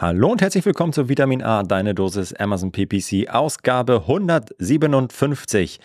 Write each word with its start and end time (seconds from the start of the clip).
Hallo 0.00 0.28
und 0.30 0.40
herzlich 0.40 0.64
willkommen 0.64 0.94
zu 0.94 1.10
Vitamin 1.10 1.42
A, 1.42 1.62
deine 1.62 1.94
Dosis 1.94 2.32
Amazon 2.32 2.72
PPC, 2.72 3.28
Ausgabe 3.28 3.96
157 4.06 5.78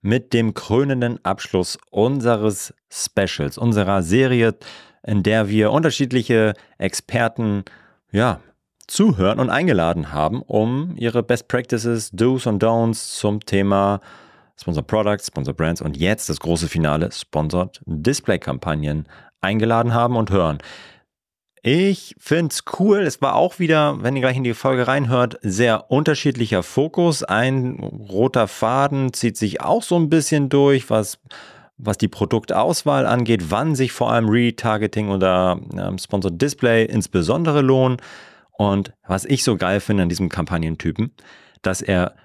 mit 0.00 0.32
dem 0.32 0.52
krönenden 0.52 1.24
Abschluss 1.24 1.78
unseres 1.92 2.74
Specials, 2.90 3.58
unserer 3.58 4.02
Serie, 4.02 4.56
in 5.04 5.22
der 5.22 5.48
wir 5.48 5.70
unterschiedliche 5.70 6.54
Experten, 6.78 7.62
ja, 8.10 8.40
zuhören 8.88 9.38
und 9.38 9.48
eingeladen 9.48 10.10
haben, 10.10 10.42
um 10.42 10.96
ihre 10.96 11.22
Best 11.22 11.46
Practices, 11.46 12.10
Do's 12.10 12.48
und 12.48 12.64
Don'ts 12.64 13.16
zum 13.16 13.46
Thema 13.46 14.00
Sponsor 14.60 14.82
Products, 14.82 15.28
Sponsor 15.28 15.54
Brands 15.54 15.80
und 15.80 15.96
jetzt 15.96 16.28
das 16.28 16.40
große 16.40 16.66
Finale 16.66 17.12
Sponsored 17.12 17.80
Display 17.86 18.40
Kampagnen 18.40 19.06
eingeladen 19.40 19.94
haben 19.94 20.16
und 20.16 20.30
hören. 20.30 20.58
Ich 21.64 22.16
finde 22.18 22.52
es 22.52 22.64
cool. 22.80 23.02
Es 23.02 23.22
war 23.22 23.36
auch 23.36 23.60
wieder, 23.60 24.02
wenn 24.02 24.16
ihr 24.16 24.22
gleich 24.22 24.36
in 24.36 24.42
die 24.42 24.52
Folge 24.52 24.88
reinhört, 24.88 25.38
sehr 25.42 25.92
unterschiedlicher 25.92 26.64
Fokus. 26.64 27.22
Ein 27.22 27.78
roter 27.78 28.48
Faden 28.48 29.12
zieht 29.12 29.36
sich 29.36 29.60
auch 29.60 29.84
so 29.84 29.94
ein 29.94 30.10
bisschen 30.10 30.48
durch, 30.48 30.90
was, 30.90 31.20
was 31.78 31.98
die 31.98 32.08
Produktauswahl 32.08 33.06
angeht, 33.06 33.50
wann 33.50 33.76
sich 33.76 33.92
vor 33.92 34.12
allem 34.12 34.28
Retargeting 34.28 35.10
oder 35.10 35.60
ähm, 35.78 35.98
Sponsored 35.98 36.42
Display 36.42 36.84
insbesondere 36.84 37.60
lohnen. 37.60 37.98
Und 38.50 38.92
was 39.06 39.24
ich 39.24 39.44
so 39.44 39.56
geil 39.56 39.78
finde 39.78 40.02
an 40.02 40.08
diesem 40.08 40.28
Kampagnentypen, 40.28 41.12
dass 41.62 41.80
er 41.80 42.16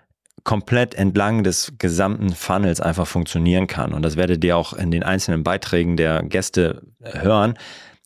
komplett 0.45 0.95
entlang 0.95 1.43
des 1.43 1.73
gesamten 1.77 2.33
Funnels 2.33 2.81
einfach 2.81 3.05
funktionieren 3.05 3.67
kann. 3.67 3.93
Und 3.93 4.01
das 4.01 4.15
werdet 4.15 4.43
ihr 4.43 4.57
auch 4.57 4.73
in 4.73 4.89
den 4.89 5.03
einzelnen 5.03 5.43
Beiträgen 5.43 5.95
der 5.95 6.23
Gäste 6.23 6.81
hören 7.03 7.53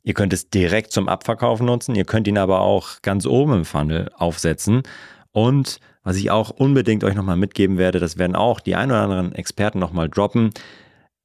Ihr 0.03 0.13
könnt 0.13 0.33
es 0.33 0.49
direkt 0.49 0.91
zum 0.91 1.07
Abverkauf 1.07 1.61
nutzen, 1.61 1.95
ihr 1.95 2.05
könnt 2.05 2.27
ihn 2.27 2.37
aber 2.37 2.61
auch 2.61 3.01
ganz 3.01 3.25
oben 3.25 3.53
im 3.53 3.65
Funnel 3.65 4.09
aufsetzen. 4.15 4.83
Und 5.31 5.79
was 6.03 6.17
ich 6.17 6.31
auch 6.31 6.49
unbedingt 6.49 7.03
euch 7.03 7.15
nochmal 7.15 7.37
mitgeben 7.37 7.77
werde, 7.77 7.99
das 7.99 8.17
werden 8.17 8.35
auch 8.35 8.59
die 8.59 8.75
ein 8.75 8.89
oder 8.89 9.01
anderen 9.01 9.35
Experten 9.35 9.79
nochmal 9.79 10.09
droppen. 10.09 10.49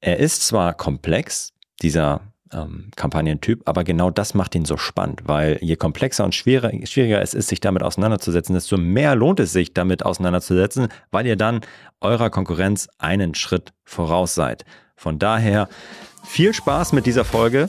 Er 0.01 0.19
ist 0.19 0.47
zwar 0.47 0.75
komplex, 0.75 1.53
dieser 1.83 2.21
ähm, 2.53 2.91
Kampagnentyp, 2.97 3.63
aber 3.65 3.85
genau 3.85 4.11
das 4.11 4.35
macht 4.35 4.55
ihn 4.55 4.65
so 4.65 4.77
spannend, 4.77 5.23
weil 5.25 5.59
je 5.61 5.77
komplexer 5.77 6.25
und 6.25 6.35
schwieriger, 6.35 6.87
schwieriger 6.87 7.21
es 7.21 7.35
ist, 7.35 7.49
sich 7.49 7.61
damit 7.61 7.83
auseinanderzusetzen, 7.83 8.55
desto 8.55 8.77
mehr 8.77 9.15
lohnt 9.17 9.41
es 9.41 9.53
sich, 9.53 9.75
damit 9.75 10.05
auseinanderzusetzen, 10.05 10.89
weil 11.11 11.27
ihr 11.27 11.37
dann 11.37 11.63
eurer 12.01 12.31
Konkurrenz 12.31 12.89
einen 12.99 13.35
Schritt 13.35 13.73
voraus 13.85 14.35
seid. 14.35 14.65
Von 14.97 15.19
daher 15.19 15.69
viel 16.25 16.55
Spaß 16.55 16.93
mit 16.93 17.07
dieser 17.07 17.25
Folge. 17.25 17.69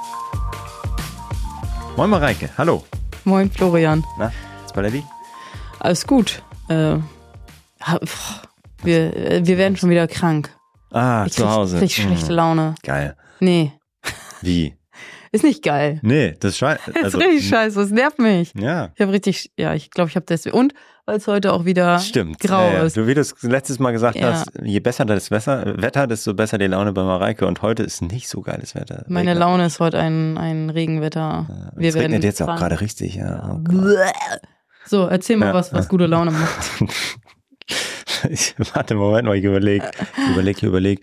Moin 1.97 2.09
Mareike, 2.09 2.49
hallo. 2.57 2.83
Moin 3.25 3.51
Florian. 3.51 4.03
Na, 4.17 4.31
Spalletti? 4.69 5.03
Alles 5.79 6.07
gut. 6.07 6.41
Äh, 6.69 6.97
wir, 8.83 9.15
äh, 9.15 9.45
wir 9.45 9.57
werden 9.57 9.75
schon 9.75 9.89
wieder 9.89 10.07
krank. 10.07 10.49
Ah, 10.91 11.25
ich 11.27 11.33
zu 11.33 11.49
Hause. 11.49 11.83
Ich 11.83 11.95
krieg 11.95 12.05
schlechte 12.05 12.29
hm. 12.29 12.35
Laune. 12.35 12.75
Geil. 12.83 13.15
Nee. 13.39 13.73
Wie? 14.41 14.75
Ist 15.33 15.43
nicht 15.43 15.63
geil. 15.63 15.99
Nee, 16.01 16.35
das 16.39 16.53
ist 16.53 16.57
scheiße. 16.57 16.93
Also, 17.03 17.19
ist 17.19 17.25
richtig 17.25 17.47
scheiße, 17.47 17.79
das 17.79 17.91
nervt 17.91 18.19
mich. 18.19 18.51
Ja. 18.53 18.91
Ich 18.95 19.01
habe 19.01 19.13
richtig, 19.13 19.51
ja, 19.57 19.73
ich 19.73 19.89
glaube, 19.89 20.09
ich 20.09 20.15
habe 20.15 20.25
das. 20.25 20.45
Und 20.45 20.73
weil 21.11 21.17
es 21.17 21.27
heute 21.27 21.51
auch 21.51 21.65
wieder 21.65 21.99
Stimmt. 21.99 22.39
grau 22.39 22.67
ja, 22.67 22.73
ja. 22.73 22.83
ist. 22.83 22.95
Du, 22.95 23.05
wie 23.05 23.13
du 23.13 23.19
es 23.19 23.35
letztes 23.41 23.79
Mal 23.79 23.91
gesagt 23.91 24.15
ja. 24.15 24.31
hast, 24.31 24.51
je 24.63 24.79
besser 24.79 25.03
das 25.03 25.29
Wetter, 25.29 26.07
desto 26.07 26.33
besser 26.33 26.57
die 26.57 26.67
Laune 26.67 26.93
bei 26.93 27.03
Mareike. 27.03 27.45
Und 27.45 27.61
heute 27.61 27.83
ist 27.83 28.01
nicht 28.01 28.29
so 28.29 28.39
geiles 28.39 28.75
Wetter. 28.75 29.03
Meine 29.09 29.31
Regner. 29.31 29.45
Laune 29.45 29.65
ist 29.65 29.81
heute 29.81 29.99
ein, 29.99 30.37
ein 30.37 30.69
Regenwetter. 30.69 31.73
Es 31.77 31.95
regnet 31.95 32.23
jetzt 32.23 32.41
auch 32.41 32.55
gerade 32.55 32.79
richtig, 32.79 33.15
ja. 33.15 33.59
Oh 33.61 33.71
so, 34.85 35.07
erzähl 35.07 35.35
mal 35.35 35.53
was, 35.53 35.73
was 35.73 35.89
gute 35.89 36.05
Laune 36.05 36.31
macht. 36.31 36.71
ich, 38.29 38.55
warte, 38.73 38.95
Moment 38.95 39.27
mal, 39.27 39.35
ich 39.35 39.43
überlege, 39.43 39.91
überlege, 40.31 40.65
überlege. 40.65 41.01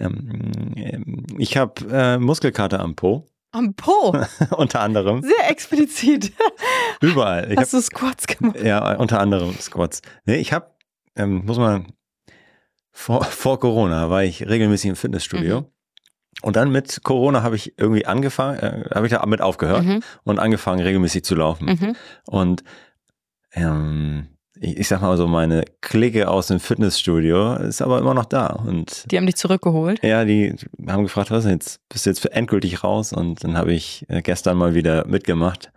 Ähm, 0.00 1.26
ich 1.36 1.58
habe 1.58 1.74
äh, 1.92 2.18
Muskelkater 2.18 2.80
am 2.80 2.96
Po. 2.96 3.26
Am 3.52 3.74
Po. 3.74 4.16
unter 4.56 4.80
anderem. 4.80 5.22
Sehr 5.22 5.50
explizit. 5.50 6.32
Überall. 7.04 7.52
Ich 7.52 7.58
Hast 7.58 7.72
hab, 7.72 7.80
du 7.80 7.84
Squats 7.84 8.26
gemacht? 8.26 8.60
Ja, 8.62 8.96
unter 8.96 9.20
anderem 9.20 9.54
Squats. 9.58 10.02
Nee, 10.24 10.36
ich 10.36 10.52
habe, 10.52 10.70
ähm, 11.16 11.44
muss 11.44 11.58
man, 11.58 11.86
vor, 12.90 13.24
vor 13.24 13.58
Corona 13.60 14.10
war 14.10 14.22
ich 14.24 14.48
regelmäßig 14.48 14.90
im 14.90 14.96
Fitnessstudio. 14.96 15.62
Mhm. 15.62 15.66
Und 16.42 16.56
dann 16.56 16.70
mit 16.70 17.02
Corona 17.02 17.42
habe 17.42 17.56
ich 17.56 17.78
irgendwie 17.78 18.06
angefangen, 18.06 18.58
äh, 18.58 18.84
habe 18.94 19.06
ich 19.06 19.12
damit 19.12 19.40
aufgehört 19.40 19.84
mhm. 19.84 20.00
und 20.24 20.38
angefangen 20.38 20.80
regelmäßig 20.80 21.24
zu 21.24 21.34
laufen. 21.34 21.66
Mhm. 21.66 21.96
Und 22.26 22.64
ähm, 23.52 24.28
ich, 24.60 24.78
ich 24.78 24.88
sag 24.88 25.00
mal 25.00 25.16
so, 25.16 25.26
meine 25.26 25.64
Clique 25.80 26.28
aus 26.28 26.48
dem 26.48 26.60
Fitnessstudio 26.60 27.54
ist 27.56 27.82
aber 27.82 27.98
immer 27.98 28.14
noch 28.14 28.26
da. 28.26 28.46
Und 28.46 29.10
die 29.10 29.16
haben 29.16 29.26
dich 29.26 29.36
zurückgeholt? 29.36 30.02
Ja, 30.02 30.24
die 30.24 30.54
haben 30.86 31.04
gefragt, 31.04 31.30
was 31.30 31.44
jetzt? 31.44 31.80
Bist 31.88 32.06
du 32.06 32.10
jetzt 32.10 32.24
endgültig 32.26 32.84
raus? 32.84 33.12
Und 33.12 33.42
dann 33.44 33.56
habe 33.56 33.72
ich 33.72 34.04
äh, 34.08 34.22
gestern 34.22 34.56
mal 34.56 34.74
wieder 34.74 35.06
mitgemacht. 35.06 35.72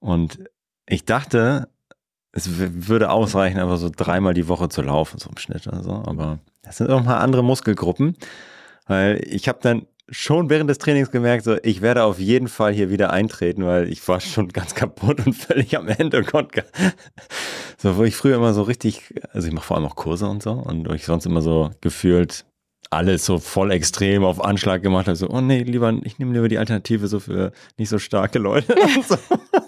Und 0.00 0.38
ich 0.86 1.04
dachte, 1.04 1.68
es 2.32 2.48
würde 2.58 3.10
ausreichen, 3.10 3.58
einfach 3.58 3.78
so 3.78 3.90
dreimal 3.94 4.34
die 4.34 4.48
Woche 4.48 4.68
zu 4.68 4.82
laufen, 4.82 5.18
so 5.18 5.30
im 5.30 5.38
Schnitt 5.38 5.66
oder 5.66 5.82
so. 5.82 5.92
Aber 5.92 6.38
das 6.62 6.76
sind 6.76 6.90
auch 6.90 7.02
mal 7.02 7.18
andere 7.18 7.42
Muskelgruppen. 7.42 8.16
Weil 8.86 9.20
ich 9.26 9.48
habe 9.48 9.58
dann 9.62 9.86
schon 10.08 10.50
während 10.50 10.70
des 10.70 10.78
Trainings 10.78 11.10
gemerkt, 11.10 11.44
so, 11.44 11.56
ich 11.62 11.82
werde 11.82 12.04
auf 12.04 12.18
jeden 12.18 12.48
Fall 12.48 12.72
hier 12.72 12.90
wieder 12.90 13.10
eintreten, 13.10 13.64
weil 13.64 13.88
ich 13.90 14.06
war 14.06 14.20
schon 14.20 14.48
ganz 14.48 14.74
kaputt 14.74 15.26
und 15.26 15.32
völlig 15.34 15.76
am 15.76 15.88
Ende 15.88 16.18
und 16.18 16.26
konnte 16.26 16.64
so, 17.78 17.96
wo 17.96 18.04
ich 18.04 18.14
früher 18.14 18.36
immer 18.36 18.54
so 18.54 18.62
richtig, 18.62 19.14
also 19.32 19.48
ich 19.48 19.54
mache 19.54 19.66
vor 19.66 19.76
allem 19.76 19.86
auch 19.86 19.96
Kurse 19.96 20.28
und 20.28 20.42
so 20.42 20.52
und 20.52 20.88
wo 20.88 20.92
ich 20.92 21.04
sonst 21.04 21.26
immer 21.26 21.40
so 21.40 21.70
gefühlt 21.80 22.44
alles 22.90 23.24
so 23.24 23.38
voll 23.38 23.72
extrem 23.72 24.24
auf 24.24 24.42
Anschlag 24.42 24.82
gemacht 24.82 25.06
habe, 25.06 25.16
so, 25.16 25.28
oh 25.28 25.40
nee, 25.40 25.62
lieber, 25.62 25.92
ich 26.04 26.18
nehme 26.18 26.32
lieber 26.32 26.48
die 26.48 26.58
Alternative 26.58 27.08
so 27.08 27.20
für 27.20 27.52
nicht 27.76 27.88
so 27.88 27.98
starke 27.98 28.38
Leute. 28.38 28.74
so, 29.08 29.16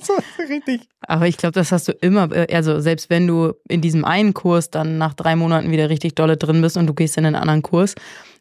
so 0.00 0.12
richtig. 0.48 0.82
Aber 1.00 1.26
ich 1.26 1.36
glaube, 1.36 1.52
das 1.52 1.72
hast 1.72 1.88
du 1.88 1.92
immer, 1.92 2.30
äh, 2.32 2.54
also 2.54 2.80
selbst 2.80 3.10
wenn 3.10 3.26
du 3.26 3.54
in 3.68 3.80
diesem 3.80 4.04
einen 4.04 4.34
Kurs 4.34 4.70
dann 4.70 4.98
nach 4.98 5.14
drei 5.14 5.36
Monaten 5.36 5.70
wieder 5.70 5.90
richtig 5.90 6.14
dolle 6.14 6.36
drin 6.36 6.60
bist 6.62 6.76
und 6.76 6.86
du 6.86 6.94
gehst 6.94 7.16
in 7.16 7.26
einen 7.26 7.36
anderen 7.36 7.62
Kurs, 7.62 7.94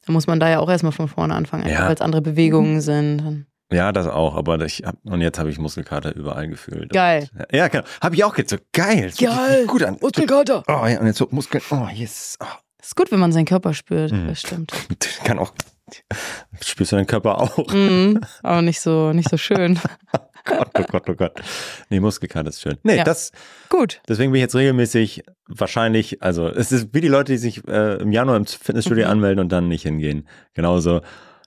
dann 0.05 0.13
muss 0.13 0.28
man 0.28 0.39
da 0.39 0.50
ja 0.50 0.59
auch 0.59 0.69
erstmal 0.69 0.91
von 0.91 1.07
vorne 1.07 1.35
anfangen, 1.35 1.67
ja. 1.67 1.88
weil 1.88 1.95
es 1.95 2.01
andere 2.01 2.22
Bewegungen 2.22 2.81
sind. 2.81 3.45
Ja, 3.72 3.91
das 3.91 4.07
auch, 4.07 4.35
aber 4.35 4.61
ich 4.61 4.84
hab, 4.85 4.95
und 5.03 5.19
jetzt 5.19 5.39
habe 5.39 5.49
ich 5.49 5.59
Muskelkater 5.59 6.16
überall 6.16 6.47
gefühlt. 6.47 6.89
Geil. 6.94 7.28
Und, 7.34 7.45
ja, 7.51 7.67
genau. 7.67 7.84
Habe 8.01 8.16
ich 8.16 8.23
auch 8.23 8.38
jetzt 8.38 8.51
so 8.51 8.57
geil. 8.72 9.11
Geil. 9.19 9.66
Gut 9.67 9.84
an. 9.84 9.97
Muskelkater. 9.99 10.63
Oh 10.67 10.85
ja, 10.88 11.01
und 11.01 11.07
jetzt 11.07 11.17
so 11.17 11.28
Muskel. 11.31 11.61
Oh, 11.72 11.88
yes. 11.94 12.38
Oh. 12.41 12.45
Ist 12.82 12.96
gut, 12.96 13.12
wenn 13.12 13.20
man 13.20 13.32
seinen 13.32 13.46
Körper 13.46 13.74
spürt, 13.74 14.12
mhm. 14.12 14.28
das 14.28 14.42
stimmt. 14.42 14.72
Kann 15.24 15.40
auch. 15.40 15.54
Spürst 16.62 16.92
du 16.92 16.98
deinen 16.98 17.08
Körper 17.08 17.40
auch? 17.40 17.72
Mhm, 17.72 18.22
aber 18.44 18.62
nicht 18.62 18.82
so, 18.82 19.14
nicht 19.14 19.30
so 19.30 19.38
schön. 19.38 19.80
Gott, 20.46 20.70
oh 20.80 20.84
Gott, 20.84 21.10
oh 21.10 21.16
Gott. 21.16 21.42
Nee, 21.90 22.00
Muskelkater 22.00 22.50
ist 22.50 22.62
schön. 22.62 22.78
Nee, 22.84 22.98
ja. 22.98 23.04
das. 23.04 23.32
Gut. 23.70 24.02
Deswegen 24.08 24.32
bin 24.32 24.40
ich 24.40 24.44
jetzt 24.44 24.56
regelmäßig 24.56 25.24
wahrscheinlich, 25.47 26.24
also 26.24 26.47
es 26.47 26.72
ist 26.72 26.94
wie 26.94 27.02
die 27.02 27.09
Leute, 27.09 27.34
die 27.34 27.38
sich 27.38 27.68
äh, 27.68 28.02
im 28.02 28.14
Januar 28.14 28.38
im 28.38 28.46
Fitnessstudio 28.46 29.06
mhm. 29.06 29.12
anmelden 29.12 29.40
und 29.40 29.52
dann 29.52 29.68
nicht 29.68 29.84
hingehen. 29.84 30.28
Genauso. 30.53 31.02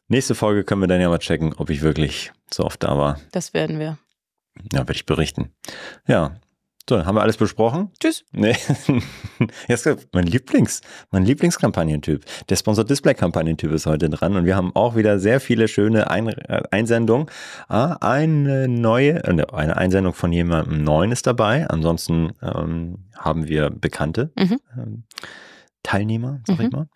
Nächste 0.08 0.34
Folge 0.34 0.64
können 0.64 0.82
wir 0.82 0.88
dann 0.88 1.00
ja 1.00 1.08
mal 1.08 1.18
checken, 1.18 1.54
ob 1.54 1.70
ich 1.70 1.82
wirklich 1.82 2.32
so 2.52 2.64
oft 2.64 2.82
da 2.82 2.98
war. 2.98 3.18
Das 3.32 3.54
werden 3.54 3.78
wir. 3.78 3.96
Ja, 4.72 4.80
werde 4.80 4.92
ich 4.92 5.06
berichten. 5.06 5.52
Ja, 6.06 6.36
so, 6.88 7.04
haben 7.04 7.14
wir 7.14 7.22
alles 7.22 7.36
besprochen? 7.36 7.90
Tschüss. 8.00 8.24
Nee. 8.32 8.56
Jetzt 9.68 9.88
mein 10.12 10.26
Lieblings, 10.26 10.80
mein 11.10 11.24
Lieblingskampagnentyp. 11.24 12.24
Der 12.48 12.56
Sponsor 12.56 12.84
Display 12.84 13.14
Kampagnentyp 13.14 13.70
ist 13.70 13.86
heute 13.86 14.10
dran 14.10 14.36
und 14.36 14.44
wir 14.44 14.56
haben 14.56 14.74
auch 14.74 14.96
wieder 14.96 15.20
sehr 15.20 15.40
viele 15.40 15.68
schöne 15.68 16.10
Ein 16.10 16.28
äh, 16.28 16.62
Einsendungen. 16.70 17.26
Ah, 17.68 17.96
eine 18.00 18.66
neue, 18.66 19.22
äh, 19.22 19.32
ne, 19.32 19.52
eine 19.52 19.76
Einsendung 19.76 20.14
von 20.14 20.32
jemandem 20.32 20.82
neuen 20.82 21.12
ist 21.12 21.26
dabei. 21.26 21.68
Ansonsten 21.68 22.32
ähm, 22.42 23.04
haben 23.16 23.46
wir 23.46 23.70
bekannte 23.70 24.32
mhm. 24.36 24.58
ähm, 24.76 25.04
Teilnehmer, 25.82 26.40
sag 26.46 26.58
mhm. 26.58 26.64
ich 26.64 26.72
mal. 26.72 26.88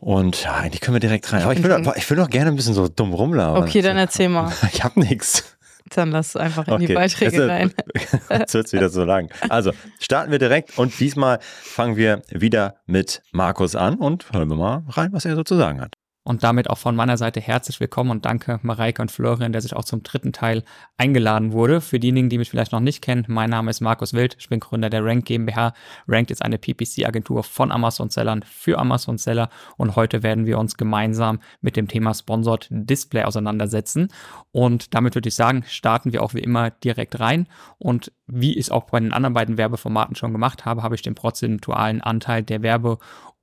Und 0.00 0.44
ja, 0.44 0.54
eigentlich 0.54 0.80
können 0.80 0.94
wir 0.94 1.00
direkt 1.00 1.32
rein. 1.32 1.42
Aber 1.42 1.52
ich 1.52 1.62
will, 1.62 1.92
ich 1.96 2.08
will 2.08 2.16
noch 2.16 2.30
gerne 2.30 2.50
ein 2.50 2.56
bisschen 2.56 2.74
so 2.74 2.86
dumm 2.88 3.12
rumlaufen. 3.12 3.62
Okay, 3.62 3.82
dann 3.82 3.96
erzähl 3.96 4.28
mal. 4.28 4.52
Ich 4.72 4.84
hab 4.84 4.96
nichts. 4.96 5.57
Dann 5.90 6.10
lass 6.10 6.36
einfach 6.36 6.66
in 6.68 6.74
okay. 6.74 6.86
die 6.86 6.94
Beiträge 6.94 7.36
jetzt, 7.36 7.48
rein. 7.48 7.72
Jetzt 8.30 8.54
wird 8.54 8.66
es 8.66 8.72
wieder 8.72 8.88
so 8.88 9.04
lang. 9.04 9.30
Also 9.48 9.72
starten 10.00 10.30
wir 10.30 10.38
direkt 10.38 10.78
und 10.78 10.98
diesmal 11.00 11.38
fangen 11.40 11.96
wir 11.96 12.22
wieder 12.30 12.76
mit 12.86 13.22
Markus 13.32 13.74
an 13.74 13.96
und 13.96 14.32
hören 14.32 14.48
wir 14.48 14.56
mal 14.56 14.84
rein, 14.88 15.12
was 15.12 15.24
er 15.24 15.36
so 15.36 15.44
zu 15.44 15.56
sagen 15.56 15.80
hat. 15.80 15.94
Und 16.28 16.42
damit 16.42 16.68
auch 16.68 16.76
von 16.76 16.94
meiner 16.94 17.16
Seite 17.16 17.40
herzlich 17.40 17.80
willkommen 17.80 18.10
und 18.10 18.26
danke 18.26 18.60
Mareike 18.60 19.00
und 19.00 19.10
Florian, 19.10 19.52
der 19.52 19.62
sich 19.62 19.74
auch 19.74 19.84
zum 19.84 20.02
dritten 20.02 20.34
Teil 20.34 20.62
eingeladen 20.98 21.52
wurde. 21.52 21.80
Für 21.80 21.98
diejenigen, 21.98 22.28
die 22.28 22.36
mich 22.36 22.50
vielleicht 22.50 22.70
noch 22.70 22.80
nicht 22.80 23.00
kennen, 23.00 23.24
mein 23.28 23.48
Name 23.48 23.70
ist 23.70 23.80
Markus 23.80 24.12
Wild, 24.12 24.36
ich 24.38 24.50
bin 24.50 24.60
Gründer 24.60 24.90
der 24.90 25.02
Rank 25.02 25.24
GmbH. 25.24 25.72
Rank 26.06 26.30
ist 26.30 26.44
eine 26.44 26.58
PPC-Agentur 26.58 27.44
von 27.44 27.72
Amazon-Sellern 27.72 28.42
für 28.42 28.78
Amazon-Seller 28.78 29.48
und 29.78 29.96
heute 29.96 30.22
werden 30.22 30.44
wir 30.44 30.58
uns 30.58 30.76
gemeinsam 30.76 31.40
mit 31.62 31.76
dem 31.76 31.88
Thema 31.88 32.12
Sponsored 32.12 32.66
Display 32.68 33.24
auseinandersetzen. 33.24 34.08
Und 34.52 34.94
damit 34.94 35.14
würde 35.14 35.30
ich 35.30 35.34
sagen, 35.34 35.64
starten 35.66 36.12
wir 36.12 36.22
auch 36.22 36.34
wie 36.34 36.40
immer 36.40 36.68
direkt 36.68 37.20
rein 37.20 37.48
und 37.78 38.12
wie 38.26 38.52
ich 38.52 38.66
es 38.66 38.70
auch 38.70 38.84
bei 38.90 39.00
den 39.00 39.14
anderen 39.14 39.32
beiden 39.32 39.56
Werbeformaten 39.56 40.14
schon 40.14 40.32
gemacht 40.32 40.66
habe, 40.66 40.82
habe 40.82 40.94
ich 40.94 41.00
den 41.00 41.14
prozentualen 41.14 42.02
Anteil 42.02 42.42
der 42.42 42.60
Werbe- 42.60 42.98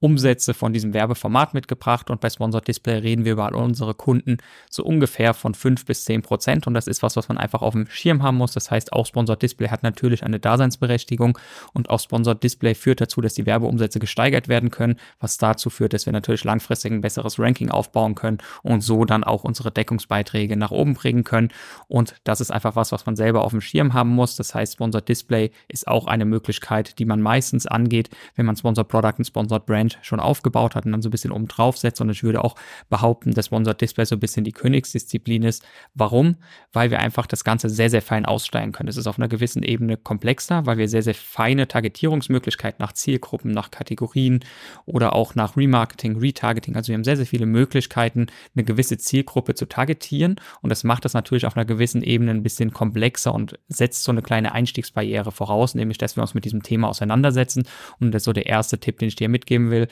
Umsätze 0.06 0.54
von 0.54 0.72
diesem 0.72 0.94
Werbeformat 0.94 1.56
mitgebracht 1.56 2.12
und 2.12 2.22
bei 2.22 2.30
Sponsored 2.30 2.68
Display 2.68 3.00
reden 3.00 3.26
wir 3.26 3.32
über 3.32 3.46
all 3.46 3.56
unsere 3.56 3.96
Kunden 3.96 4.38
so 4.70 4.84
ungefähr 4.84 5.34
von 5.34 5.56
5 5.56 5.84
bis 5.84 6.06
10 6.06 6.22
Prozent 6.22 6.68
und 6.68 6.76
das 6.76 6.86
ist 6.86 7.02
was, 7.02 7.16
was 7.16 7.28
man 7.28 7.40
einfach 7.40 7.64
auf 7.64 7.74
dem 7.74 7.88
Schirm 7.88 8.22
haben 8.22 8.38
muss. 8.38 8.52
Das 8.52 8.70
heißt, 8.70 8.94
auch 8.94 9.08
Sponsored 9.08 9.42
Display 9.42 9.70
hat 9.70 9.82
natürlich 9.82 10.24
eine 10.24 10.40
Daseinsberechtigung 10.40 11.40
und 11.74 11.90
auch 11.90 12.00
Sponsored 12.00 12.44
Display 12.44 12.76
führt 12.76 13.02
dazu, 13.02 13.20
dass 13.20 13.34
die 13.34 13.48
Werbeumsätze 13.48 13.98
gesteigert 13.98 14.48
werden 14.48 14.70
können, 14.70 14.98
was 15.20 15.40
dazu 15.40 15.72
führt, 15.72 15.94
dass 15.94 16.06
wir 16.06 16.14
natürlich 16.14 16.44
langfristig 16.44 16.92
ein 16.92 17.02
besseres 17.02 17.40
Ranking 17.40 17.72
aufbauen 17.72 18.14
können 18.14 18.38
und 18.62 18.82
so 18.82 19.06
dann 19.06 19.24
auch 19.24 19.44
unsere 19.44 19.72
Deckungsbeiträge 19.72 20.56
nach 20.56 20.70
oben 20.70 20.94
bringen 20.94 21.24
können 21.24 21.50
und 21.88 22.14
das 22.26 22.42
ist 22.42 22.52
einfach 22.52 22.76
was, 22.76 22.92
was 22.92 23.08
man 23.08 23.16
selber 23.16 23.44
auf 23.44 23.52
dem 23.52 23.62
Schirm 23.62 23.96
haben 23.96 24.10
muss. 24.10 24.36
Das 24.36 24.54
heißt, 24.54 24.74
Sponsored 24.74 25.10
Display 25.10 25.50
ist 25.68 25.88
auch 25.88 26.06
eine 26.06 26.26
Möglichkeit, 26.26 27.00
die 27.00 27.06
man 27.06 27.22
meistens 27.22 27.66
angeht, 27.66 28.12
wenn 28.36 28.46
man 28.46 28.56
Sponsored 28.56 28.88
Product 28.88 29.16
und 29.18 29.26
Sponsored 29.26 29.66
Brand 29.66 29.95
Schon 30.02 30.20
aufgebaut 30.20 30.76
hat 30.76 30.86
und 30.86 30.92
dann 30.92 31.02
so 31.02 31.10
ein 31.10 31.12
bisschen 31.12 31.32
oben 31.32 31.48
drauf 31.48 31.78
setzt. 31.78 32.02
Und 32.02 32.10
ich 32.10 32.24
würde 32.24 32.44
auch 32.44 32.56
behaupten, 32.90 33.34
dass 33.34 33.48
Sponsored 33.48 33.80
Display 33.80 34.06
so 34.06 34.16
ein 34.16 34.20
bisschen 34.20 34.44
die 34.44 34.52
Königsdisziplin 34.52 35.44
ist. 35.44 35.66
Warum? 35.94 36.38
Weil 36.74 36.92
wir 36.92 37.00
einfach 37.00 37.28
das 37.28 37.44
Ganze 37.44 37.70
sehr, 37.70 37.90
sehr 37.90 38.02
fein 38.02 38.26
aussteigen 38.26 38.72
können. 38.72 38.90
Es 38.90 38.98
ist 38.98 39.08
auf 39.08 39.18
einer 39.18 39.28
gewissen 39.28 39.64
Ebene 39.64 39.98
komplexer, 39.98 40.66
weil 40.66 40.78
wir 40.78 40.88
sehr, 40.88 41.04
sehr 41.04 41.16
feine 41.16 41.68
Targetierungsmöglichkeiten 41.68 42.82
nach 42.82 42.94
Zielgruppen, 42.94 43.52
nach 43.52 43.72
Kategorien 43.72 44.40
oder 44.86 45.14
auch 45.14 45.36
nach 45.36 45.58
Remarketing, 45.58 46.18
Retargeting. 46.18 46.76
Also 46.76 46.90
wir 46.90 46.96
haben 46.96 47.04
sehr, 47.04 47.18
sehr 47.18 47.26
viele 47.26 47.46
Möglichkeiten, 47.46 48.28
eine 48.56 48.64
gewisse 48.64 48.98
Zielgruppe 48.98 49.56
zu 49.56 49.68
targetieren. 49.68 50.36
Und 50.62 50.70
das 50.70 50.84
macht 50.84 51.06
das 51.06 51.14
natürlich 51.14 51.46
auf 51.46 51.56
einer 51.56 51.66
gewissen 51.66 52.02
Ebene 52.02 52.32
ein 52.32 52.44
bisschen 52.44 52.72
komplexer 52.72 53.34
und 53.34 53.60
setzt 53.68 54.04
so 54.04 54.12
eine 54.12 54.22
kleine 54.22 54.54
Einstiegsbarriere 54.54 55.32
voraus, 55.32 55.76
nämlich 55.76 55.98
dass 55.98 56.16
wir 56.16 56.22
uns 56.22 56.34
mit 56.34 56.46
diesem 56.46 56.64
Thema 56.64 56.90
auseinandersetzen. 56.90 57.68
Und 58.00 58.12
das 58.12 58.22
ist 58.22 58.26
so 58.26 58.34
der 58.34 58.46
erste 58.46 58.80
Tipp, 58.80 59.00
den 59.00 59.08
ich 59.08 59.16
dir 59.16 59.30
mitgeben 59.30 59.72
will 59.72 59.75
will, 59.80 59.88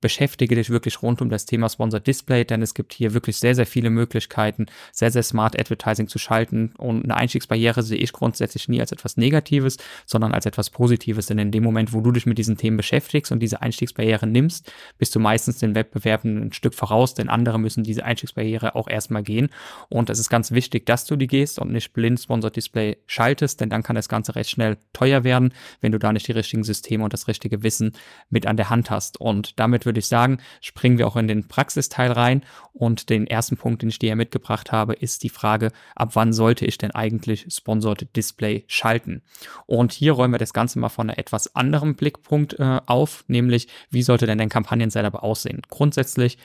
beschäftige 0.00 0.54
dich 0.54 0.70
wirklich 0.70 1.02
rund 1.02 1.20
um 1.20 1.30
das 1.30 1.46
Thema 1.46 1.68
Sponsored 1.68 2.06
Display, 2.06 2.44
denn 2.44 2.62
es 2.62 2.74
gibt 2.74 2.92
hier 2.92 3.14
wirklich 3.14 3.36
sehr, 3.38 3.54
sehr 3.54 3.66
viele 3.66 3.90
Möglichkeiten, 3.90 4.66
sehr, 4.92 5.10
sehr 5.10 5.22
smart 5.22 5.58
Advertising 5.58 6.08
zu 6.08 6.18
schalten. 6.18 6.72
Und 6.78 7.04
eine 7.04 7.16
Einstiegsbarriere 7.16 7.82
sehe 7.82 7.98
ich 7.98 8.12
grundsätzlich 8.12 8.68
nie 8.68 8.80
als 8.80 8.92
etwas 8.92 9.16
Negatives, 9.16 9.76
sondern 10.06 10.32
als 10.32 10.46
etwas 10.46 10.70
Positives. 10.70 11.26
Denn 11.26 11.38
in 11.38 11.50
dem 11.50 11.64
Moment, 11.64 11.92
wo 11.92 12.00
du 12.00 12.12
dich 12.12 12.26
mit 12.26 12.38
diesen 12.38 12.56
Themen 12.56 12.76
beschäftigst 12.76 13.32
und 13.32 13.40
diese 13.40 13.60
Einstiegsbarriere 13.60 14.26
nimmst, 14.26 14.72
bist 14.98 15.14
du 15.14 15.20
meistens 15.20 15.58
den 15.58 15.74
Wettbewerben 15.74 16.46
ein 16.46 16.52
Stück 16.52 16.74
voraus, 16.74 17.14
denn 17.14 17.28
andere 17.28 17.58
müssen 17.58 17.82
diese 17.82 18.04
Einstiegsbarriere 18.04 18.74
auch 18.76 18.88
erstmal 18.88 19.22
gehen. 19.22 19.48
Und 19.88 20.10
es 20.10 20.18
ist 20.20 20.30
ganz 20.30 20.52
wichtig, 20.52 20.86
dass 20.86 21.04
du 21.06 21.16
die 21.16 21.26
gehst 21.26 21.58
und 21.58 21.72
nicht 21.72 21.92
blind 21.92 22.20
Sponsored 22.20 22.54
Display 22.54 22.98
schaltest, 23.06 23.60
denn 23.60 23.70
dann 23.70 23.82
kann 23.82 23.96
das 23.96 24.08
Ganze 24.08 24.36
recht 24.36 24.50
schnell 24.50 24.78
teuer 24.92 25.24
werden, 25.24 25.52
wenn 25.80 25.92
du 25.92 25.98
da 25.98 26.12
nicht 26.12 26.28
die 26.28 26.32
richtigen 26.32 26.62
Systeme 26.62 27.02
und 27.02 27.12
das 27.12 27.26
richtige 27.26 27.62
Wissen 27.62 27.92
mit 28.30 28.46
an 28.46 28.56
der 28.56 28.70
Hand 28.70 28.90
hast. 28.90 29.20
Und 29.20 29.58
damit 29.58 29.87
würde 29.88 29.98
ich 29.98 30.06
sagen, 30.06 30.38
springen 30.60 30.98
wir 30.98 31.08
auch 31.08 31.16
in 31.16 31.26
den 31.26 31.48
Praxisteil 31.48 32.12
rein. 32.12 32.42
Und 32.72 33.10
den 33.10 33.26
ersten 33.26 33.56
Punkt, 33.56 33.82
den 33.82 33.88
ich 33.88 33.98
dir 33.98 34.14
mitgebracht 34.14 34.70
habe, 34.70 34.92
ist 34.92 35.24
die 35.24 35.30
Frage, 35.30 35.72
ab 35.96 36.10
wann 36.12 36.32
sollte 36.32 36.64
ich 36.64 36.78
denn 36.78 36.92
eigentlich 36.92 37.46
Sponsored 37.50 38.14
Display 38.14 38.64
schalten? 38.68 39.22
Und 39.66 39.92
hier 39.92 40.12
räumen 40.12 40.34
wir 40.34 40.38
das 40.38 40.52
Ganze 40.52 40.78
mal 40.78 40.88
von 40.88 41.10
einem 41.10 41.18
etwas 41.18 41.56
anderen 41.56 41.96
Blickpunkt 41.96 42.58
äh, 42.60 42.80
auf, 42.86 43.24
nämlich 43.26 43.66
wie 43.90 44.02
sollte 44.02 44.26
denn 44.26 44.38
dein 44.38 44.48
Kampagnen-Setup 44.48 45.16
aussehen? 45.16 45.62
Grundsätzlich 45.68 46.38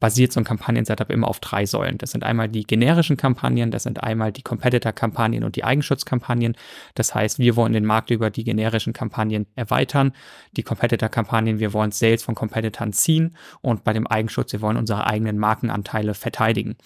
basiert 0.00 0.32
so 0.32 0.40
ein 0.40 0.44
Kampagnen-Setup 0.44 1.10
immer 1.10 1.28
auf 1.28 1.40
drei 1.40 1.66
Säulen. 1.66 1.98
Das 1.98 2.12
sind 2.12 2.24
einmal 2.24 2.48
die 2.48 2.64
generischen 2.64 3.16
Kampagnen, 3.16 3.70
das 3.70 3.82
sind 3.82 4.02
einmal 4.02 4.32
die 4.32 4.42
Competitor-Kampagnen 4.42 5.44
und 5.44 5.56
die 5.56 5.64
Eigenschutzkampagnen. 5.64 6.56
Das 6.94 7.14
heißt, 7.14 7.38
wir 7.38 7.56
wollen 7.56 7.72
den 7.72 7.84
Markt 7.84 8.10
über 8.10 8.30
die 8.30 8.44
generischen 8.44 8.92
Kampagnen 8.92 9.46
erweitern. 9.54 10.12
Die 10.52 10.62
Competitor-Kampagnen, 10.62 11.58
wir 11.58 11.72
wollen 11.72 11.90
Sales 11.90 12.22
von 12.22 12.34
Competitoren 12.34 12.92
ziehen 12.92 13.36
und 13.60 13.84
bei 13.84 13.92
dem 13.92 14.06
Eigenschutz, 14.06 14.52
wir 14.52 14.60
wollen 14.60 14.76
unsere 14.76 15.06
eigenen 15.06 15.38
Markenanteile 15.38 16.14
verteidigen. 16.14 16.76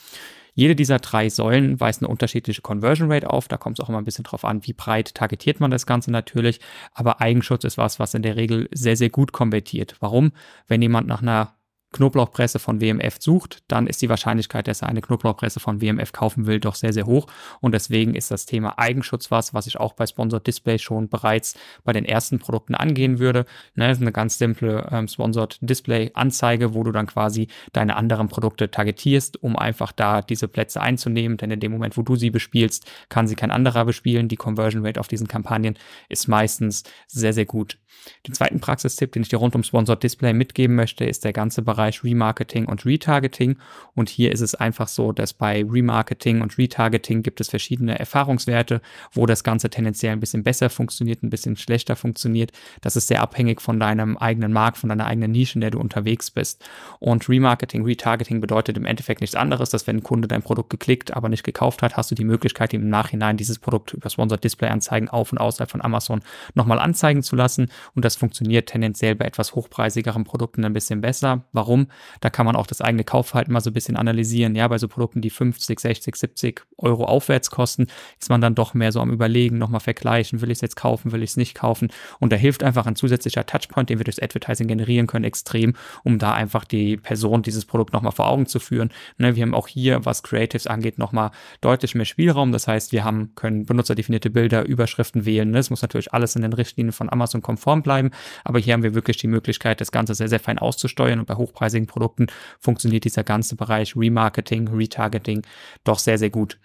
Jede 0.55 0.77
dieser 0.77 0.99
drei 0.99 1.31
Säulen 1.31 1.81
weist 1.81 2.03
eine 2.03 2.09
unterschiedliche 2.09 2.61
Conversion 2.61 3.11
Rate 3.11 3.31
auf. 3.31 3.49
Da 3.49 3.57
kommt 3.57 3.79
es 3.79 3.85
auch 3.85 3.89
immer 3.89 3.99
ein 3.99 4.05
bisschen 4.05 4.25
drauf 4.25 4.45
an, 4.45 4.67
wie 4.67 4.75
breit 4.75 5.15
targetiert 5.15 5.61
man 5.61 5.71
das 5.71 5.87
Ganze 5.87 6.11
natürlich. 6.11 6.61
Aber 6.93 7.23
Eigenschutz 7.23 7.65
ist 7.65 7.79
was, 7.79 7.99
was 7.99 8.13
in 8.13 8.23
der 8.23 8.37
Regel 8.37 8.69
sehr, 8.71 8.97
sehr 8.97 9.09
gut 9.09 9.33
konvertiert. 9.33 9.97
Warum? 10.01 10.33
Wenn 10.69 10.83
jemand 10.83 11.07
nach 11.07 11.23
einer 11.23 11.55
Knoblauchpresse 11.93 12.59
von 12.59 12.81
WMF 12.81 13.17
sucht, 13.21 13.63
dann 13.69 13.87
ist 13.87 14.03
die 14.03 14.09
Wahrscheinlichkeit, 14.09 14.67
dass 14.67 14.83
er 14.83 14.89
eine 14.89 15.03
Knoblauchpresse 15.03 15.61
von 15.61 15.81
WMF 15.81 16.13
kaufen 16.13 16.47
will, 16.47 16.59
doch 16.59 16.75
sehr, 16.75 16.93
sehr 16.93 17.07
hoch. 17.07 17.27
Und 17.61 17.73
deswegen 17.73 18.15
ist 18.15 18.31
das 18.31 18.47
Thema 18.47 18.79
Eigenschutz 18.79 19.31
was, 19.31 19.55
was 19.55 19.67
ich 19.67 19.79
auch 19.79 19.93
bei 19.93 20.07
Sponsored 20.07 20.47
Display 20.47 20.79
schon 20.79 21.09
bereits 21.09 21.55
bei 21.85 21.93
den 21.93 22.05
ersten 22.05 22.39
Produkten 22.39 22.75
angehen 22.75 23.19
würde. 23.19 23.45
Ne, 23.75 23.89
das 23.89 23.99
ist 23.99 24.03
eine 24.03 24.13
ganz 24.13 24.39
simple 24.39 24.89
ähm, 24.91 25.09
Sponsored 25.09 25.59
Display 25.61 26.11
Anzeige, 26.15 26.75
wo 26.75 26.83
du 26.83 26.93
dann 26.93 27.07
quasi 27.07 27.49
deine 27.73 27.97
anderen 27.97 28.29
Produkte 28.29 28.71
targetierst, 28.71 29.43
um 29.43 29.57
einfach 29.57 29.93
da 29.93 30.23
diese 30.23 30.49
Plätze 30.49 30.81
einzunehmen. 30.81 31.37
Denn 31.37 31.51
in 31.51 31.61
dem 31.61 31.73
Moment, 31.73 31.97
wo 31.97 32.03
du 32.03 32.17
sie 32.17 32.31
bespielst, 32.31 32.91
kann 33.09 33.27
sie 33.27 33.37
kein 33.37 33.51
anderer 33.51 33.85
bespielen. 33.85 34.29
Die 34.29 34.37
Conversion 34.37 34.85
Rate 34.85 35.01
auf 35.01 35.09
diesen 35.09 35.29
Kampagnen 35.29 35.79
ist 36.09 36.29
meistens 36.29 36.85
sehr, 37.07 37.33
sehr 37.33 37.47
gut. 37.47 37.79
Den 38.27 38.35
zweiten 38.35 38.61
Praxistipp, 38.61 39.13
den 39.13 39.23
ich 39.23 39.29
dir 39.29 39.37
rund 39.37 39.55
um 39.55 39.63
Sponsored 39.63 40.03
Display 40.03 40.33
mitgeben 40.33 40.75
möchte, 40.77 41.05
ist 41.05 41.25
der 41.25 41.33
ganze 41.33 41.63
Bereich 41.63 41.82
Remarketing 41.91 42.67
und 42.67 42.85
Retargeting. 42.85 43.57
Und 43.95 44.09
hier 44.09 44.33
ist 44.33 44.41
es 44.41 44.55
einfach 44.55 44.89
so, 44.89 45.13
dass 45.13 45.33
bei 45.33 45.65
Remarketing 45.69 46.41
und 46.41 46.59
Retargeting 46.59 47.23
gibt 47.23 47.41
es 47.41 47.51
verschiedene 47.51 47.99
Erfahrungswerte, 47.99 48.81
wo 49.13 49.27
das 49.27 49.45
Ganze 49.45 49.71
tendenziell 49.71 50.13
ein 50.13 50.21
bisschen 50.21 50.43
besser 50.43 50.71
funktioniert, 50.71 51.23
ein 51.23 51.31
bisschen 51.31 51.57
schlechter 51.57 51.97
funktioniert. 51.97 52.53
Das 52.81 52.97
ist 52.97 53.09
sehr 53.09 53.23
abhängig 53.23 53.61
von 53.61 53.79
deinem 53.81 54.17
eigenen 54.17 54.53
Markt, 54.53 54.79
von 54.79 54.89
deiner 54.89 55.07
eigenen 55.07 55.33
Nische, 55.33 55.55
in 55.55 55.61
der 55.61 55.71
du 55.71 55.79
unterwegs 55.79 56.31
bist. 56.31 56.65
Und 56.99 57.29
Remarketing, 57.29 57.85
Retargeting 57.85 58.41
bedeutet 58.41 58.77
im 58.77 58.85
Endeffekt 58.85 59.21
nichts 59.21 59.37
anderes, 59.37 59.71
dass 59.71 59.87
wenn 59.87 59.97
ein 59.97 60.03
Kunde 60.03 60.29
dein 60.29 60.43
Produkt 60.43 60.71
geklickt, 60.71 61.15
aber 61.15 61.29
nicht 61.29 61.45
gekauft 61.45 61.83
hat, 61.83 61.97
hast 61.97 62.11
du 62.11 62.15
die 62.15 62.25
Möglichkeit, 62.25 62.73
ihm 62.73 62.83
im 62.83 62.91
Nachhinein 62.91 63.37
dieses 63.37 63.59
Produkt 63.59 63.93
über 63.93 64.11
Sponsored 64.11 64.43
Display 64.45 64.69
Anzeigen 64.69 65.09
auf 65.09 65.33
und 65.33 65.39
außerhalb 65.39 65.71
von 65.71 65.83
Amazon 65.83 66.21
nochmal 66.55 66.79
anzeigen 66.79 67.23
zu 67.23 67.37
lassen 67.37 67.71
und 67.95 68.05
das 68.05 68.17
funktioniert 68.17 68.69
tendenziell 68.69 69.15
bei 69.15 69.25
etwas 69.25 69.55
hochpreisigeren 69.55 70.25
Produkten 70.25 70.65
ein 70.65 70.73
bisschen 70.73 71.01
besser. 71.01 71.45
Warum? 71.53 71.72
Da 72.21 72.31
kann 72.31 72.47
man 72.47 72.57
auch 72.57 72.67
das 72.67 72.81
eigene 72.81 73.05
Kaufverhalten 73.05 73.53
mal 73.53 73.61
so 73.61 73.71
ein 73.71 73.75
bisschen 73.75 73.97
analysieren. 73.97 74.55
Ja, 74.55 74.69
bei 74.69 74.79
so 74.79 74.89
Produkten, 74.89 75.21
die 75.21 75.31
50, 75.31 75.81
60, 75.81 76.17
70 76.17 76.63
Euro 76.79 77.05
aufwärts 77.05 77.51
kosten, 77.51 77.87
ist 78.21 78.31
man 78.31 78.41
dann 78.41 78.55
doch 78.55 78.75
mehr 78.75 78.93
so 78.93 79.01
am 79.01 79.11
Überlegen, 79.11 79.59
nochmal 79.59 79.81
vergleichen, 79.81 80.41
will 80.41 80.51
ich 80.51 80.59
es 80.59 80.63
jetzt 80.63 80.77
kaufen, 80.77 81.13
will 81.13 81.23
ich 81.23 81.31
es 81.31 81.37
nicht 81.37 81.55
kaufen. 81.55 81.89
Und 82.21 82.33
da 82.33 82.37
hilft 82.37 82.63
einfach 82.63 82.87
ein 82.87 82.97
zusätzlicher 82.97 83.47
Touchpoint, 83.47 83.91
den 83.91 83.99
wir 83.99 84.05
durchs 84.05 84.21
Advertising 84.21 84.69
generieren 84.69 85.07
können, 85.07 85.25
extrem, 85.25 85.75
um 86.05 86.19
da 86.19 86.33
einfach 86.33 86.65
die 86.65 86.97
Person 86.97 87.43
dieses 87.43 87.65
Produkt 87.65 87.93
nochmal 87.93 88.13
vor 88.13 88.29
Augen 88.29 88.47
zu 88.47 88.61
führen. 88.61 88.91
Ne, 89.19 89.37
wir 89.37 89.43
haben 89.43 89.55
auch 89.55 89.69
hier, 89.69 90.05
was 90.05 90.23
Creatives 90.23 90.67
angeht, 90.67 90.99
nochmal 90.99 91.31
deutlich 91.61 91.95
mehr 91.95 92.05
Spielraum. 92.05 92.53
Das 92.53 92.69
heißt, 92.69 92.93
wir 92.93 93.05
haben, 93.05 93.35
können 93.35 93.67
benutzerdefinierte 93.67 94.31
Bilder, 94.31 94.65
Überschriften 94.65 95.25
wählen. 95.25 95.51
Ne? 95.51 95.59
Es 95.59 95.71
muss 95.71 95.83
natürlich 95.83 96.13
alles 96.13 96.37
in 96.37 96.43
den 96.43 96.53
Richtlinien 96.53 96.93
von 96.93 97.11
Amazon 97.11 97.43
konform 97.43 97.83
bleiben. 97.83 98.11
Aber 98.45 98.59
hier 98.59 98.75
haben 98.75 98.83
wir 98.83 98.95
wirklich 98.95 99.17
die 99.17 99.29
Möglichkeit, 99.29 99.81
das 99.81 99.93
Ganze 99.93 100.15
sehr, 100.15 100.29
sehr 100.29 100.41
fein 100.41 100.59
auszusteuern. 100.59 101.21
Und 101.21 101.27
bei 101.27 101.35
hochpreisigen 101.63 101.87
Produkten 101.87 102.27
funktioniert 102.59 103.05
dieser 103.05 103.25
ganze 103.25 103.57
Bereich 103.57 103.97
Remarketing, 103.97 104.69
Retargeting 104.69 105.43
doch 105.85 105.99
sehr, 105.99 106.19
sehr 106.19 106.31
gut. 106.31 106.59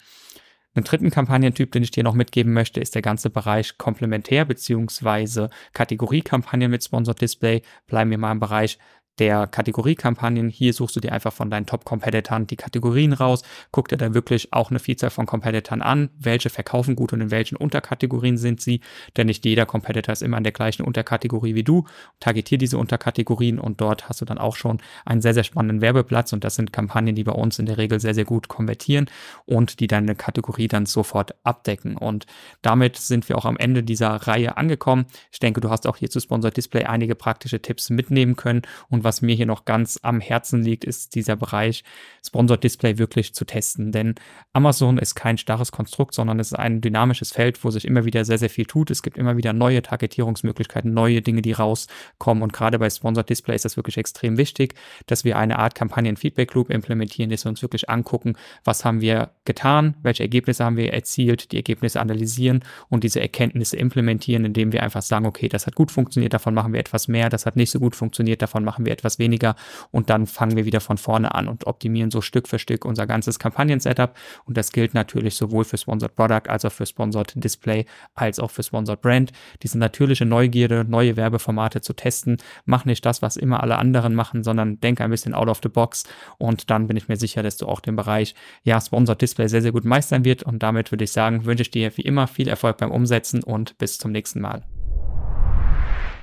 Einen 0.73 0.83
dritten 0.83 1.09
Kampagnentyp, 1.09 1.71
den 1.71 1.83
ich 1.83 1.91
dir 1.91 2.03
noch 2.03 2.13
mitgeben 2.13 2.53
möchte, 2.53 2.79
ist 2.79 2.93
der 2.93 3.01
ganze 3.01 3.29
Bereich 3.29 3.77
Komplementär- 3.77 4.45
bzw. 4.45 5.47
Kategoriekampagnen 5.73 6.69
mit 6.69 6.83
Sponsored 6.83 7.21
Display. 7.21 7.61
Bleiben 7.87 8.11
wir 8.11 8.17
mal 8.19 8.31
im 8.31 8.39
Bereich 8.39 8.77
der 9.19 9.47
Kategoriekampagnen. 9.47 10.49
Hier 10.49 10.73
suchst 10.73 10.95
du 10.95 10.99
dir 10.99 11.11
einfach 11.11 11.33
von 11.33 11.49
deinen 11.49 11.65
Top-Competitoren 11.65 12.47
die 12.47 12.55
Kategorien 12.55 13.13
raus, 13.13 13.43
guck 13.71 13.87
dir 13.87 13.97
da 13.97 14.13
wirklich 14.13 14.53
auch 14.53 14.69
eine 14.69 14.79
Vielzahl 14.79 15.09
von 15.09 15.25
Competitoren 15.25 15.81
an, 15.81 16.09
welche 16.17 16.49
verkaufen 16.49 16.95
gut 16.95 17.13
und 17.13 17.21
in 17.21 17.31
welchen 17.31 17.55
Unterkategorien 17.55 18.37
sind 18.37 18.61
sie, 18.61 18.81
denn 19.15 19.27
nicht 19.27 19.45
jeder 19.45 19.65
Competitor 19.65 20.13
ist 20.13 20.21
immer 20.21 20.37
in 20.37 20.43
der 20.43 20.53
gleichen 20.53 20.83
Unterkategorie 20.83 21.55
wie 21.55 21.63
du. 21.63 21.85
Targetier 22.19 22.57
diese 22.57 22.77
Unterkategorien 22.77 23.59
und 23.59 23.81
dort 23.81 24.09
hast 24.09 24.21
du 24.21 24.25
dann 24.25 24.37
auch 24.37 24.55
schon 24.55 24.79
einen 25.05 25.21
sehr, 25.21 25.33
sehr 25.33 25.43
spannenden 25.43 25.81
Werbeplatz 25.81 26.33
und 26.33 26.43
das 26.43 26.55
sind 26.55 26.73
Kampagnen, 26.73 27.15
die 27.15 27.23
bei 27.23 27.31
uns 27.31 27.59
in 27.59 27.65
der 27.65 27.77
Regel 27.77 27.99
sehr, 27.99 28.13
sehr 28.13 28.25
gut 28.25 28.47
konvertieren 28.47 29.09
und 29.45 29.79
die 29.79 29.87
deine 29.87 30.15
Kategorie 30.15 30.67
dann 30.67 30.85
sofort 30.85 31.35
abdecken. 31.43 31.97
Und 31.97 32.25
damit 32.61 32.97
sind 32.97 33.27
wir 33.29 33.37
auch 33.37 33.45
am 33.45 33.57
Ende 33.57 33.83
dieser 33.83 34.09
Reihe 34.09 34.57
angekommen. 34.57 35.05
Ich 35.31 35.39
denke, 35.39 35.61
du 35.61 35.69
hast 35.69 35.87
auch 35.87 35.97
hier 35.97 36.09
zu 36.09 36.19
Sponsored 36.19 36.55
Display 36.57 36.83
einige 36.85 37.15
praktische 37.15 37.61
Tipps 37.61 37.89
mitnehmen 37.89 38.35
können 38.35 38.61
und 38.89 39.03
was 39.07 39.21
mir 39.21 39.35
hier 39.35 39.45
noch 39.45 39.63
ganz 39.63 39.97
am 40.03 40.19
Herzen 40.19 40.61
liegt, 40.61 40.83
ist 40.83 41.15
dieser 41.15 41.37
Bereich 41.37 41.85
Sponsored 42.25 42.61
Display 42.61 42.97
wirklich 42.97 43.33
zu 43.33 43.45
testen, 43.45 43.93
denn 43.93 44.15
Amazon 44.51 44.97
ist 44.97 45.15
kein 45.15 45.37
starres 45.37 45.71
Konstrukt, 45.71 46.13
sondern 46.13 46.41
es 46.41 46.47
ist 46.51 46.59
ein 46.59 46.81
dynamisches 46.81 47.31
Feld, 47.31 47.63
wo 47.63 47.71
sich 47.71 47.85
immer 47.85 48.03
wieder 48.03 48.25
sehr, 48.25 48.37
sehr 48.37 48.49
viel 48.49 48.65
tut. 48.65 48.91
Es 48.91 49.01
gibt 49.01 49.17
immer 49.17 49.37
wieder 49.37 49.53
neue 49.53 49.81
Targetierungsmöglichkeiten, 49.81 50.93
neue 50.93 51.21
Dinge, 51.21 51.41
die 51.41 51.53
rauskommen 51.53 52.43
und 52.43 52.51
gerade 52.51 52.79
bei 52.79 52.89
Sponsored 52.89 53.29
Display 53.29 53.55
ist 53.55 53.63
das 53.63 53.77
wirklich 53.77 53.97
extrem 53.97 54.37
wichtig, 54.37 54.75
dass 55.05 55.23
wir 55.23 55.37
eine 55.37 55.57
Art 55.57 55.73
Kampagnen-Feedback-Loop 55.75 56.69
implementieren, 56.69 57.29
dass 57.29 57.45
wir 57.45 57.49
uns 57.49 57.61
wirklich 57.61 57.89
angucken, 57.89 58.35
was 58.65 58.83
haben 58.83 58.99
wir 58.99 59.31
getan, 59.45 59.95
welche 60.03 60.23
Ergebnisse 60.23 60.65
haben 60.65 60.75
wir 60.75 60.91
erzielt, 60.91 61.53
die 61.53 61.55
Ergebnisse 61.55 62.01
analysieren 62.01 62.65
und 62.89 63.05
diese 63.05 63.21
Erkenntnisse 63.21 63.77
implementieren, 63.77 64.43
indem 64.43 64.73
wir 64.73 64.83
einfach 64.83 65.01
sagen, 65.01 65.25
okay, 65.25 65.47
das 65.47 65.65
hat 65.65 65.75
gut 65.75 65.91
funktioniert, 65.91 66.33
davon 66.33 66.53
machen 66.53 66.73
wir 66.73 66.81
etwas 66.81 67.07
mehr, 67.07 67.29
das 67.29 67.45
hat 67.45 67.55
nicht 67.55 67.71
so 67.71 67.79
gut 67.79 67.95
funktioniert, 67.95 68.41
davon 68.41 68.65
machen 68.65 68.85
wir 68.85 68.91
etwas 68.97 69.19
weniger. 69.19 69.55
Und 69.91 70.09
dann 70.09 70.27
fangen 70.27 70.55
wir 70.55 70.65
wieder 70.65 70.81
von 70.81 70.97
vorne 70.97 71.33
an 71.33 71.47
und 71.47 71.67
optimieren 71.67 72.11
so 72.11 72.21
Stück 72.21 72.47
für 72.47 72.59
Stück 72.59 72.85
unser 72.85 73.07
ganzes 73.07 73.39
Kampagnen-Setup. 73.39 74.15
Und 74.45 74.57
das 74.57 74.71
gilt 74.71 74.93
natürlich 74.93 75.35
sowohl 75.35 75.63
für 75.63 75.77
Sponsored 75.77 76.15
Product 76.15 76.49
als 76.49 76.65
auch 76.65 76.71
für 76.71 76.85
Sponsored 76.85 77.33
Display 77.35 77.85
als 78.15 78.39
auch 78.39 78.51
für 78.51 78.63
Sponsored 78.63 79.01
Brand. 79.01 79.31
Diese 79.63 79.77
natürliche 79.77 80.25
Neugierde, 80.25 80.85
neue 80.87 81.15
Werbeformate 81.15 81.81
zu 81.81 81.93
testen, 81.93 82.37
mach 82.65 82.85
nicht 82.85 83.05
das, 83.05 83.21
was 83.21 83.37
immer 83.37 83.61
alle 83.63 83.77
anderen 83.77 84.15
machen, 84.15 84.43
sondern 84.43 84.79
denk 84.79 85.01
ein 85.01 85.09
bisschen 85.09 85.33
out 85.33 85.47
of 85.47 85.59
the 85.63 85.69
box. 85.69 86.03
Und 86.37 86.69
dann 86.69 86.87
bin 86.87 86.97
ich 86.97 87.07
mir 87.07 87.17
sicher, 87.17 87.43
dass 87.43 87.57
du 87.57 87.67
auch 87.67 87.79
den 87.79 87.95
Bereich 87.95 88.35
ja 88.63 88.79
Sponsored 88.81 89.21
Display 89.21 89.47
sehr, 89.47 89.61
sehr 89.61 89.71
gut 89.71 89.85
meistern 89.85 90.25
wird. 90.25 90.43
Und 90.43 90.63
damit 90.63 90.91
würde 90.91 91.03
ich 91.03 91.11
sagen, 91.11 91.45
wünsche 91.45 91.61
ich 91.61 91.71
dir 91.71 91.95
wie 91.97 92.01
immer 92.01 92.27
viel 92.27 92.47
Erfolg 92.47 92.77
beim 92.77 92.91
Umsetzen 92.91 93.43
und 93.43 93.77
bis 93.77 93.97
zum 93.97 94.11
nächsten 94.11 94.41
Mal. 94.41 94.76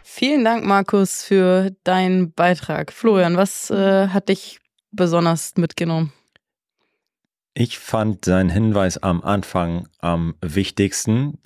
Vielen 0.06 0.44
Dank, 0.44 0.66
Markus, 0.66 1.25
für 1.25 1.70
deinen 1.82 2.30
Beitrag. 2.30 2.92
Florian, 2.92 3.38
was 3.38 3.70
äh, 3.70 4.08
hat 4.08 4.28
dich 4.28 4.61
besonders 4.92 5.54
mitgenommen? 5.56 6.12
Ich 7.54 7.78
fand 7.78 8.26
seinen 8.26 8.50
Hinweis 8.50 9.02
am 9.02 9.23
Anfang 9.23 9.88
am 10.00 10.34
wichtigsten. 10.42 11.38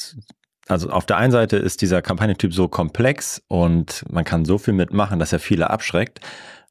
Also 0.67 0.91
auf 0.91 1.07
der 1.07 1.19
einen 1.19 1.31
Seite 1.31 1.57
ist 1.57 1.83
dieser 1.83 2.03
Kampagnentyp 2.03 2.53
so 2.53 2.67
komplex 2.67 3.41
und 3.47 4.05
man 4.11 4.25
kann 4.25 4.45
so 4.45 4.59
viel 4.59 4.75
mitmachen, 4.75 5.21
dass 5.21 5.33
er 5.33 5.39
viele 5.39 5.71
abschreckt. 5.71 6.19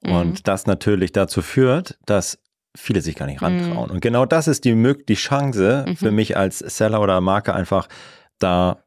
Mhm. 0.03 0.11
Und 0.11 0.47
das 0.49 0.65
natürlich 0.65 1.13
dazu 1.13 1.41
führt, 1.41 1.97
dass 2.05 2.37
viele 2.75 2.99
sich 2.99 3.15
gar 3.15 3.27
nicht 3.27 3.41
rantrauen. 3.41 3.87
Mhm. 3.87 3.93
Und 3.93 4.01
genau 4.01 4.25
das 4.25 4.49
ist 4.49 4.65
die, 4.65 4.75
die 5.07 5.15
Chance 5.15 5.85
mhm. 5.87 5.95
für 5.95 6.11
mich 6.11 6.35
als 6.35 6.59
Seller 6.59 6.99
oder 6.99 7.21
Marke 7.21 7.55
einfach 7.55 7.87
da 8.39 8.83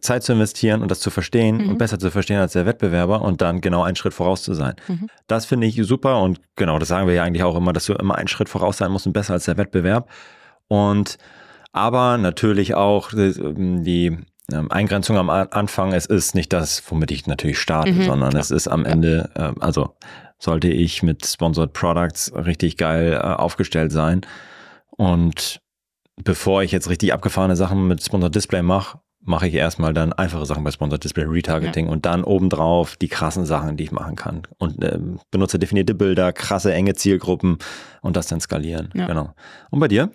Zeit 0.00 0.22
zu 0.22 0.32
investieren 0.32 0.82
und 0.82 0.90
das 0.90 1.00
zu 1.00 1.10
verstehen 1.10 1.58
mhm. 1.58 1.70
und 1.70 1.78
besser 1.78 1.98
zu 1.98 2.10
verstehen 2.10 2.38
als 2.38 2.52
der 2.52 2.66
Wettbewerber 2.66 3.22
und 3.22 3.42
dann 3.42 3.60
genau 3.60 3.82
einen 3.82 3.96
Schritt 3.96 4.14
voraus 4.14 4.42
zu 4.42 4.54
sein. 4.54 4.74
Mhm. 4.88 5.08
Das 5.26 5.44
finde 5.44 5.66
ich 5.66 5.76
super 5.84 6.22
und 6.22 6.40
genau, 6.56 6.78
das 6.78 6.88
sagen 6.88 7.06
wir 7.06 7.14
ja 7.14 7.24
eigentlich 7.24 7.42
auch 7.42 7.56
immer, 7.56 7.72
dass 7.72 7.86
du 7.86 7.94
immer 7.94 8.16
einen 8.16 8.28
Schritt 8.28 8.48
voraus 8.48 8.78
sein 8.78 8.90
musst 8.90 9.06
und 9.06 9.12
besser 9.12 9.34
als 9.34 9.44
der 9.44 9.56
Wettbewerb. 9.56 10.08
Und 10.68 11.18
aber 11.72 12.16
natürlich 12.16 12.74
auch 12.74 13.10
die, 13.10 13.34
die 13.82 14.18
ähm, 14.52 14.70
Eingrenzung 14.70 15.18
am 15.18 15.28
Anfang, 15.28 15.92
es 15.92 16.06
ist 16.06 16.34
nicht 16.34 16.52
das, 16.52 16.82
womit 16.90 17.10
ich 17.10 17.26
natürlich 17.26 17.58
starte, 17.58 17.92
mhm, 17.92 18.04
sondern 18.04 18.30
klar. 18.30 18.40
es 18.40 18.50
ist 18.50 18.68
am 18.68 18.84
Ende, 18.84 19.30
äh, 19.34 19.52
also 19.60 19.96
sollte 20.38 20.68
ich 20.68 21.02
mit 21.02 21.26
Sponsored 21.26 21.72
Products 21.72 22.32
richtig 22.34 22.76
geil 22.76 23.12
äh, 23.12 23.18
aufgestellt 23.18 23.92
sein. 23.92 24.22
Und 24.90 25.60
bevor 26.16 26.62
ich 26.62 26.72
jetzt 26.72 26.88
richtig 26.88 27.12
abgefahrene 27.12 27.56
Sachen 27.56 27.86
mit 27.88 28.02
Sponsored 28.02 28.34
Display 28.34 28.62
mache, 28.62 28.98
mache 29.26 29.48
ich 29.48 29.54
erstmal 29.54 29.92
dann 29.92 30.12
einfache 30.12 30.46
Sachen 30.46 30.64
bei 30.64 30.70
Sponsored 30.70 31.02
Display 31.02 31.24
Retargeting 31.24 31.86
ja. 31.86 31.92
und 31.92 32.06
dann 32.06 32.24
obendrauf 32.24 32.96
die 32.96 33.08
krassen 33.08 33.44
Sachen, 33.44 33.76
die 33.76 33.84
ich 33.84 33.92
machen 33.92 34.16
kann. 34.16 34.42
Und 34.58 34.82
äh, 34.82 34.98
benutze 35.30 35.58
definierte 35.58 35.94
Bilder, 35.94 36.32
krasse, 36.32 36.72
enge 36.72 36.94
Zielgruppen 36.94 37.58
und 38.02 38.16
das 38.16 38.28
dann 38.28 38.40
skalieren. 38.40 38.90
Ja. 38.94 39.06
Genau. 39.06 39.34
Und 39.70 39.80
bei 39.80 39.88
dir? 39.88 40.10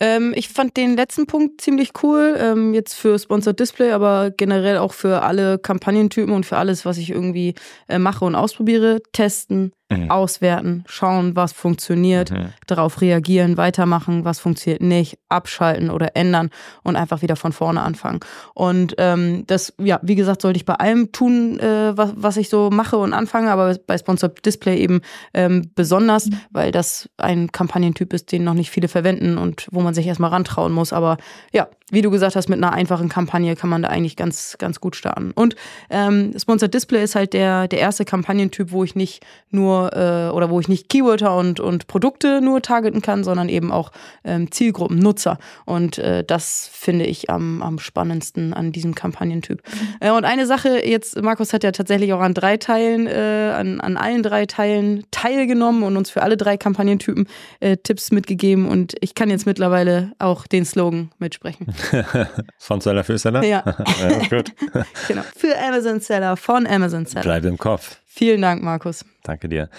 Ähm, 0.00 0.32
ich 0.34 0.48
fand 0.48 0.76
den 0.76 0.96
letzten 0.96 1.26
Punkt 1.26 1.60
ziemlich 1.60 1.90
cool, 2.02 2.36
ähm, 2.38 2.74
jetzt 2.74 2.94
für 2.94 3.18
Sponsored 3.18 3.60
Display, 3.60 3.92
aber 3.92 4.30
generell 4.30 4.78
auch 4.78 4.92
für 4.94 5.22
alle 5.22 5.58
Kampagnentypen 5.58 6.34
und 6.34 6.46
für 6.46 6.56
alles, 6.56 6.84
was 6.84 6.98
ich 6.98 7.10
irgendwie 7.10 7.54
äh, 7.88 7.98
mache 7.98 8.24
und 8.24 8.34
ausprobiere. 8.34 9.00
Testen, 9.12 9.72
mhm. 9.96 10.10
auswerten, 10.10 10.84
schauen, 10.86 11.36
was 11.36 11.52
funktioniert, 11.52 12.30
mhm. 12.30 12.48
darauf 12.66 13.00
reagieren, 13.00 13.56
weitermachen, 13.56 14.24
was 14.24 14.40
funktioniert 14.40 14.82
nicht, 14.82 15.18
abschalten 15.28 15.90
oder 15.90 16.16
ändern 16.16 16.50
und 16.82 16.96
einfach 16.96 17.22
wieder 17.22 17.36
von 17.36 17.52
vorne 17.52 17.82
anfangen. 17.82 18.20
Und 18.54 18.94
ähm, 18.98 19.44
das, 19.46 19.72
ja, 19.78 20.00
wie 20.02 20.14
gesagt, 20.14 20.42
sollte 20.42 20.56
ich 20.56 20.64
bei 20.64 20.74
allem 20.74 21.12
tun, 21.12 21.58
äh, 21.58 21.96
was, 21.96 22.12
was 22.16 22.36
ich 22.36 22.48
so 22.48 22.70
mache 22.70 22.96
und 22.96 23.12
anfange, 23.12 23.50
aber 23.50 23.76
bei 23.86 23.96
Sponsored 23.98 24.44
Display 24.44 24.78
eben 24.78 25.00
ähm, 25.34 25.70
besonders, 25.74 26.26
mhm. 26.26 26.40
weil 26.50 26.72
das 26.72 27.08
ein 27.16 27.52
Kampagnentyp 27.52 28.12
ist, 28.12 28.32
den 28.32 28.44
noch 28.44 28.54
nicht 28.54 28.70
viele 28.70 28.88
verwenden 28.88 29.38
und 29.38 29.66
wo 29.70 29.80
man 29.80 29.94
sich 29.94 30.06
erstmal 30.06 30.30
rantrauen 30.30 30.72
muss. 30.72 30.92
Aber 30.92 31.16
ja, 31.52 31.68
wie 31.92 32.02
du 32.02 32.10
gesagt 32.10 32.36
hast, 32.36 32.48
mit 32.48 32.56
einer 32.56 32.72
einfachen 32.72 33.08
Kampagne 33.08 33.54
kann 33.54 33.68
man 33.68 33.82
da 33.82 33.88
eigentlich 33.88 34.16
ganz, 34.16 34.56
ganz 34.58 34.80
gut 34.80 34.96
starten. 34.96 35.32
Und 35.32 35.56
ähm, 35.90 36.32
Sponsored 36.38 36.72
Display 36.72 37.04
ist 37.04 37.14
halt 37.14 37.34
der, 37.34 37.68
der 37.68 37.80
erste 37.80 38.06
Kampagnentyp, 38.06 38.72
wo 38.72 38.82
ich 38.82 38.94
nicht 38.94 39.22
nur 39.50 39.81
äh, 39.88 40.30
oder 40.32 40.50
wo 40.50 40.60
ich 40.60 40.68
nicht 40.68 40.88
Keywörter 40.88 41.36
und, 41.36 41.60
und 41.60 41.86
Produkte 41.86 42.40
nur 42.40 42.62
targeten 42.62 43.02
kann, 43.02 43.24
sondern 43.24 43.48
eben 43.48 43.72
auch 43.72 43.90
ähm, 44.24 44.50
Zielgruppen, 44.50 44.98
Nutzer. 44.98 45.38
Und 45.64 45.98
äh, 45.98 46.24
das 46.24 46.68
finde 46.72 47.06
ich 47.06 47.30
am, 47.30 47.62
am 47.62 47.78
spannendsten 47.78 48.54
an 48.54 48.72
diesem 48.72 48.94
Kampagnentyp. 48.94 49.62
Mhm. 49.66 49.96
Äh, 50.00 50.10
und 50.10 50.24
eine 50.24 50.46
Sache, 50.46 50.86
jetzt, 50.86 51.20
Markus 51.20 51.52
hat 51.52 51.64
ja 51.64 51.72
tatsächlich 51.72 52.12
auch 52.12 52.20
an 52.20 52.34
drei 52.34 52.56
Teilen, 52.56 53.06
äh, 53.06 53.52
an, 53.56 53.80
an 53.80 53.96
allen 53.96 54.22
drei 54.22 54.46
Teilen 54.46 55.04
teilgenommen 55.10 55.82
und 55.82 55.96
uns 55.96 56.10
für 56.10 56.22
alle 56.22 56.36
drei 56.36 56.56
Kampagnentypen 56.56 57.26
äh, 57.60 57.76
Tipps 57.76 58.10
mitgegeben. 58.10 58.68
Und 58.68 58.94
ich 59.00 59.14
kann 59.14 59.30
jetzt 59.30 59.46
mittlerweile 59.46 60.12
auch 60.18 60.46
den 60.46 60.64
Slogan 60.64 61.10
mitsprechen. 61.18 61.66
von 62.58 62.80
Seller 62.80 63.04
für 63.04 63.18
Seller? 63.18 63.44
Ja. 63.44 63.62
ja 64.00 64.28
gut. 64.28 64.52
genau. 65.08 65.22
Für 65.36 65.58
Amazon 65.58 66.00
Seller, 66.00 66.36
von 66.36 66.66
Amazon 66.66 67.06
Seller. 67.06 67.22
Bleib 67.22 67.44
im 67.44 67.58
Kopf. 67.58 68.01
Vielen 68.14 68.42
Dank, 68.42 68.62
Markus. 68.62 69.06
Danke 69.22 69.48
dir. 69.48 69.70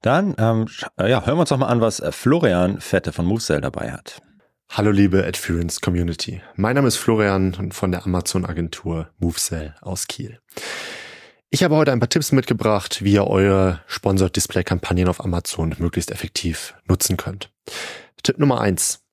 Dann 0.00 0.34
ähm, 0.38 0.66
äh, 0.98 1.10
ja, 1.10 1.26
hören 1.26 1.36
wir 1.36 1.40
uns 1.40 1.50
doch 1.50 1.58
mal 1.58 1.66
an, 1.66 1.82
was 1.82 2.00
äh, 2.00 2.10
Florian 2.10 2.80
Fette 2.80 3.12
von 3.12 3.26
MoveCell 3.26 3.60
dabei 3.60 3.92
hat. 3.92 4.22
Hallo 4.70 4.90
liebe 4.90 5.26
Adference 5.26 5.78
Community. 5.82 6.40
Mein 6.56 6.76
Name 6.76 6.88
ist 6.88 6.96
Florian 6.96 7.70
von 7.70 7.92
der 7.92 8.06
Amazon 8.06 8.46
Agentur 8.46 9.10
MoveCell 9.18 9.74
aus 9.82 10.06
Kiel. 10.06 10.40
Ich 11.50 11.62
habe 11.62 11.76
heute 11.76 11.92
ein 11.92 12.00
paar 12.00 12.08
Tipps 12.08 12.32
mitgebracht, 12.32 13.04
wie 13.04 13.12
ihr 13.12 13.26
eure 13.26 13.82
Sponsored 13.86 14.34
Display 14.34 14.64
Kampagnen 14.64 15.08
auf 15.08 15.22
Amazon 15.22 15.74
möglichst 15.78 16.10
effektiv 16.10 16.74
nutzen 16.88 17.18
könnt. 17.18 17.50
Tipp 18.22 18.38
Nummer 18.38 18.62
eins: 18.62 19.04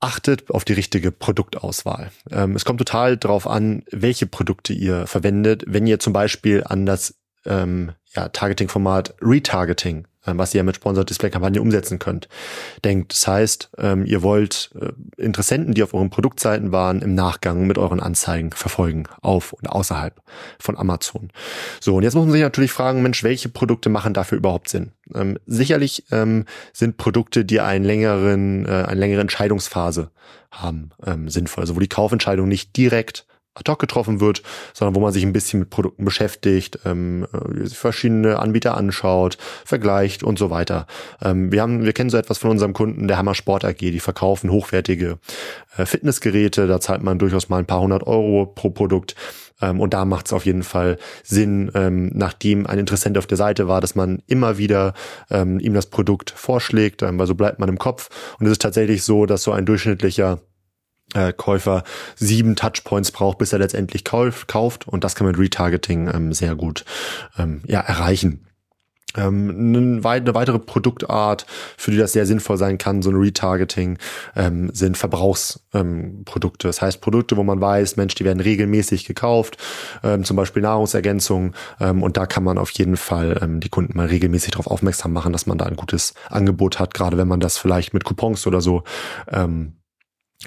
Achtet 0.00 0.50
auf 0.50 0.64
die 0.64 0.72
richtige 0.72 1.12
Produktauswahl. 1.12 2.10
Ähm, 2.30 2.56
es 2.56 2.64
kommt 2.64 2.78
total 2.78 3.18
darauf 3.18 3.46
an, 3.46 3.82
welche 3.90 4.26
Produkte 4.26 4.72
ihr 4.72 5.06
verwendet. 5.06 5.64
Wenn 5.66 5.86
ihr 5.86 5.98
zum 5.98 6.14
Beispiel 6.14 6.64
an 6.64 6.86
das 6.86 7.17
ähm, 7.46 7.92
ja, 8.14 8.28
Targeting-Format 8.28 9.14
Retargeting, 9.20 10.06
ähm, 10.26 10.38
was 10.38 10.54
ihr 10.54 10.62
mit 10.62 10.76
Sponsored 10.76 11.08
Display-Kampagne 11.08 11.60
umsetzen 11.60 11.98
könnt, 11.98 12.28
denkt. 12.84 13.12
Das 13.12 13.26
heißt, 13.26 13.70
ähm, 13.78 14.04
ihr 14.06 14.22
wollt 14.22 14.70
äh, 14.80 14.92
Interessenten, 15.22 15.74
die 15.74 15.82
auf 15.82 15.94
euren 15.94 16.10
Produktseiten 16.10 16.72
waren, 16.72 17.02
im 17.02 17.14
Nachgang 17.14 17.66
mit 17.66 17.78
euren 17.78 18.00
Anzeigen 18.00 18.52
verfolgen, 18.52 19.04
auf 19.20 19.52
und 19.52 19.68
außerhalb 19.68 20.20
von 20.58 20.76
Amazon. 20.76 21.30
So, 21.80 21.96
und 21.96 22.02
jetzt 22.02 22.14
muss 22.14 22.24
man 22.24 22.32
sich 22.32 22.42
natürlich 22.42 22.72
fragen, 22.72 23.02
Mensch, 23.02 23.22
welche 23.22 23.48
Produkte 23.48 23.88
machen 23.90 24.14
dafür 24.14 24.38
überhaupt 24.38 24.68
Sinn? 24.68 24.92
Ähm, 25.14 25.38
sicherlich 25.46 26.04
ähm, 26.10 26.46
sind 26.72 26.96
Produkte, 26.96 27.44
die 27.44 27.60
einen 27.60 27.84
längeren, 27.84 28.66
äh, 28.66 28.84
eine 28.88 29.00
längere 29.00 29.20
Entscheidungsphase 29.20 30.10
haben, 30.50 30.90
ähm, 31.06 31.28
sinnvoll. 31.28 31.62
Also 31.62 31.76
wo 31.76 31.80
die 31.80 31.88
Kaufentscheidung 31.88 32.48
nicht 32.48 32.76
direkt 32.76 33.26
ad 33.58 33.70
hoc 33.70 33.78
getroffen 33.78 34.20
wird, 34.20 34.42
sondern 34.72 34.94
wo 34.94 35.00
man 35.00 35.12
sich 35.12 35.24
ein 35.24 35.32
bisschen 35.32 35.60
mit 35.60 35.70
Produkten 35.70 36.04
beschäftigt, 36.04 36.78
ähm, 36.84 37.26
äh, 37.32 37.66
verschiedene 37.68 38.38
Anbieter 38.38 38.76
anschaut, 38.76 39.38
vergleicht 39.64 40.22
und 40.22 40.38
so 40.38 40.50
weiter. 40.50 40.86
Ähm, 41.22 41.52
wir 41.52 41.62
haben, 41.62 41.84
wir 41.84 41.92
kennen 41.92 42.10
so 42.10 42.16
etwas 42.16 42.38
von 42.38 42.50
unserem 42.50 42.72
Kunden, 42.72 43.08
der 43.08 43.18
Hammer 43.18 43.34
Sport 43.34 43.64
AG, 43.64 43.78
die 43.78 44.00
verkaufen 44.00 44.50
hochwertige 44.50 45.18
äh, 45.76 45.86
Fitnessgeräte, 45.86 46.66
da 46.66 46.80
zahlt 46.80 47.02
man 47.02 47.18
durchaus 47.18 47.48
mal 47.48 47.58
ein 47.58 47.66
paar 47.66 47.80
hundert 47.80 48.06
Euro 48.06 48.46
pro 48.46 48.70
Produkt. 48.70 49.14
Ähm, 49.60 49.80
und 49.80 49.94
da 49.94 50.04
macht 50.04 50.26
es 50.26 50.32
auf 50.32 50.46
jeden 50.46 50.62
Fall 50.62 50.98
Sinn, 51.22 51.70
ähm, 51.74 52.10
nachdem 52.14 52.66
ein 52.66 52.78
Interessent 52.78 53.18
auf 53.18 53.26
der 53.26 53.36
Seite 53.36 53.68
war, 53.68 53.80
dass 53.80 53.94
man 53.94 54.22
immer 54.26 54.58
wieder 54.58 54.94
ähm, 55.30 55.58
ihm 55.60 55.74
das 55.74 55.86
Produkt 55.86 56.30
vorschlägt, 56.30 57.02
ähm, 57.02 57.18
weil 57.18 57.26
so 57.26 57.34
bleibt 57.34 57.58
man 57.58 57.68
im 57.68 57.78
Kopf. 57.78 58.08
Und 58.38 58.46
es 58.46 58.52
ist 58.52 58.62
tatsächlich 58.62 59.02
so, 59.02 59.26
dass 59.26 59.42
so 59.42 59.52
ein 59.52 59.66
durchschnittlicher 59.66 60.40
äh, 61.14 61.32
Käufer 61.32 61.84
sieben 62.16 62.56
Touchpoints 62.56 63.12
braucht, 63.12 63.38
bis 63.38 63.52
er 63.52 63.58
letztendlich 63.58 64.04
kauft. 64.04 64.88
Und 64.88 65.04
das 65.04 65.14
kann 65.14 65.26
man 65.26 65.32
mit 65.32 65.40
Retargeting 65.40 66.10
ähm, 66.12 66.32
sehr 66.32 66.54
gut 66.54 66.84
ähm, 67.38 67.62
ja, 67.66 67.80
erreichen. 67.80 68.44
Ähm, 69.16 69.74
eine 69.74 70.04
weitere 70.04 70.58
Produktart, 70.58 71.46
für 71.78 71.90
die 71.90 71.96
das 71.96 72.12
sehr 72.12 72.26
sinnvoll 72.26 72.58
sein 72.58 72.76
kann, 72.76 73.00
so 73.00 73.10
ein 73.10 73.16
Retargeting, 73.16 73.98
ähm, 74.36 74.70
sind 74.74 74.98
Verbrauchsprodukte. 74.98 76.66
Ähm, 76.66 76.68
das 76.68 76.82
heißt 76.82 77.00
Produkte, 77.00 77.38
wo 77.38 77.42
man 77.42 77.58
weiß, 77.58 77.96
Mensch, 77.96 78.14
die 78.16 78.26
werden 78.26 78.40
regelmäßig 78.40 79.06
gekauft, 79.06 79.56
ähm, 80.02 80.24
zum 80.24 80.36
Beispiel 80.36 80.60
Nahrungsergänzungen. 80.60 81.54
Ähm, 81.80 82.02
und 82.02 82.18
da 82.18 82.26
kann 82.26 82.44
man 82.44 82.58
auf 82.58 82.70
jeden 82.72 82.98
Fall 82.98 83.38
ähm, 83.40 83.60
die 83.60 83.70
Kunden 83.70 83.96
mal 83.96 84.08
regelmäßig 84.08 84.50
darauf 84.50 84.66
aufmerksam 84.66 85.14
machen, 85.14 85.32
dass 85.32 85.46
man 85.46 85.56
da 85.56 85.64
ein 85.64 85.76
gutes 85.76 86.12
Angebot 86.28 86.78
hat, 86.78 86.92
gerade 86.92 87.16
wenn 87.16 87.28
man 87.28 87.40
das 87.40 87.56
vielleicht 87.56 87.94
mit 87.94 88.04
Coupons 88.04 88.46
oder 88.46 88.60
so 88.60 88.84
ähm, 89.32 89.77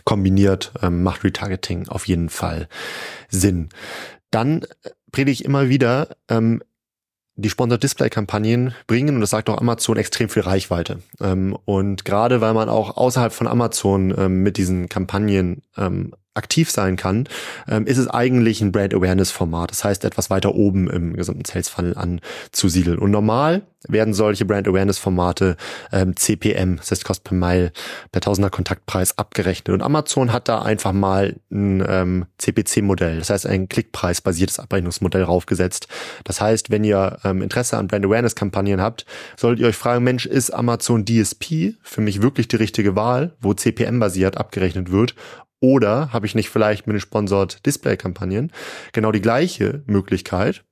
kombiniert, 0.06 0.72
ähm, 0.82 1.04
macht 1.04 1.24
Retargeting 1.24 1.88
auf 1.88 2.08
jeden 2.08 2.30
Fall 2.30 2.68
Sinn. 3.30 3.70
Dann 4.30 4.66
predige 5.12 5.32
ich 5.32 5.46
immer 5.46 5.70
wieder, 5.70 6.16
ähm, 6.30 6.62
die 7.36 7.50
Sponsored 7.50 7.82
Display 7.82 8.10
Kampagnen 8.10 8.74
bringen, 8.88 9.16
und 9.16 9.22
das 9.22 9.32
sagt 9.32 9.50
auch 9.50 9.60
Amazon, 9.60 9.98
extrem 9.98 10.30
viel 10.30 10.44
Reichweite. 10.44 11.02
Ähm, 11.20 11.58
und 11.66 12.06
gerade 12.06 12.42
weil 12.42 12.54
man 12.54 12.70
auch 12.70 12.98
außerhalb 12.98 13.34
von 13.34 13.48
Amazon 13.48 14.14
ähm, 14.18 14.44
mit 14.44 14.58
diesen 14.58 14.90
Kampagnen 14.90 15.64
ähm, 15.78 16.14
aktiv 16.34 16.72
sein 16.72 16.96
kann, 16.96 17.28
ähm, 17.68 17.86
ist 17.86 17.98
es 17.98 18.08
eigentlich 18.08 18.62
ein 18.62 18.72
Brand 18.72 18.94
Awareness 18.94 19.32
Format. 19.32 19.72
Das 19.72 19.84
heißt, 19.84 20.06
etwas 20.06 20.30
weiter 20.30 20.56
oben 20.56 20.90
im 20.90 21.16
gesamten 21.16 21.46
Sales 21.46 21.70
Funnel 21.70 21.98
anzusiedeln. 21.98 23.00
Und 23.00 23.12
normal 23.12 23.64
werden 23.88 24.14
solche 24.14 24.46
Brand 24.46 24.68
Awareness 24.68 25.00
Formate 25.00 25.58
ähm, 25.92 26.16
CPM, 26.16 26.78
das 26.78 26.92
heißt 26.92 27.06
Cost 27.06 27.24
per 27.24 27.36
Mile, 27.36 27.72
per 28.12 28.22
Tausender 28.22 28.50
Kontaktpreis 28.50 29.18
abgerechnet. 29.18 29.74
Und 29.74 29.82
Amazon 29.82 30.32
hat 30.32 30.48
da 30.48 30.62
einfach 30.62 30.94
mal 30.94 31.36
ein 31.52 31.84
ähm, 31.88 32.26
CPC-Modell, 32.38 33.20
das 33.20 33.30
heißt 33.30 33.48
ein 33.48 33.68
Klickpreis-basiertes 33.70 34.60
Abrechnungsmodell 34.60 35.24
raufgesetzt. 35.24 35.88
Das 36.24 36.42
heißt, 36.42 36.70
wenn 36.70 36.84
ihr 36.84 37.18
ähm, 37.24 37.42
Interesse 37.42 37.78
an 37.78 37.88
Brand 37.88 38.06
Awareness 38.06 38.36
Kampagnen 38.36 38.82
habt, 38.82 39.06
solltet 39.36 39.62
ihr 39.62 39.68
euch 39.68 39.78
fragen, 39.78 40.04
Mensch, 40.04 40.26
ist 40.26 40.52
Amazon 40.52 41.06
DSP 41.06 41.74
für 41.82 42.02
mich 42.02 42.22
wirklich 42.22 42.48
die 42.48 42.58
richtige 42.58 42.96
Wahl, 42.96 43.34
wo 43.42 43.54
CPM 43.54 44.00
basiert 44.00 44.38
abgerechnet 44.38 44.92
wird? 44.92 45.16
Oder 45.62 46.12
habe 46.12 46.26
ich 46.26 46.36
nicht 46.36 46.50
vielleicht 46.50 46.88
mit 46.88 46.96
den 46.96 47.02
Sponsored 47.02 47.66
Display-Kampagnen 47.66 48.52
genau 48.92 49.12
die 49.12 49.22
gleiche 49.22 49.84
Möglichkeit? 49.86 50.64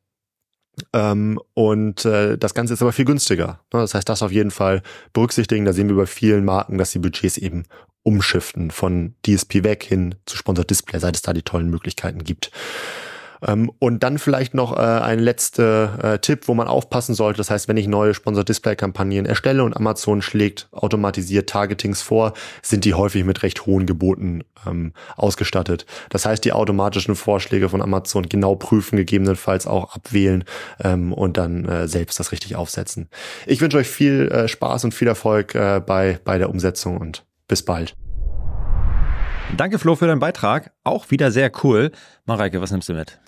Ähm, 0.94 1.40
und 1.54 2.06
äh, 2.06 2.38
das 2.38 2.54
Ganze 2.54 2.74
ist 2.74 2.82
aber 2.82 2.92
viel 2.92 3.06
günstiger. 3.06 3.60
Ne? 3.74 3.82
Das 3.82 3.94
heißt, 3.94 4.10
das 4.10 4.24
auf 4.24 4.32
jeden 4.32 4.52
Fall 4.52 4.82
berücksichtigen. 5.14 5.66
Da 5.66 5.74
sehen 5.74 5.90
wir 5.90 5.96
bei 5.96 6.06
vielen 6.06 6.44
Marken, 6.44 6.78
dass 6.78 6.92
die 6.92 7.00
Budgets 7.00 7.38
eben 7.38 7.66
umschiften 8.04 8.72
von 8.72 9.16
DSP 9.26 9.64
weg 9.64 9.84
hin 9.84 10.16
zu 10.26 10.38
Sponsored 10.38 10.70
Display, 10.70 11.00
seit 11.00 11.16
es 11.16 11.22
da 11.22 11.34
die 11.34 11.44
tollen 11.44 11.70
Möglichkeiten 11.70 12.24
gibt. 12.24 12.52
Ähm, 13.46 13.72
und 13.80 14.04
dann 14.04 14.18
vielleicht 14.18 14.54
noch 14.54 14.78
äh, 14.78 14.82
ein 14.82 15.20
letzter 15.20 16.14
äh, 16.14 16.20
Tipp, 16.20 16.48
wo 16.48 16.54
man 16.54 16.68
aufpassen 16.68 17.16
sollte. 17.16 17.38
Das 17.38 17.50
heißt, 17.50 17.68
wenn 17.68 17.78
ich 17.78 17.88
neue 17.88 18.14
Sponsor-Display-Kampagnen 18.14 19.26
erstelle 19.26 19.64
und 19.64 19.76
Amazon 19.76 20.22
schlägt 20.22 20.68
automatisiert 20.72 21.50
Targetings 21.50 22.02
vor, 22.02 22.34
sind 22.62 22.86
die 22.86 22.94
häufig 22.94 23.24
mit 23.24 23.44
recht 23.44 23.66
hohen 23.66 23.86
Geboten 23.86 24.44
ähm, 24.68 24.94
ausgestattet. 25.16 25.86
Das 26.10 26.26
heißt, 26.26 26.44
die 26.44 26.54
automatischen 26.54 27.16
Vorschläge 27.16 27.70
von 27.70 27.82
Amazon 27.82 28.28
genau 28.28 28.56
prüfen, 28.56 28.98
gegebenenfalls 28.98 29.68
auch 29.68 29.96
abwählen 29.96 30.44
ähm, 30.84 31.14
und 31.14 31.38
dann 31.38 31.66
äh, 31.66 31.88
selbst 31.88 32.20
das 32.20 32.32
richtig 32.32 32.56
aufsetzen. 32.56 33.10
Ich 33.46 33.62
wünsche 33.62 33.78
euch 33.78 33.88
viel 33.88 34.28
äh, 34.30 34.48
Spaß 34.48 34.84
und 34.86 34.94
viel 34.94 35.08
Erfolg 35.08 35.56
äh, 35.56 35.82
bei, 35.86 36.20
bei 36.24 36.38
der 36.38 36.50
Umsetzung 36.50 36.98
und 36.98 37.26
bis 37.48 37.64
bald. 37.64 37.96
Danke, 39.58 39.80
Flo, 39.80 39.96
für 39.96 40.08
deinen 40.08 40.20
Beitrag. 40.20 40.72
Auch 40.84 41.12
wieder 41.12 41.32
sehr 41.32 41.52
cool. 41.64 41.92
Mareike, 42.26 42.62
was 42.62 42.72
nimmst 42.72 42.90
du 42.90 42.94
mit? 42.94 43.20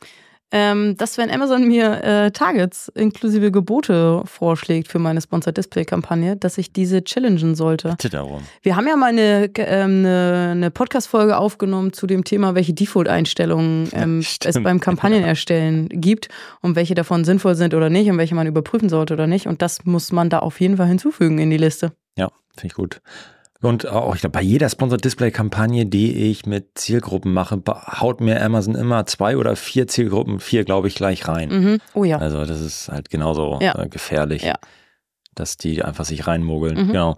Ähm, 0.54 0.98
dass 0.98 1.18
wenn 1.18 1.32
Amazon 1.32 1.66
mir 1.66 2.04
äh, 2.04 2.32
Targets 2.32 2.90
inklusive 2.90 3.52
Gebote 3.52 4.22
vorschlägt 4.26 4.90
für 4.90 5.00
meine 5.00 5.22
Sponsored 5.22 5.56
Display 5.56 5.86
Kampagne, 5.86 6.36
dass 6.36 6.58
ich 6.58 6.74
diese 6.74 7.04
challengen 7.06 7.56
sollte. 7.56 7.92
Bitte 7.92 8.10
darum. 8.10 8.42
Wir 8.62 8.76
haben 8.76 8.86
ja 8.86 8.98
mal 8.98 9.08
eine, 9.08 9.50
ähm, 9.56 10.00
eine, 10.00 10.50
eine 10.52 10.72
Podcast-Folge 10.72 11.38
aufgenommen 11.38 11.94
zu 11.94 12.06
dem 12.06 12.26
Thema, 12.26 12.54
welche 12.54 12.74
Default-Einstellungen 12.74 13.90
ähm, 13.94 14.22
ja, 14.22 14.50
es 14.50 14.62
beim 14.62 14.82
Kampagnenerstellen 14.82 15.88
ja. 15.90 16.00
gibt 16.00 16.28
und 16.62 16.76
welche 16.76 16.96
davon 16.96 17.24
sinnvoll 17.24 17.56
sind 17.56 17.74
oder 17.74 17.90
nicht 17.90 18.10
und 18.10 18.18
welche 18.18 18.36
man 18.36 18.46
überprüfen 18.46 18.90
sollte 18.90 19.14
oder 19.14 19.28
nicht. 19.28 19.48
Und 19.48 19.62
das 19.62 19.86
muss 19.86 20.12
man 20.12 20.30
da 20.30 20.40
auf 20.40 20.60
jeden 20.60 20.76
Fall 20.76 20.88
hinzufügen 20.88 21.40
in 21.40 21.50
die 21.50 21.58
Liste. 21.58 21.94
Ja, 22.18 22.30
finde 22.58 22.68
ich 22.68 22.74
gut. 22.74 23.02
Und 23.62 23.88
auch, 23.88 24.16
ich 24.16 24.22
glaube, 24.22 24.34
bei 24.34 24.42
jeder 24.42 24.70
Sponsored 24.70 25.04
Display 25.06 25.30
Kampagne, 25.32 25.86
die 25.86 26.32
ich 26.32 26.46
mit 26.46 26.80
Zielgruppen 26.80 27.32
mache, 27.32 27.62
haut 27.68 28.20
mir 28.20 28.42
Amazon 28.44 28.76
immer 28.76 29.06
zwei 29.06 29.38
oder 29.38 29.56
vier 29.56 29.88
Zielgruppen, 29.88 30.40
vier 30.40 30.64
glaube 30.64 30.88
ich 30.88 30.96
gleich 30.96 31.28
rein. 31.28 31.50
Mhm. 31.50 31.78
Oh 31.94 32.04
ja. 32.04 32.18
Also 32.18 32.44
das 32.46 32.60
ist 32.60 32.90
halt 32.90 33.10
genauso 33.10 33.60
ja. 33.62 33.78
äh, 33.78 33.88
gefährlich, 33.88 34.42
ja. 34.42 34.56
dass 35.36 35.58
die 35.58 35.84
einfach 35.84 36.06
sich 36.06 36.26
reinmogeln. 36.26 36.86
Mhm. 36.86 36.88
Genau. 36.88 37.16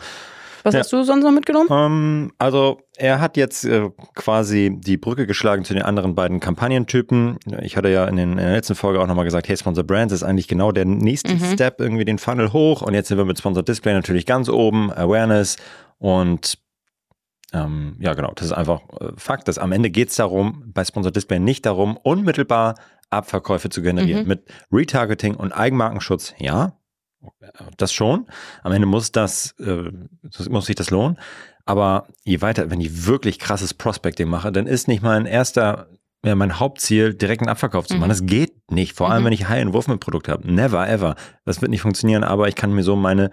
Was 0.63 0.73
ja. 0.73 0.79
hast 0.79 0.93
du 0.93 1.03
sonst 1.03 1.23
noch 1.23 1.31
mitgenommen? 1.31 1.67
Ähm, 1.71 2.31
also 2.39 2.79
er 2.95 3.19
hat 3.19 3.35
jetzt 3.37 3.65
äh, 3.65 3.89
quasi 4.15 4.71
die 4.73 4.97
Brücke 4.97 5.27
geschlagen 5.27 5.65
zu 5.65 5.73
den 5.73 5.83
anderen 5.83 6.15
beiden 6.15 6.39
Kampagnentypen. 6.39 7.37
Ich 7.61 7.75
hatte 7.75 7.89
ja 7.89 8.05
in, 8.05 8.15
den, 8.15 8.31
in 8.31 8.37
der 8.37 8.53
letzten 8.53 8.75
Folge 8.75 9.01
auch 9.01 9.07
nochmal 9.07 9.25
gesagt, 9.25 9.49
hey, 9.49 9.57
Sponsor 9.57 9.83
Brands 9.83 10.13
ist 10.13 10.23
eigentlich 10.23 10.47
genau 10.47 10.71
der 10.71 10.85
nächste 10.85 11.33
mhm. 11.33 11.53
Step, 11.53 11.81
irgendwie 11.81 12.05
den 12.05 12.17
Funnel 12.17 12.53
hoch. 12.53 12.81
Und 12.81 12.93
jetzt 12.93 13.09
sind 13.09 13.17
wir 13.17 13.25
mit 13.25 13.37
Sponsor 13.37 13.63
Display 13.63 13.93
natürlich 13.93 14.25
ganz 14.25 14.47
oben, 14.47 14.91
Awareness 14.91 15.57
und 16.03 16.57
ähm, 17.53 17.95
ja, 17.99 18.13
genau, 18.13 18.33
das 18.35 18.47
ist 18.47 18.51
einfach 18.51 18.81
äh, 18.99 19.13
Fakt. 19.15 19.47
Dass 19.47 19.57
am 19.57 19.71
Ende 19.71 19.89
geht 19.89 20.09
es 20.09 20.17
darum, 20.17 20.65
bei 20.73 20.83
Sponsor 20.83 21.13
Display 21.13 21.39
nicht 21.39 21.65
darum, 21.65 21.95
unmittelbar 21.95 22.75
Abverkäufe 23.09 23.69
zu 23.69 23.81
generieren. 23.81 24.23
Mhm. 24.23 24.27
Mit 24.27 24.43
Retargeting 24.69 25.35
und 25.35 25.53
Eigenmarkenschutz, 25.53 26.33
ja, 26.39 26.77
das 27.77 27.93
schon. 27.93 28.25
Am 28.63 28.73
Ende 28.73 28.85
muss 28.85 29.13
das, 29.13 29.55
äh, 29.61 29.91
muss 30.49 30.65
sich 30.65 30.75
das 30.75 30.89
lohnen. 30.89 31.17
Aber 31.65 32.07
je 32.25 32.41
weiter, 32.41 32.69
wenn 32.69 32.81
ich 32.81 33.05
wirklich 33.05 33.39
krasses 33.39 33.73
Prospecting 33.73 34.27
mache, 34.27 34.51
dann 34.51 34.67
ist 34.67 34.89
nicht 34.89 35.03
mein 35.03 35.25
erster, 35.25 35.87
ja, 36.25 36.35
mein 36.35 36.59
Hauptziel, 36.59 37.13
direkt 37.13 37.43
einen 37.43 37.49
Abverkauf 37.49 37.87
zu 37.87 37.93
machen. 37.93 38.07
Mhm. 38.07 38.09
Das 38.09 38.25
geht 38.25 38.71
nicht. 38.71 38.97
Vor 38.97 39.09
allem, 39.09 39.21
mhm. 39.21 39.27
wenn 39.27 39.33
ich 39.33 39.47
High-End-Wurf-Produkt 39.47 40.27
habe. 40.27 40.51
Never, 40.51 40.85
ever. 40.89 41.15
Das 41.45 41.61
wird 41.61 41.71
nicht 41.71 41.81
funktionieren, 41.81 42.25
aber 42.25 42.49
ich 42.49 42.55
kann 42.55 42.73
mir 42.73 42.83
so 42.83 42.97
meine 42.97 43.31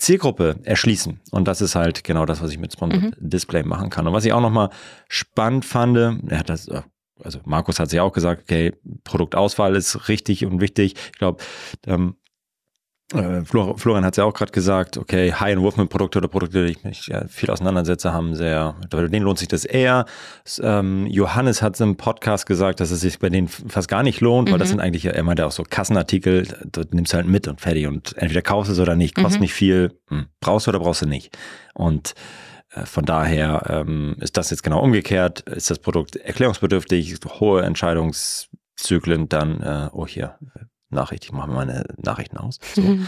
Zielgruppe 0.00 0.56
erschließen. 0.64 1.20
Und 1.30 1.46
das 1.46 1.60
ist 1.60 1.74
halt 1.74 2.04
genau 2.04 2.24
das, 2.24 2.42
was 2.42 2.50
ich 2.50 2.58
mit 2.58 2.72
Sponsored 2.72 3.20
mhm. 3.20 3.30
Display 3.30 3.62
machen 3.62 3.90
kann. 3.90 4.06
Und 4.06 4.14
was 4.14 4.24
ich 4.24 4.32
auch 4.32 4.40
nochmal 4.40 4.70
spannend 5.08 5.64
fand, 5.64 5.96
er 5.96 6.38
hat 6.38 6.48
das, 6.48 6.68
also 7.22 7.40
Markus 7.44 7.78
hat 7.78 7.90
sich 7.90 8.00
auch 8.00 8.12
gesagt, 8.12 8.42
okay, 8.42 8.72
Produktauswahl 9.04 9.76
ist 9.76 10.08
richtig 10.08 10.44
und 10.46 10.60
wichtig. 10.60 10.94
Ich 11.12 11.18
glaube, 11.18 11.42
ähm, 11.86 12.16
äh, 13.14 13.44
Florian 13.44 14.04
hat 14.04 14.14
es 14.14 14.18
ja 14.18 14.24
auch 14.24 14.34
gerade 14.34 14.52
gesagt, 14.52 14.96
okay, 14.96 15.32
High-End-Wolfman-Produkte 15.32 16.18
oder 16.18 16.28
Produkte, 16.28 16.64
die 16.64 16.72
ich 16.72 16.84
mich 16.84 17.08
ja, 17.08 17.26
viel 17.26 17.50
auseinandersetze, 17.50 18.12
haben 18.12 18.36
sehr, 18.36 18.76
bei 18.88 19.08
denen 19.08 19.24
lohnt 19.24 19.38
sich 19.38 19.48
das 19.48 19.64
eher. 19.64 20.04
Ähm, 20.62 21.06
Johannes 21.06 21.60
hat 21.62 21.80
im 21.80 21.96
Podcast 21.96 22.46
gesagt, 22.46 22.80
dass 22.80 22.90
es 22.90 23.00
sich 23.00 23.18
bei 23.18 23.28
denen 23.28 23.48
fast 23.48 23.88
gar 23.88 24.02
nicht 24.02 24.20
lohnt, 24.20 24.48
mhm. 24.48 24.52
weil 24.52 24.58
das 24.58 24.68
mhm. 24.68 24.72
sind 24.72 24.80
eigentlich, 24.80 25.06
er 25.06 25.22
meinte 25.22 25.46
auch 25.46 25.52
so 25.52 25.64
Kassenartikel, 25.68 26.46
dort 26.70 26.94
nimmst 26.94 27.12
du 27.12 27.16
halt 27.16 27.26
mit 27.26 27.48
und 27.48 27.60
fertig 27.60 27.86
und 27.86 28.16
entweder 28.16 28.42
kaufst 28.42 28.68
du 28.68 28.74
es 28.74 28.80
oder 28.80 28.94
nicht, 28.94 29.16
kostet 29.16 29.40
mhm. 29.40 29.42
nicht 29.42 29.54
viel, 29.54 29.98
hm, 30.08 30.26
brauchst 30.40 30.66
du 30.66 30.70
oder 30.70 30.80
brauchst 30.80 31.02
du 31.02 31.06
nicht. 31.06 31.36
Und 31.74 32.14
äh, 32.72 32.86
von 32.86 33.04
daher 33.04 33.64
ähm, 33.68 34.16
ist 34.20 34.36
das 34.36 34.50
jetzt 34.50 34.62
genau 34.62 34.80
umgekehrt, 34.80 35.40
ist 35.40 35.70
das 35.70 35.80
Produkt 35.80 36.16
erklärungsbedürftig, 36.16 37.16
hohe 37.40 37.62
Entscheidungszyklen, 37.62 39.28
dann, 39.28 39.60
äh, 39.60 39.88
oh 39.92 40.06
hier, 40.06 40.38
Nachricht, 40.90 41.24
ich 41.24 41.32
mache 41.32 41.50
meine 41.50 41.84
Nachrichten 41.96 42.36
aus. 42.36 42.58
So. 42.74 42.98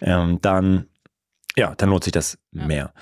ähm, 0.00 0.38
dann, 0.42 0.86
ja, 1.56 1.74
dann 1.76 1.90
lohnt 1.90 2.04
sich 2.04 2.12
das 2.12 2.38
ja. 2.52 2.66
mehr. 2.66 2.92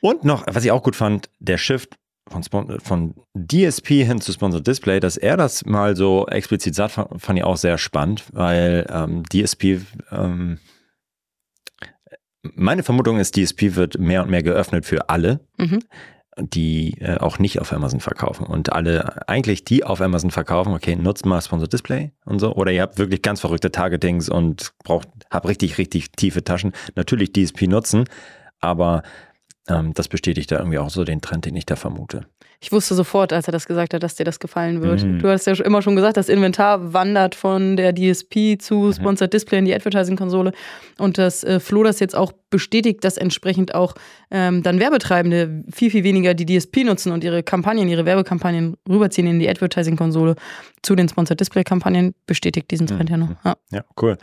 Und 0.00 0.24
noch, 0.24 0.44
was 0.46 0.64
ich 0.64 0.70
auch 0.70 0.82
gut 0.82 0.96
fand, 0.96 1.30
der 1.38 1.58
Shift 1.58 1.96
von, 2.28 2.80
von 2.80 3.14
DSP 3.34 4.04
hin 4.04 4.20
zu 4.20 4.32
Sponsored 4.32 4.66
Display, 4.66 5.00
dass 5.00 5.16
er 5.16 5.36
das 5.36 5.64
mal 5.64 5.94
so 5.96 6.26
explizit 6.26 6.74
sagt, 6.74 6.92
fand 6.92 7.38
ich 7.38 7.44
auch 7.44 7.56
sehr 7.56 7.78
spannend, 7.78 8.24
weil 8.32 8.86
ähm, 8.90 9.22
DSP, 9.24 9.80
ähm, 10.10 10.58
meine 12.42 12.82
Vermutung 12.82 13.18
ist, 13.18 13.36
DSP 13.36 13.74
wird 13.74 13.98
mehr 13.98 14.22
und 14.22 14.30
mehr 14.30 14.42
geöffnet 14.42 14.86
für 14.86 15.08
alle. 15.08 15.40
Mhm 15.56 15.80
die 16.38 16.98
äh, 17.00 17.16
auch 17.18 17.38
nicht 17.38 17.60
auf 17.60 17.72
Amazon 17.72 18.00
verkaufen. 18.00 18.46
Und 18.46 18.72
alle, 18.72 19.26
eigentlich 19.28 19.64
die 19.64 19.84
auf 19.84 20.00
Amazon 20.00 20.30
verkaufen, 20.30 20.74
okay, 20.74 20.94
nutzt 20.94 21.24
mal 21.24 21.40
Sponsor 21.40 21.68
Display 21.68 22.12
und 22.24 22.38
so. 22.38 22.54
Oder 22.54 22.72
ihr 22.72 22.82
habt 22.82 22.98
wirklich 22.98 23.22
ganz 23.22 23.40
verrückte 23.40 23.70
Targetings 23.70 24.28
und 24.28 24.72
braucht, 24.84 25.08
habt 25.30 25.48
richtig, 25.48 25.78
richtig 25.78 26.12
tiefe 26.12 26.44
Taschen. 26.44 26.72
Natürlich 26.94 27.32
DSP 27.32 27.62
nutzen, 27.68 28.04
aber 28.60 29.02
ähm, 29.68 29.94
das 29.94 30.08
bestätigt 30.08 30.52
da 30.52 30.58
irgendwie 30.58 30.78
auch 30.78 30.90
so 30.90 31.04
den 31.04 31.22
Trend, 31.22 31.46
den 31.46 31.56
ich 31.56 31.66
da 31.66 31.76
vermute. 31.76 32.26
Ich 32.60 32.72
wusste 32.72 32.94
sofort, 32.94 33.32
als 33.32 33.46
er 33.46 33.52
das 33.52 33.66
gesagt 33.66 33.94
hat, 33.94 34.02
dass 34.02 34.14
dir 34.14 34.24
das 34.24 34.38
gefallen 34.38 34.82
wird. 34.82 35.04
Mhm. 35.04 35.18
Du 35.18 35.28
hast 35.28 35.46
ja 35.46 35.54
immer 35.64 35.82
schon 35.82 35.96
gesagt, 35.96 36.16
das 36.16 36.28
Inventar 36.28 36.92
wandert 36.92 37.34
von 37.34 37.76
der 37.76 37.94
DSP 37.94 38.58
zu 38.58 38.74
mhm. 38.76 38.92
Sponsored 38.92 39.32
Display 39.32 39.58
in 39.58 39.64
die 39.66 39.74
Advertising-Konsole. 39.74 40.52
Und 40.98 41.18
dass 41.18 41.44
äh, 41.44 41.60
Flo 41.60 41.82
das 41.82 42.00
jetzt 42.00 42.16
auch 42.16 42.32
bestätigt, 42.50 43.04
dass 43.04 43.16
entsprechend 43.18 43.74
auch 43.74 43.94
ähm, 44.30 44.62
dann 44.62 44.80
Werbetreibende 44.80 45.64
viel, 45.72 45.90
viel 45.90 46.04
weniger 46.04 46.34
die 46.34 46.46
DSP 46.46 46.84
nutzen 46.84 47.12
und 47.12 47.24
ihre 47.24 47.42
Kampagnen, 47.42 47.88
ihre 47.88 48.06
Werbekampagnen 48.06 48.76
rüberziehen 48.88 49.26
in 49.26 49.38
die 49.38 49.48
Advertising-Konsole 49.48 50.36
zu 50.82 50.94
den 50.94 51.08
Sponsored 51.08 51.40
Display-Kampagnen, 51.40 52.14
bestätigt 52.26 52.70
diesen 52.70 52.86
Trend 52.86 53.10
mhm. 53.10 53.10
ja 53.10 53.16
noch. 53.16 53.30
Ja. 53.44 53.56
ja, 53.70 53.84
cool. 54.00 54.16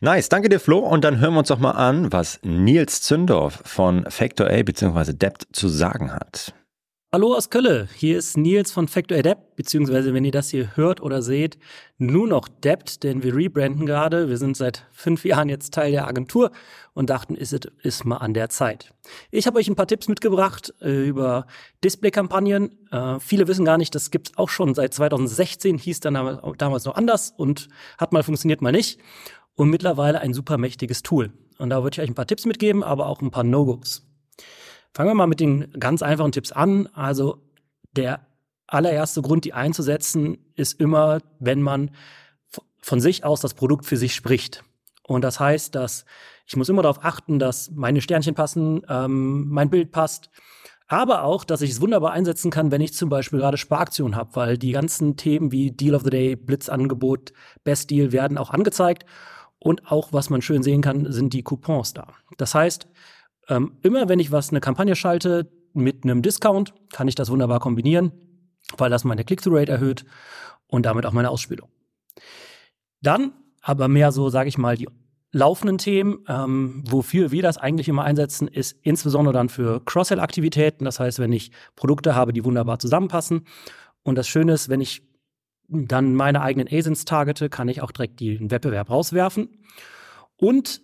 Nice, 0.00 0.28
danke 0.28 0.48
dir, 0.48 0.60
Flo. 0.60 0.78
Und 0.78 1.04
dann 1.04 1.20
hören 1.20 1.34
wir 1.34 1.40
uns 1.40 1.48
doch 1.48 1.58
mal 1.58 1.72
an, 1.72 2.12
was 2.12 2.38
Nils 2.42 3.02
Zündorf 3.02 3.62
von 3.64 4.04
Factor 4.08 4.48
A 4.48 4.62
bzw. 4.62 5.12
Debt 5.12 5.46
zu 5.52 5.68
sagen 5.68 6.12
hat. 6.12 6.54
Hallo 7.14 7.34
aus 7.34 7.50
Kölle, 7.50 7.90
hier 7.94 8.16
ist 8.16 8.38
Nils 8.38 8.72
von 8.72 8.88
Factor 8.88 9.18
Adapt, 9.18 9.54
beziehungsweise 9.54 10.14
wenn 10.14 10.24
ihr 10.24 10.32
das 10.32 10.48
hier 10.48 10.74
hört 10.76 11.02
oder 11.02 11.20
seht, 11.20 11.58
nur 11.98 12.26
noch 12.26 12.48
Debt, 12.48 13.02
denn 13.02 13.22
wir 13.22 13.36
rebranden 13.36 13.84
gerade. 13.84 14.30
Wir 14.30 14.38
sind 14.38 14.56
seit 14.56 14.86
fünf 14.92 15.26
Jahren 15.26 15.50
jetzt 15.50 15.74
Teil 15.74 15.92
der 15.92 16.08
Agentur 16.08 16.52
und 16.94 17.10
dachten, 17.10 17.34
ist 17.34 17.52
es 17.52 17.70
ist 17.82 18.06
mal 18.06 18.16
an 18.16 18.32
der 18.32 18.48
Zeit. 18.48 18.94
Ich 19.30 19.46
habe 19.46 19.58
euch 19.58 19.68
ein 19.68 19.76
paar 19.76 19.86
Tipps 19.86 20.08
mitgebracht 20.08 20.72
äh, 20.80 21.06
über 21.06 21.46
Display-Kampagnen. 21.84 22.78
Äh, 22.90 23.20
viele 23.20 23.46
wissen 23.46 23.66
gar 23.66 23.76
nicht, 23.76 23.94
das 23.94 24.10
gibt's 24.10 24.32
auch 24.38 24.48
schon 24.48 24.74
seit 24.74 24.94
2016, 24.94 25.76
hieß 25.76 26.00
dann 26.00 26.14
damals 26.56 26.86
noch 26.86 26.94
anders 26.94 27.34
und 27.36 27.68
hat 27.98 28.14
mal 28.14 28.22
funktioniert, 28.22 28.62
mal 28.62 28.72
nicht. 28.72 28.98
Und 29.54 29.68
mittlerweile 29.68 30.22
ein 30.22 30.32
super 30.32 30.56
mächtiges 30.56 31.02
Tool. 31.02 31.30
Und 31.58 31.68
da 31.68 31.82
würde 31.82 31.96
ich 31.96 32.00
euch 32.00 32.08
ein 32.08 32.14
paar 32.14 32.26
Tipps 32.26 32.46
mitgeben, 32.46 32.82
aber 32.82 33.06
auch 33.06 33.20
ein 33.20 33.30
paar 33.30 33.44
No-Gos. 33.44 34.06
Fangen 34.94 35.10
wir 35.10 35.14
mal 35.14 35.26
mit 35.26 35.40
den 35.40 35.72
ganz 35.78 36.02
einfachen 36.02 36.32
Tipps 36.32 36.52
an. 36.52 36.86
Also 36.88 37.42
der 37.92 38.26
allererste 38.66 39.22
Grund, 39.22 39.44
die 39.44 39.52
einzusetzen, 39.52 40.38
ist 40.54 40.80
immer, 40.80 41.20
wenn 41.38 41.62
man 41.62 41.90
von 42.80 43.00
sich 43.00 43.24
aus 43.24 43.40
das 43.40 43.54
Produkt 43.54 43.86
für 43.86 43.96
sich 43.96 44.14
spricht. 44.14 44.64
Und 45.02 45.22
das 45.22 45.40
heißt, 45.40 45.74
dass 45.74 46.04
ich 46.46 46.56
muss 46.56 46.68
immer 46.68 46.82
darauf 46.82 47.04
achten, 47.04 47.38
dass 47.38 47.70
meine 47.70 48.00
Sternchen 48.00 48.34
passen, 48.34 48.82
ähm, 48.88 49.48
mein 49.48 49.70
Bild 49.70 49.92
passt, 49.92 50.28
aber 50.88 51.22
auch, 51.22 51.44
dass 51.44 51.62
ich 51.62 51.70
es 51.70 51.80
wunderbar 51.80 52.12
einsetzen 52.12 52.50
kann, 52.50 52.70
wenn 52.70 52.82
ich 52.82 52.92
zum 52.92 53.08
Beispiel 53.08 53.38
gerade 53.38 53.56
Sparaktionen 53.56 54.16
habe, 54.16 54.36
weil 54.36 54.58
die 54.58 54.72
ganzen 54.72 55.16
Themen 55.16 55.50
wie 55.50 55.70
Deal 55.70 55.94
of 55.94 56.02
the 56.02 56.10
Day, 56.10 56.36
Blitzangebot, 56.36 57.32
Best 57.64 57.90
Deal 57.90 58.12
werden 58.12 58.36
auch 58.36 58.50
angezeigt. 58.50 59.06
Und 59.58 59.90
auch, 59.90 60.12
was 60.12 60.28
man 60.28 60.42
schön 60.42 60.62
sehen 60.62 60.82
kann, 60.82 61.10
sind 61.10 61.32
die 61.32 61.44
Coupons 61.44 61.94
da. 61.94 62.08
Das 62.36 62.54
heißt, 62.54 62.88
ähm, 63.52 63.78
immer 63.82 64.08
wenn 64.08 64.18
ich 64.18 64.32
was, 64.32 64.50
eine 64.50 64.60
Kampagne 64.60 64.96
schalte 64.96 65.50
mit 65.74 66.04
einem 66.04 66.22
Discount, 66.22 66.74
kann 66.92 67.08
ich 67.08 67.14
das 67.14 67.30
wunderbar 67.30 67.60
kombinieren, 67.60 68.12
weil 68.76 68.90
das 68.90 69.04
meine 69.04 69.24
Click-through-Rate 69.24 69.72
erhöht 69.72 70.04
und 70.66 70.86
damit 70.86 71.06
auch 71.06 71.12
meine 71.12 71.30
Ausspielung. 71.30 71.68
Dann 73.00 73.32
aber 73.60 73.88
mehr 73.88 74.12
so, 74.12 74.28
sage 74.28 74.48
ich 74.48 74.58
mal, 74.58 74.76
die 74.76 74.88
laufenden 75.32 75.78
Themen, 75.78 76.24
ähm, 76.28 76.84
wofür 76.86 77.30
wir 77.30 77.42
das 77.42 77.56
eigentlich 77.56 77.88
immer 77.88 78.04
einsetzen, 78.04 78.48
ist 78.48 78.76
insbesondere 78.82 79.32
dann 79.32 79.48
für 79.48 79.82
Cross-Sell-Aktivitäten. 79.84 80.84
Das 80.84 81.00
heißt, 81.00 81.18
wenn 81.18 81.32
ich 81.32 81.52
Produkte 81.74 82.14
habe, 82.14 82.32
die 82.32 82.44
wunderbar 82.44 82.78
zusammenpassen. 82.78 83.46
Und 84.02 84.16
das 84.16 84.28
Schöne 84.28 84.52
ist, 84.52 84.68
wenn 84.68 84.80
ich 84.80 85.02
dann 85.68 86.14
meine 86.14 86.42
eigenen 86.42 86.68
ASINs 86.70 87.06
targete, 87.06 87.48
kann 87.48 87.68
ich 87.68 87.80
auch 87.80 87.92
direkt 87.92 88.20
den 88.20 88.50
Wettbewerb 88.50 88.90
rauswerfen. 88.90 89.48
Und 90.36 90.82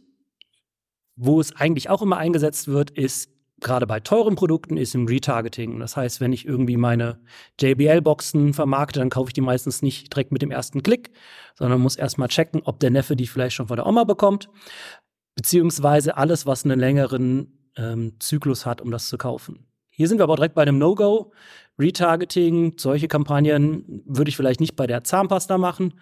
wo 1.19 1.41
es 1.41 1.55
eigentlich 1.55 1.91
auch 1.91 2.01
immer 2.01 2.17
eingesetzt 2.17 2.69
wird, 2.69 2.91
ist 2.91 3.31
gerade 3.61 3.87
bei 3.89 3.99
teuren 3.99 4.37
Produkten, 4.37 4.77
ist 4.77 4.95
im 4.95 5.07
Retargeting. 5.07 5.81
Das 5.81 5.97
heißt, 5.97 6.21
wenn 6.21 6.33
ich 6.33 6.47
irgendwie 6.47 6.77
meine 6.77 7.19
JBL-Boxen 7.61 8.55
vermarkte, 8.55 9.01
dann 9.01 9.11
kaufe 9.11 9.31
ich 9.31 9.35
die 9.35 9.41
meistens 9.41 9.83
nicht 9.83 10.15
direkt 10.15 10.31
mit 10.31 10.43
dem 10.43 10.53
ersten 10.53 10.83
Klick, 10.83 11.11
sondern 11.57 11.81
muss 11.81 11.97
erstmal 11.97 12.29
checken, 12.29 12.63
ob 12.65 12.79
der 12.79 12.91
Neffe 12.91 13.17
die 13.17 13.27
vielleicht 13.27 13.57
schon 13.57 13.67
von 13.67 13.77
der 13.77 13.87
Oma 13.87 14.05
bekommt, 14.05 14.49
beziehungsweise 15.35 16.17
alles, 16.17 16.47
was 16.47 16.65
einen 16.65 16.79
längeren 16.79 17.71
ähm, 17.77 18.15
Zyklus 18.21 18.65
hat, 18.65 18.81
um 18.81 18.93
das 18.93 19.09
zu 19.09 19.19
kaufen. 19.19 19.67
Hier 19.91 20.07
sind 20.07 20.19
wir 20.19 20.25
aber 20.25 20.37
direkt 20.37 20.55
bei 20.55 20.63
einem 20.63 20.79
No-Go. 20.79 21.33
Retargeting, 21.81 22.75
solche 22.77 23.09
Kampagnen 23.09 24.03
würde 24.07 24.29
ich 24.29 24.37
vielleicht 24.37 24.61
nicht 24.61 24.77
bei 24.77 24.87
der 24.87 25.03
Zahnpasta 25.03 25.59
machen. 25.59 26.01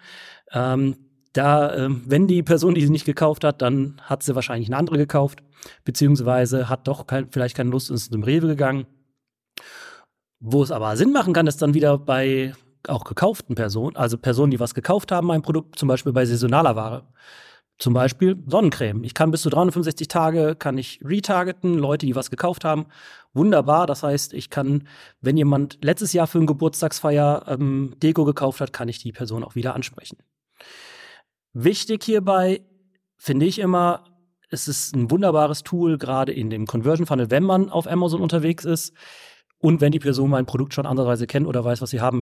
Ähm, 0.51 1.06
da, 1.33 1.73
äh, 1.73 1.89
wenn 2.05 2.27
die 2.27 2.43
Person 2.43 2.75
die 2.75 2.81
sie 2.81 2.91
nicht 2.91 3.05
gekauft 3.05 3.43
hat, 3.43 3.61
dann 3.61 3.99
hat 4.01 4.23
sie 4.23 4.35
wahrscheinlich 4.35 4.69
eine 4.69 4.77
andere 4.77 4.97
gekauft, 4.97 5.43
beziehungsweise 5.85 6.69
hat 6.69 6.87
doch 6.87 7.07
kein, 7.07 7.29
vielleicht 7.31 7.55
keine 7.55 7.69
Lust 7.69 7.89
und 7.89 7.95
ist 7.95 8.11
zum 8.11 8.23
Rewe 8.23 8.47
gegangen. 8.47 8.85
Wo 10.39 10.61
es 10.61 10.71
aber 10.71 10.95
Sinn 10.97 11.11
machen 11.11 11.33
kann, 11.33 11.47
ist 11.47 11.61
dann 11.61 11.73
wieder 11.73 11.97
bei 11.97 12.53
auch 12.87 13.03
gekauften 13.03 13.55
Personen, 13.55 13.95
also 13.95 14.17
Personen, 14.17 14.51
die 14.51 14.59
was 14.59 14.73
gekauft 14.73 15.11
haben, 15.11 15.31
ein 15.31 15.41
Produkt, 15.41 15.77
zum 15.77 15.87
Beispiel 15.87 16.13
bei 16.13 16.25
saisonaler 16.25 16.75
Ware. 16.75 17.03
Zum 17.79 17.93
Beispiel 17.93 18.43
Sonnencreme. 18.47 19.03
Ich 19.03 19.13
kann 19.13 19.29
bis 19.29 19.43
zu 19.43 19.51
365 19.51 20.07
Tage 20.07 20.55
kann 20.55 20.79
ich 20.79 20.99
retargeten, 21.03 21.77
Leute, 21.77 22.07
die 22.07 22.15
was 22.15 22.31
gekauft 22.31 22.65
haben. 22.65 22.87
Wunderbar. 23.33 23.85
Das 23.85 24.01
heißt, 24.01 24.33
ich 24.33 24.49
kann, 24.49 24.87
wenn 25.21 25.37
jemand 25.37 25.77
letztes 25.83 26.11
Jahr 26.11 26.25
für 26.25 26.39
eine 26.39 26.47
Geburtstagsfeier 26.47 27.45
ähm, 27.47 27.93
Deko 28.01 28.25
gekauft 28.25 28.61
hat, 28.61 28.73
kann 28.73 28.89
ich 28.89 28.97
die 28.97 29.11
Person 29.11 29.43
auch 29.43 29.53
wieder 29.53 29.75
ansprechen. 29.75 30.17
Wichtig 31.59 32.03
hierbei 32.03 32.61
finde 33.17 33.47
ich 33.47 33.57
immer, 33.57 34.03
es 34.51 34.67
ist 34.67 34.95
ein 34.95 35.09
wunderbares 35.09 35.63
Tool, 35.63 35.97
gerade 35.97 36.31
in 36.31 36.51
dem 36.51 36.67
Conversion 36.67 37.07
Funnel, 37.07 37.31
wenn 37.31 37.41
man 37.41 37.71
auf 37.71 37.87
Amazon 37.87 38.21
unterwegs 38.21 38.63
ist 38.63 38.93
und 39.57 39.81
wenn 39.81 39.91
die 39.91 39.97
Person 39.97 40.29
mein 40.29 40.45
Produkt 40.45 40.75
schon 40.75 40.85
andererweise 40.85 41.25
kennt 41.25 41.47
oder 41.47 41.65
weiß, 41.65 41.81
was 41.81 41.89
sie 41.89 41.99
haben. 41.99 42.19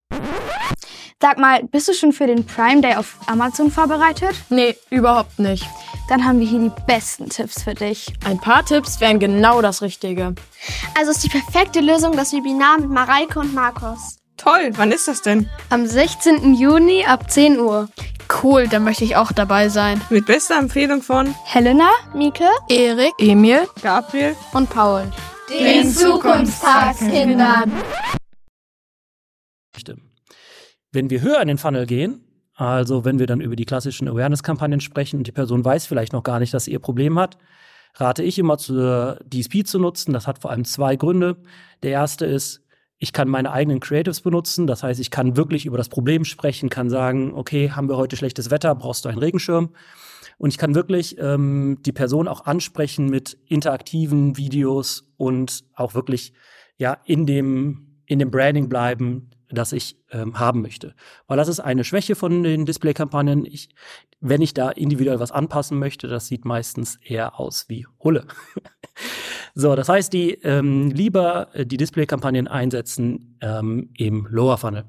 Sag 1.19 1.39
mal, 1.39 1.63
bist 1.63 1.87
du 1.87 1.95
schon 1.95 2.11
für 2.13 2.27
den 2.27 2.45
Prime 2.45 2.81
Day 2.81 2.93
auf 2.93 3.17
Amazon 3.25 3.71
vorbereitet? 3.71 4.35
Nee, 4.51 4.75
überhaupt 4.91 5.39
nicht. 5.39 5.65
Dann 6.09 6.23
haben 6.23 6.39
wir 6.39 6.47
hier 6.47 6.59
die 6.59 6.81
besten 6.85 7.27
Tipps 7.27 7.63
für 7.63 7.73
dich. 7.73 8.13
Ein 8.25 8.37
paar 8.39 8.63
Tipps 8.63 9.01
wären 9.01 9.17
genau 9.17 9.63
das 9.63 9.81
Richtige. 9.81 10.35
Also 10.95 11.09
ist 11.09 11.23
die 11.23 11.29
perfekte 11.29 11.79
Lösung 11.79 12.15
das 12.15 12.33
Webinar 12.33 12.81
mit 12.81 12.91
Mareike 12.91 13.39
und 13.39 13.55
Markus. 13.55 14.19
Toll, 14.43 14.71
wann 14.73 14.91
ist 14.91 15.07
das 15.07 15.21
denn? 15.21 15.49
Am 15.69 15.85
16. 15.85 16.55
Juni 16.55 17.05
ab 17.05 17.31
10 17.31 17.59
Uhr. 17.59 17.87
Cool, 18.41 18.67
dann 18.67 18.83
möchte 18.83 19.05
ich 19.05 19.15
auch 19.15 19.31
dabei 19.31 19.69
sein. 19.69 20.01
Mit 20.09 20.25
bester 20.25 20.59
Empfehlung 20.59 21.01
von 21.01 21.33
Helena, 21.45 21.89
Mieke, 22.13 22.49
Erik, 22.67 23.13
Emil, 23.19 23.69
Gabriel 23.81 24.35
und 24.53 24.69
Paul. 24.69 25.09
Den 25.49 25.89
Zukunftstagskindern. 25.89 27.71
Wenn 30.91 31.09
wir 31.09 31.21
höher 31.21 31.39
in 31.39 31.47
den 31.47 31.57
Funnel 31.57 31.85
gehen, 31.85 32.25
also 32.53 33.05
wenn 33.05 33.19
wir 33.19 33.27
dann 33.27 33.39
über 33.39 33.55
die 33.55 33.65
klassischen 33.65 34.09
Awareness-Kampagnen 34.09 34.81
sprechen 34.81 35.19
und 35.19 35.27
die 35.27 35.31
Person 35.31 35.63
weiß 35.63 35.85
vielleicht 35.85 36.11
noch 36.11 36.23
gar 36.23 36.39
nicht, 36.39 36.53
dass 36.53 36.65
sie 36.65 36.71
ihr 36.71 36.79
Problem 36.79 37.17
hat, 37.17 37.37
rate 37.95 38.23
ich 38.23 38.37
immer 38.37 38.57
zur 38.57 39.19
DSP 39.25 39.65
zu 39.65 39.79
nutzen. 39.79 40.11
Das 40.11 40.27
hat 40.27 40.39
vor 40.39 40.51
allem 40.51 40.65
zwei 40.65 40.97
Gründe. 40.97 41.37
Der 41.81 41.91
erste 41.91 42.25
ist, 42.25 42.59
ich 42.99 43.13
kann 43.13 43.27
meine 43.27 43.51
eigenen 43.51 43.79
Creatives 43.79 44.21
benutzen. 44.21 44.67
Das 44.67 44.83
heißt, 44.83 44.99
ich 44.99 45.11
kann 45.11 45.35
wirklich 45.35 45.65
über 45.65 45.77
das 45.77 45.89
Problem 45.89 46.25
sprechen, 46.25 46.69
kann 46.69 46.89
sagen, 46.89 47.33
okay, 47.33 47.71
haben 47.71 47.89
wir 47.89 47.97
heute 47.97 48.15
schlechtes 48.15 48.49
Wetter, 48.51 48.73
brauchst 48.75 49.05
du 49.05 49.09
einen 49.09 49.17
Regenschirm? 49.17 49.71
Und 50.37 50.49
ich 50.49 50.57
kann 50.57 50.75
wirklich 50.75 51.17
ähm, 51.19 51.77
die 51.81 51.91
Person 51.91 52.27
auch 52.27 52.45
ansprechen 52.45 53.07
mit 53.07 53.37
interaktiven 53.45 54.37
Videos 54.37 55.11
und 55.17 55.63
auch 55.73 55.93
wirklich 55.93 56.33
ja 56.77 56.97
in 57.05 57.25
dem 57.25 57.93
in 58.05 58.19
dem 58.19 58.31
Branding 58.31 58.67
bleiben, 58.67 59.29
das 59.53 59.71
ich 59.71 59.97
ähm, 60.11 60.39
haben 60.39 60.61
möchte. 60.61 60.95
Weil 61.27 61.37
das 61.37 61.47
ist 61.47 61.59
eine 61.59 61.83
Schwäche 61.83 62.15
von 62.15 62.43
den 62.43 62.65
Display-Kampagnen. 62.65 63.45
Ich, 63.45 63.69
wenn 64.19 64.41
ich 64.41 64.53
da 64.53 64.69
individuell 64.69 65.19
was 65.19 65.31
anpassen 65.31 65.79
möchte, 65.79 66.07
das 66.07 66.27
sieht 66.27 66.45
meistens 66.45 66.97
eher 67.03 67.39
aus 67.39 67.65
wie 67.69 67.85
Hulle. 68.03 68.25
so, 69.55 69.75
das 69.75 69.89
heißt, 69.89 70.11
die 70.13 70.31
ähm, 70.43 70.91
lieber 70.91 71.49
äh, 71.53 71.65
die 71.65 71.77
Display-Kampagnen 71.77 72.47
einsetzen 72.47 73.37
ähm, 73.41 73.89
im 73.97 74.27
Lower 74.29 74.57
Funnel. 74.57 74.85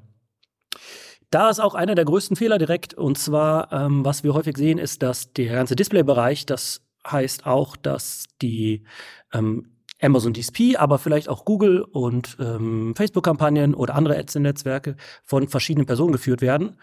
Da 1.31 1.49
ist 1.49 1.59
auch 1.59 1.75
einer 1.75 1.95
der 1.95 2.05
größten 2.05 2.37
Fehler 2.37 2.57
direkt. 2.57 2.93
Und 2.93 3.17
zwar, 3.17 3.71
ähm, 3.73 4.05
was 4.05 4.23
wir 4.23 4.33
häufig 4.33 4.57
sehen, 4.57 4.77
ist, 4.77 5.03
dass 5.03 5.33
der 5.33 5.53
ganze 5.53 5.75
Display-Bereich, 5.75 6.45
das 6.45 6.81
heißt 7.05 7.45
auch, 7.45 7.75
dass 7.75 8.25
die 8.41 8.85
ähm, 9.33 9.74
Amazon 10.01 10.33
DSP, 10.33 10.75
aber 10.77 10.99
vielleicht 10.99 11.29
auch 11.29 11.45
Google 11.45 11.81
und 11.81 12.37
ähm, 12.39 12.93
Facebook-Kampagnen 12.95 13.73
oder 13.73 13.95
andere 13.95 14.17
Ads-Netzwerke 14.17 14.95
von 15.23 15.47
verschiedenen 15.47 15.85
Personen 15.85 16.11
geführt 16.11 16.41
werden. 16.41 16.77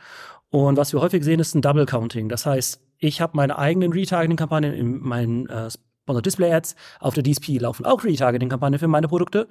Und 0.51 0.77
was 0.77 0.93
wir 0.93 1.01
häufig 1.01 1.25
sehen, 1.25 1.41
ist 1.41 1.55
ein 1.55 1.63
Double 1.63 1.87
Counting. 1.87 2.29
Das 2.29 2.47
heißt, 2.47 2.81
ich 2.99 3.21
habe 3.21 3.37
meine 3.37 3.59
eigenen 3.59 3.93
Retargeting-Kampagnen 3.93 4.75
in 4.75 5.01
meinen 5.01 5.49
äh, 5.49 5.71
Sponsored 5.71 6.27
Display 6.27 6.53
Ads. 6.53 6.77
Auf 7.01 7.15
der 7.15 7.25
DSP 7.25 7.59
laufen 7.59 7.87
auch 7.87 8.05
Retargeting-Kampagnen 8.05 8.79
für 8.79 8.89
meine 8.89 9.09
Produkte. 9.09 9.49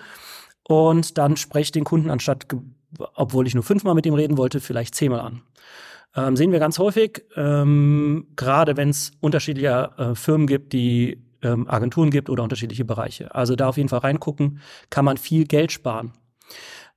Und 0.63 1.17
dann 1.17 1.37
spreche 1.37 1.63
ich 1.63 1.71
den 1.71 1.83
Kunden 1.83 2.09
anstatt, 2.09 2.47
obwohl 3.15 3.47
ich 3.47 3.55
nur 3.55 3.63
fünfmal 3.63 3.95
mit 3.95 4.05
ihm 4.05 4.13
reden 4.13 4.37
wollte, 4.37 4.59
vielleicht 4.59 4.95
zehnmal 4.95 5.21
an. 5.21 5.41
Ähm, 6.15 6.35
sehen 6.35 6.51
wir 6.51 6.59
ganz 6.59 6.77
häufig, 6.77 7.23
ähm, 7.35 8.27
gerade 8.35 8.75
wenn 8.77 8.89
es 8.89 9.11
unterschiedliche 9.21 9.91
äh, 9.97 10.15
Firmen 10.15 10.45
gibt, 10.45 10.73
die 10.73 11.23
ähm, 11.41 11.69
Agenturen 11.69 12.09
gibt 12.09 12.29
oder 12.29 12.43
unterschiedliche 12.43 12.85
Bereiche. 12.85 13.33
Also 13.33 13.55
da 13.55 13.69
auf 13.69 13.77
jeden 13.77 13.89
Fall 13.89 13.99
reingucken, 13.99 14.59
kann 14.89 15.05
man 15.05 15.17
viel 15.17 15.45
Geld 15.45 15.71
sparen. 15.71 16.13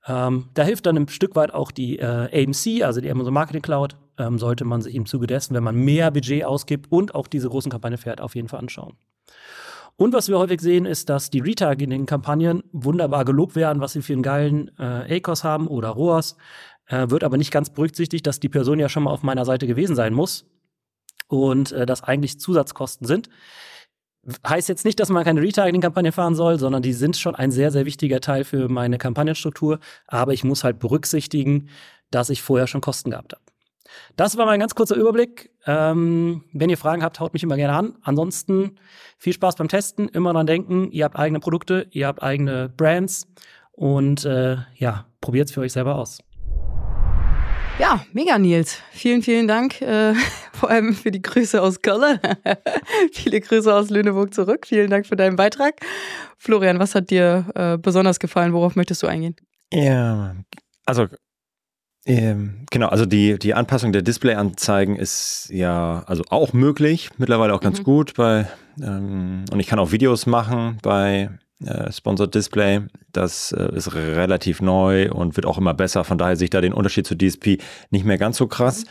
Ähm, 0.07 0.49
da 0.55 0.65
hilft 0.65 0.87
dann 0.87 0.97
ein 0.97 1.09
Stück 1.09 1.35
weit 1.35 1.55
auch 1.55 1.71
die 1.71 1.99
äh, 1.99 2.45
AMC, 2.45 2.85
also 2.85 3.01
die 3.01 3.11
Amazon 3.11 3.33
Marketing 3.33 3.63
Cloud, 3.63 3.97
ähm, 4.19 4.39
sollte 4.39 4.65
man 4.65 4.83
sich 4.83 4.95
im 4.95 5.07
Zuge 5.07 5.27
dessen, 5.27 5.55
wenn 5.55 5.65
man 5.65 5.77
mehr 5.77 6.11
Budget 6.11 6.45
ausgibt 6.45 6.93
und 6.93 7.15
auch 7.15 7.27
diese 7.27 7.49
großen 7.49 7.71
Kampagnen 7.71 7.99
fährt, 7.99 8.21
auf 8.21 8.35
jeden 8.35 8.49
Fall 8.49 8.61
anschauen. 8.61 8.97
Und 9.97 10.13
was 10.13 10.29
wir 10.29 10.39
häufig 10.39 10.61
sehen, 10.61 10.87
ist, 10.87 11.09
dass 11.09 11.31
die 11.31 11.39
Retargeting-Kampagnen 11.39 12.65
wunderbar 12.73 13.25
gelobt 13.25 13.55
werden, 13.55 13.81
was 13.81 13.93
sie 13.93 14.03
für 14.03 14.13
einen 14.13 14.23
geilen 14.23 14.71
äh, 14.79 15.17
ACOS 15.17 15.45
haben 15.45 15.69
oder 15.69 15.91
ROAS, 15.91 16.37
äh, 16.87 17.09
wird 17.11 17.23
aber 17.23 17.37
nicht 17.37 17.53
ganz 17.53 17.71
berücksichtigt, 17.71 18.27
dass 18.27 18.41
die 18.41 18.49
Person 18.49 18.81
ja 18.81 18.89
schon 18.89 19.05
mal 19.05 19.13
auf 19.13 19.23
meiner 19.23 19.45
Seite 19.45 19.67
gewesen 19.67 19.95
sein 19.95 20.13
muss 20.13 20.47
und 21.29 21.73
äh, 21.73 21.87
das 21.87 22.03
eigentlich 22.03 22.41
Zusatzkosten 22.41 23.07
sind. 23.07 23.29
Heißt 24.47 24.69
jetzt 24.69 24.85
nicht, 24.85 25.01
dass 25.01 25.11
man 25.11 25.25
keine 25.25 25.43
Retargeting-Kampagne 25.43 26.13
fahren 26.13 26.35
soll, 26.35 26.59
sondern 26.59 26.83
die 26.83 26.93
sind 26.93 27.17
schon 27.17 27.35
ein 27.35 27.51
sehr, 27.51 27.71
sehr 27.71 27.85
wichtiger 27.85 28.21
Teil 28.21 28.45
für 28.45 28.69
meine 28.69 28.99
Kampagnenstruktur. 28.99 29.81
Aber 30.07 30.33
ich 30.33 30.45
muss 30.45 30.65
halt 30.65 30.79
berücksichtigen, 30.79 31.69
dass 32.11 32.31
ich 32.31 32.43
vorher 32.43 32.67
schon 32.67 32.81
Kosten 32.81 33.11
gehabt 33.11 33.33
habe. 33.33 33.43
Das 34.17 34.37
war 34.37 34.47
mein 34.47 34.61
ganz 34.61 34.75
kurzer 34.75 34.97
Überblick. 34.97 35.51
Ähm, 35.67 36.45
wenn 36.53 36.71
ihr 36.71 36.79
Fragen 36.79 37.03
habt, 37.03 37.21
haut 37.21 37.33
mich 37.35 37.43
immer 37.43 37.57
gerne 37.57 37.75
an. 37.75 37.99
Ansonsten 38.03 38.79
viel 39.19 39.33
Spaß 39.33 39.57
beim 39.57 39.69
Testen. 39.69 40.09
Immer 40.09 40.33
dran 40.33 40.47
denken, 40.47 40.91
ihr 40.91 41.05
habt 41.05 41.17
eigene 41.17 41.41
Produkte, 41.41 41.87
ihr 41.91 42.07
habt 42.07 42.23
eigene 42.23 42.69
Brands 42.69 43.27
und 43.73 44.25
äh, 44.25 44.57
ja, 44.77 45.07
probiert 45.21 45.49
es 45.49 45.55
für 45.55 45.61
euch 45.61 45.73
selber 45.73 45.97
aus. 45.97 46.24
Ja, 47.79 48.07
mega 48.13 48.39
Nils. 48.39 48.81
Vielen, 48.93 49.23
vielen 49.23 49.49
Dank. 49.49 49.83
Äh, 49.83 50.15
vor 50.53 50.71
allem 50.71 50.95
für 50.95 51.11
die 51.11 51.21
Grüße 51.21 51.61
aus 51.61 51.83
Köln. 51.83 52.21
Viele 53.13 53.41
Grüße 53.41 53.75
aus 53.75 53.91
Lüneburg 53.91 54.33
zurück. 54.33 54.67
Vielen 54.67 54.91
Dank 54.91 55.07
für 55.07 55.17
deinen 55.17 55.35
Beitrag. 55.35 55.75
Florian, 56.39 56.79
was 56.79 56.95
hat 56.95 57.11
dir 57.11 57.47
äh, 57.55 57.77
besonders 57.77 58.21
gefallen? 58.21 58.53
Worauf 58.53 58.77
möchtest 58.77 59.03
du 59.03 59.09
eingehen? 59.09 59.35
Ja, 59.73 60.37
also 60.87 61.09
ähm, 62.07 62.67
genau, 62.71 62.89
also 62.89 63.07
die, 63.07 63.39
die 63.39 63.55
Anpassung 63.55 63.93
der 63.93 64.03
Displayanzeigen 64.03 64.95
ist 64.95 65.49
ja 65.51 66.05
also 66.07 66.23
auch 66.29 66.53
möglich, 66.53 67.11
mittlerweile 67.17 67.55
auch 67.55 67.61
ganz 67.61 67.79
mhm. 67.81 67.85
gut 67.85 68.15
bei 68.15 68.47
ähm, 68.81 69.47
und 69.51 69.59
ich 69.59 69.67
kann 69.67 69.79
auch 69.79 69.91
Videos 69.91 70.27
machen 70.27 70.79
bei 70.83 71.31
äh, 71.67 71.93
Sponsored 71.93 72.35
Display. 72.35 72.83
Das 73.13 73.53
äh, 73.53 73.75
ist 73.75 73.95
relativ 73.95 74.61
neu 74.61 75.11
und 75.11 75.37
wird 75.37 75.47
auch 75.47 75.59
immer 75.59 75.75
besser. 75.75 76.05
Von 76.05 76.19
daher 76.19 76.37
sehe 76.37 76.45
ich 76.45 76.51
da 76.51 76.61
den 76.61 76.73
Unterschied 76.73 77.07
zu 77.07 77.17
DSP 77.17 77.59
nicht 77.91 78.05
mehr 78.05 78.19
ganz 78.19 78.37
so 78.37 78.47
krass. 78.47 78.85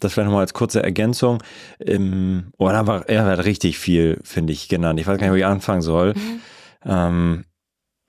Das 0.00 0.14
vielleicht 0.14 0.26
nochmal 0.26 0.42
als 0.42 0.54
kurze 0.54 0.82
Ergänzung. 0.82 1.42
Ähm, 1.78 2.52
oh, 2.58 2.68
da 2.68 2.86
war, 2.86 3.08
er 3.08 3.24
hat 3.24 3.44
richtig 3.44 3.78
viel, 3.78 4.18
finde 4.24 4.52
ich, 4.52 4.68
genannt. 4.68 4.98
Ich 4.98 5.06
weiß 5.06 5.18
gar 5.18 5.26
nicht, 5.26 5.32
wo 5.32 5.36
ich 5.36 5.46
anfangen 5.46 5.82
soll. 5.82 6.14
Mhm. 6.14 6.40
Ähm, 6.84 7.44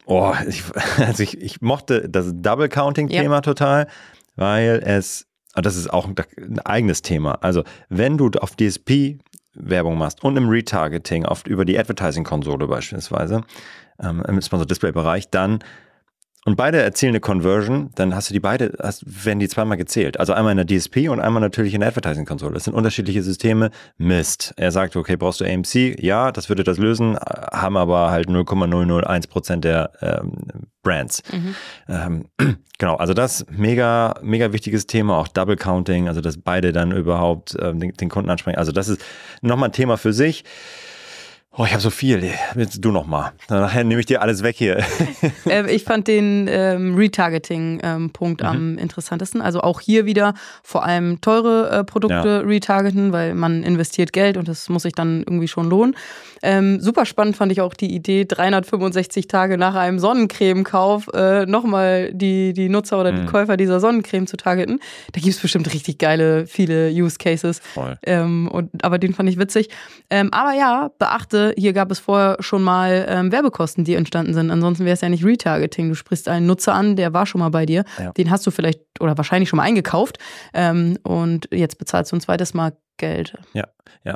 oh, 0.06 0.34
ich, 0.47 0.63
also 0.97 1.21
ich, 1.21 1.39
ich 1.39 1.62
mochte 1.62 2.10
das 2.10 2.32
Double 2.34 2.69
Counting-Thema 2.69 3.36
ja. 3.36 3.41
total 3.41 3.88
weil 4.36 4.82
es, 4.86 5.28
ah, 5.54 5.62
das 5.62 5.76
ist 5.76 5.91
auch 5.91 6.08
ein 6.08 6.60
eigenes 6.60 7.02
Thema. 7.02 7.34
Also, 7.41 7.63
wenn 7.89 8.17
du 8.17 8.30
auf 8.39 8.56
DSP 8.56 9.19
Werbung 9.56 9.97
machst 9.97 10.23
und 10.23 10.36
im 10.36 10.49
Retargeting, 10.49 11.26
oft 11.26 11.47
über 11.47 11.63
die 11.63 11.78
Advertising-Konsole 11.78 12.67
beispielsweise, 12.67 13.43
ähm, 14.01 14.23
im 14.27 14.41
Sponsor-Display-Bereich, 14.41 15.29
dann 15.29 15.60
und 16.45 16.58
beide 16.58 16.82
erzielen 16.82 17.12
eine 17.12 17.21
Conversion, 17.21 17.91
dann 17.95 18.13
hast 18.13 18.29
du 18.29 18.34
die 18.34 18.41
beide, 18.41 18.73
hast, 18.82 19.25
werden 19.25 19.39
die 19.39 19.47
zweimal 19.47 19.77
gezählt. 19.77 20.19
Also 20.19 20.34
einmal 20.34 20.58
in 20.58 20.65
der 20.65 20.77
DSP 20.77 21.08
und 21.08 21.21
einmal 21.21 21.41
natürlich 21.41 21.73
in 21.73 21.79
der 21.79 21.89
Advertising-Konsole. 21.89 22.53
Das 22.53 22.65
sind 22.65 22.73
unterschiedliche 22.73 23.23
Systeme. 23.23 23.71
Mist. 23.97 24.53
Er 24.58 24.71
sagt, 24.71 24.97
okay, 24.97 25.15
brauchst 25.15 25.39
du 25.39 25.45
AMC? 25.45 26.01
Ja, 26.01 26.34
das 26.34 26.49
würde 26.49 26.65
das 26.65 26.77
lösen, 26.77 27.17
haben 27.17 27.77
aber 27.77 28.12
halt 28.12 28.27
0,001 28.27 29.27
Prozent 29.27 29.63
der 29.63 29.91
ähm, 30.01 30.34
Brands. 30.82 31.23
Mhm. 31.32 31.56
Ähm, 31.88 32.25
genau, 32.77 32.95
also 32.95 33.13
das 33.13 33.45
mega, 33.49 34.15
mega 34.21 34.51
wichtiges 34.51 34.86
Thema, 34.86 35.17
auch 35.17 35.29
Double 35.29 35.56
Counting, 35.56 36.10
also 36.10 36.19
dass 36.19 36.38
beide 36.38 36.73
dann 36.73 36.91
überhaupt 36.91 37.56
ähm, 37.62 37.79
den, 37.79 37.93
den 37.93 38.10
Kunden 38.10 38.29
ansprechen. 38.29 38.58
Also 38.58 38.73
das 38.73 38.89
ist 38.89 39.01
nochmal 39.41 39.69
ein 39.69 39.73
Thema 39.73 39.95
für 39.95 40.12
sich. 40.12 40.43
Oh, 41.56 41.66
ich 41.66 41.72
habe 41.72 41.82
so 41.82 41.92
viel. 41.92 42.32
Jetzt 42.56 42.84
du 42.84 42.92
noch 42.92 43.06
mal. 43.06 43.32
Nachher 43.48 43.84
nehme 43.84 44.00
ich 44.00 44.08
dir 44.08 44.24
alles 44.24 44.42
weg 44.42 44.56
hier. 44.58 44.84
äh, 45.46 45.72
ich 45.72 45.84
fand 45.84 46.08
den 46.08 46.48
ähm, 46.50 46.96
Retargeting-Punkt 46.96 48.42
ähm, 48.42 48.48
mhm. 48.48 48.54
am 48.54 48.78
interessantesten. 48.80 49.39
Also 49.39 49.62
auch 49.62 49.80
hier 49.80 50.08
wieder 50.08 50.34
vor 50.63 50.84
allem 50.84 51.22
teure 51.22 51.70
äh, 51.70 51.84
Produkte 51.84 52.16
ja. 52.28 52.39
retargeten, 52.39 53.12
weil 53.12 53.36
man 53.36 53.62
investiert 53.62 54.13
Geld 54.13 54.38
und 54.38 54.48
das 54.48 54.68
muss 54.68 54.82
sich 54.82 54.94
dann 54.94 55.20
irgendwie 55.20 55.48
schon 55.48 55.70
lohnen. 55.70 55.96
Ähm, 56.42 56.80
super 56.82 57.06
spannend 57.06 57.38
fand 57.38 57.52
ich 57.52 57.62
auch 57.62 57.76
die 57.76 57.94
Idee, 57.94 58.26
365 58.26 59.28
Tage 59.28 59.60
nach 59.60 59.76
einem 59.76 60.00
Sonnencremekauf 60.00 61.08
äh, 61.13 61.46
nochmal 61.46 62.12
die, 62.13 62.54
die 62.54 62.68
Nutzer 62.68 63.00
oder 63.00 63.12
mhm. 63.12 63.22
die 63.22 63.26
Käufer 63.28 63.58
dieser 63.58 63.80
Sonnencreme 63.80 64.26
zu 64.26 64.38
targeten. 64.38 64.80
Da 65.12 65.22
gibt 65.22 65.36
es 65.36 65.39
bestimmt 65.39 65.72
richtig 65.72 66.00
geile, 66.00 66.48
viele 66.48 66.89
Use 66.89 67.18
Cases. 67.20 67.60
Voll. 67.60 67.96
Ähm, 68.04 68.48
und, 68.48 68.84
aber 68.84 68.98
den 68.98 69.13
fand 69.13 69.30
ich 69.30 69.38
witzig. 69.38 69.70
Ähm, 70.10 70.34
aber 70.34 70.54
ja, 70.54 70.89
beachte, 70.98 71.42
hier 71.58 71.73
gab 71.73 71.91
es 71.91 71.99
vorher 71.99 72.38
schon 72.39 72.63
mal 72.63 73.06
ähm, 73.10 73.32
Werbekosten, 73.32 73.84
die 73.84 73.95
entstanden 73.95 74.34
sind. 74.34 74.51
Ansonsten 74.51 74.86
wäre 74.86 74.93
es 74.93 75.01
ja 75.01 75.10
nicht 75.10 75.25
Retargeting. 75.25 75.89
Du 75.89 75.95
sprichst 75.95 76.27
einen 76.29 76.45
Nutzer 76.45 76.73
an, 76.73 76.95
der 76.95 77.13
war 77.13 77.25
schon 77.25 77.39
mal 77.39 77.49
bei 77.49 77.65
dir. 77.65 77.84
Ja. 77.99 78.12
Den 78.12 78.32
hast 78.32 78.45
du 78.47 78.51
vielleicht 78.51 78.79
oder 78.99 79.17
wahrscheinlich 79.17 79.49
schon 79.49 79.58
mal 79.58 79.63
eingekauft. 79.63 80.17
Ähm, 80.53 80.97
und 81.03 81.49
jetzt 81.51 81.77
bezahlst 81.77 82.12
du 82.12 82.15
ein 82.15 82.21
zweites 82.21 82.53
Mal 82.53 82.73
Geld. 82.97 83.34
Ja, 83.53 83.65
ja, 84.03 84.15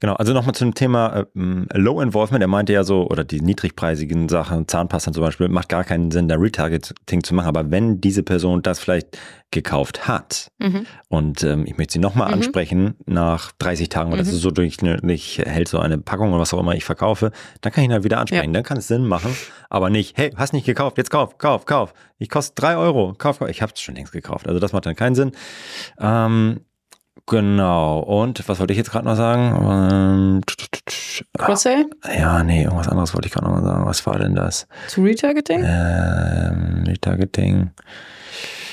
genau. 0.00 0.14
Also 0.14 0.32
nochmal 0.32 0.54
zum 0.54 0.74
Thema 0.74 1.26
äh, 1.34 1.78
Low 1.78 2.00
Involvement. 2.00 2.42
Er 2.42 2.48
meinte 2.48 2.72
ja 2.72 2.84
so, 2.84 3.08
oder 3.08 3.24
die 3.24 3.40
niedrigpreisigen 3.40 4.28
Sachen, 4.28 4.68
Zahnpasta 4.68 5.12
zum 5.12 5.22
Beispiel, 5.22 5.48
macht 5.48 5.68
gar 5.68 5.84
keinen 5.84 6.10
Sinn, 6.10 6.28
da 6.28 6.36
Retargeting 6.36 7.22
zu 7.22 7.34
machen. 7.34 7.48
Aber 7.48 7.70
wenn 7.70 8.00
diese 8.00 8.22
Person 8.22 8.62
das 8.62 8.80
vielleicht 8.80 9.18
gekauft 9.50 10.06
hat 10.06 10.50
mhm. 10.58 10.84
und 11.08 11.42
ähm, 11.42 11.64
ich 11.66 11.78
möchte 11.78 11.94
sie 11.94 11.98
nochmal 12.00 12.28
mhm. 12.28 12.34
ansprechen 12.34 12.96
nach 13.06 13.52
30 13.52 13.88
Tagen, 13.88 14.10
weil 14.10 14.18
mhm. 14.18 14.24
das 14.24 14.34
ist 14.34 14.42
so 14.42 14.50
durchschnittlich, 14.50 15.38
hält 15.38 15.68
so 15.68 15.78
eine 15.78 15.96
Packung 15.96 16.30
oder 16.30 16.40
was 16.40 16.52
auch 16.52 16.60
immer 16.60 16.74
ich 16.74 16.84
verkaufe, 16.84 17.32
dann 17.62 17.72
kann 17.72 17.82
ich 17.82 17.88
ihn 17.88 17.94
halt 17.94 18.04
wieder 18.04 18.18
ansprechen. 18.18 18.50
Ja. 18.50 18.52
Dann 18.52 18.62
kann 18.62 18.76
es 18.76 18.88
Sinn 18.88 19.06
machen, 19.06 19.34
aber 19.70 19.88
nicht, 19.88 20.18
hey, 20.18 20.32
hast 20.36 20.52
nicht 20.52 20.66
gekauft, 20.66 20.98
jetzt 20.98 21.10
kauf, 21.10 21.38
kauf, 21.38 21.64
kauf. 21.64 21.94
Ich 22.18 22.28
koste 22.28 22.60
drei 22.60 22.76
Euro, 22.76 23.14
kauf, 23.16 23.38
kauf. 23.38 23.48
Ich 23.48 23.62
habe 23.62 23.72
es 23.74 23.80
schon 23.80 23.94
längst 23.94 24.12
gekauft. 24.12 24.46
Also 24.46 24.60
das 24.60 24.72
macht 24.72 24.84
dann 24.86 24.96
keinen 24.96 25.14
Sinn. 25.14 25.32
Ähm, 25.98 26.60
Genau. 27.28 28.00
Und 28.00 28.48
was 28.48 28.58
wollte 28.58 28.72
ich 28.72 28.78
jetzt 28.78 28.90
gerade 28.90 29.04
noch 29.04 29.16
sagen? 29.16 30.40
Ähm, 30.40 30.40
Cross-Sale? 31.36 31.86
Ja, 32.16 32.42
nee, 32.42 32.64
irgendwas 32.64 32.88
anderes 32.88 33.14
wollte 33.14 33.28
ich 33.28 33.34
gerade 33.34 33.46
noch 33.46 33.54
mal 33.54 33.62
sagen. 33.62 33.86
Was 33.86 34.06
war 34.06 34.18
denn 34.18 34.34
das? 34.34 34.66
Zu 34.88 35.02
Retargeting? 35.02 35.62
Ähm, 35.64 36.84
Retargeting. 36.86 37.70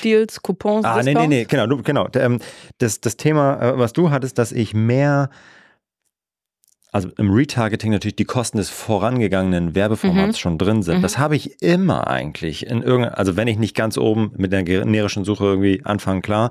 Deals, 0.02 0.40
Coupons, 0.40 0.84
Ah, 0.84 0.96
Discounts? 0.96 1.20
nee, 1.20 1.26
nee, 1.26 1.40
nee, 1.40 1.44
genau. 1.44 1.66
Du, 1.66 1.82
genau. 1.82 2.08
Ähm, 2.14 2.40
das, 2.78 3.00
das 3.00 3.16
Thema, 3.16 3.60
äh, 3.60 3.78
was 3.78 3.92
du 3.92 4.10
hattest, 4.10 4.38
dass 4.38 4.52
ich 4.52 4.74
mehr 4.74 5.30
also 6.92 7.10
im 7.18 7.30
Retargeting 7.30 7.92
natürlich 7.92 8.16
die 8.16 8.24
Kosten 8.24 8.56
des 8.56 8.70
vorangegangenen 8.70 9.74
Werbeformats 9.74 10.38
mhm. 10.38 10.40
schon 10.40 10.58
drin 10.58 10.82
sind. 10.82 10.98
Mhm. 10.98 11.02
Das 11.02 11.18
habe 11.18 11.36
ich 11.36 11.60
immer 11.60 12.06
eigentlich 12.06 12.66
in 12.66 12.80
irgendeiner, 12.80 13.18
also 13.18 13.36
wenn 13.36 13.48
ich 13.48 13.58
nicht 13.58 13.76
ganz 13.76 13.98
oben 13.98 14.32
mit 14.36 14.50
der 14.50 14.62
generischen 14.62 15.24
Suche 15.26 15.44
irgendwie 15.44 15.82
anfange, 15.84 16.22
klar 16.22 16.50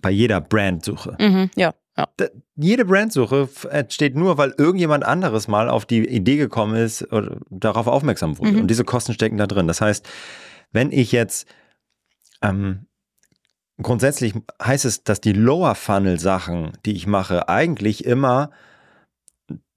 bei 0.00 0.10
jeder 0.10 0.40
Brandsuche. 0.40 1.16
Mhm, 1.18 1.50
ja. 1.56 1.74
Ja. 1.96 2.06
Jede 2.54 2.84
Brandsuche 2.84 3.48
entsteht 3.70 4.14
nur, 4.14 4.38
weil 4.38 4.54
irgendjemand 4.56 5.04
anderes 5.04 5.48
mal 5.48 5.68
auf 5.68 5.84
die 5.84 6.06
Idee 6.08 6.36
gekommen 6.36 6.76
ist 6.76 7.12
oder 7.12 7.38
darauf 7.50 7.88
aufmerksam 7.88 8.38
wurde. 8.38 8.52
Mhm. 8.52 8.60
Und 8.60 8.68
diese 8.68 8.84
Kosten 8.84 9.14
stecken 9.14 9.36
da 9.36 9.48
drin. 9.48 9.66
Das 9.66 9.80
heißt, 9.80 10.08
wenn 10.70 10.92
ich 10.92 11.10
jetzt 11.10 11.48
ähm, 12.40 12.86
grundsätzlich 13.82 14.34
heißt 14.62 14.84
es, 14.84 15.02
dass 15.02 15.20
die 15.20 15.32
Lower 15.32 15.74
Funnel 15.74 16.18
Sachen, 16.20 16.72
die 16.84 16.92
ich 16.92 17.06
mache, 17.06 17.48
eigentlich 17.48 18.04
immer 18.04 18.50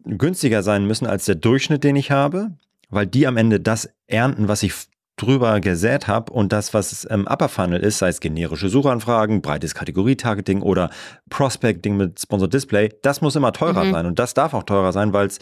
günstiger 0.03 0.63
sein 0.63 0.85
müssen 0.85 1.07
als 1.07 1.25
der 1.25 1.35
Durchschnitt, 1.35 1.83
den 1.83 1.95
ich 1.95 2.11
habe, 2.11 2.51
weil 2.89 3.07
die 3.07 3.27
am 3.27 3.37
Ende 3.37 3.59
das 3.59 3.89
ernten, 4.07 4.47
was 4.47 4.63
ich 4.63 4.73
drüber 5.21 5.59
gesät 5.59 6.07
habe 6.07 6.31
und 6.33 6.51
das, 6.51 6.73
was 6.73 7.03
im 7.03 7.27
Upper 7.27 7.49
Funnel 7.49 7.81
ist, 7.81 7.99
sei 7.99 8.09
es 8.09 8.19
generische 8.19 8.69
Suchanfragen, 8.69 9.41
breites 9.41 9.75
Kategorie-Targeting 9.75 10.61
oder 10.61 10.89
Prospecting 11.29 11.97
mit 11.97 12.19
Sponsored 12.19 12.53
Display, 12.53 12.89
das 13.03 13.21
muss 13.21 13.35
immer 13.35 13.53
teurer 13.53 13.83
mhm. 13.85 13.91
sein 13.91 14.05
und 14.05 14.19
das 14.19 14.33
darf 14.33 14.53
auch 14.53 14.63
teurer 14.63 14.91
sein, 14.91 15.13
weil 15.13 15.27
es 15.27 15.39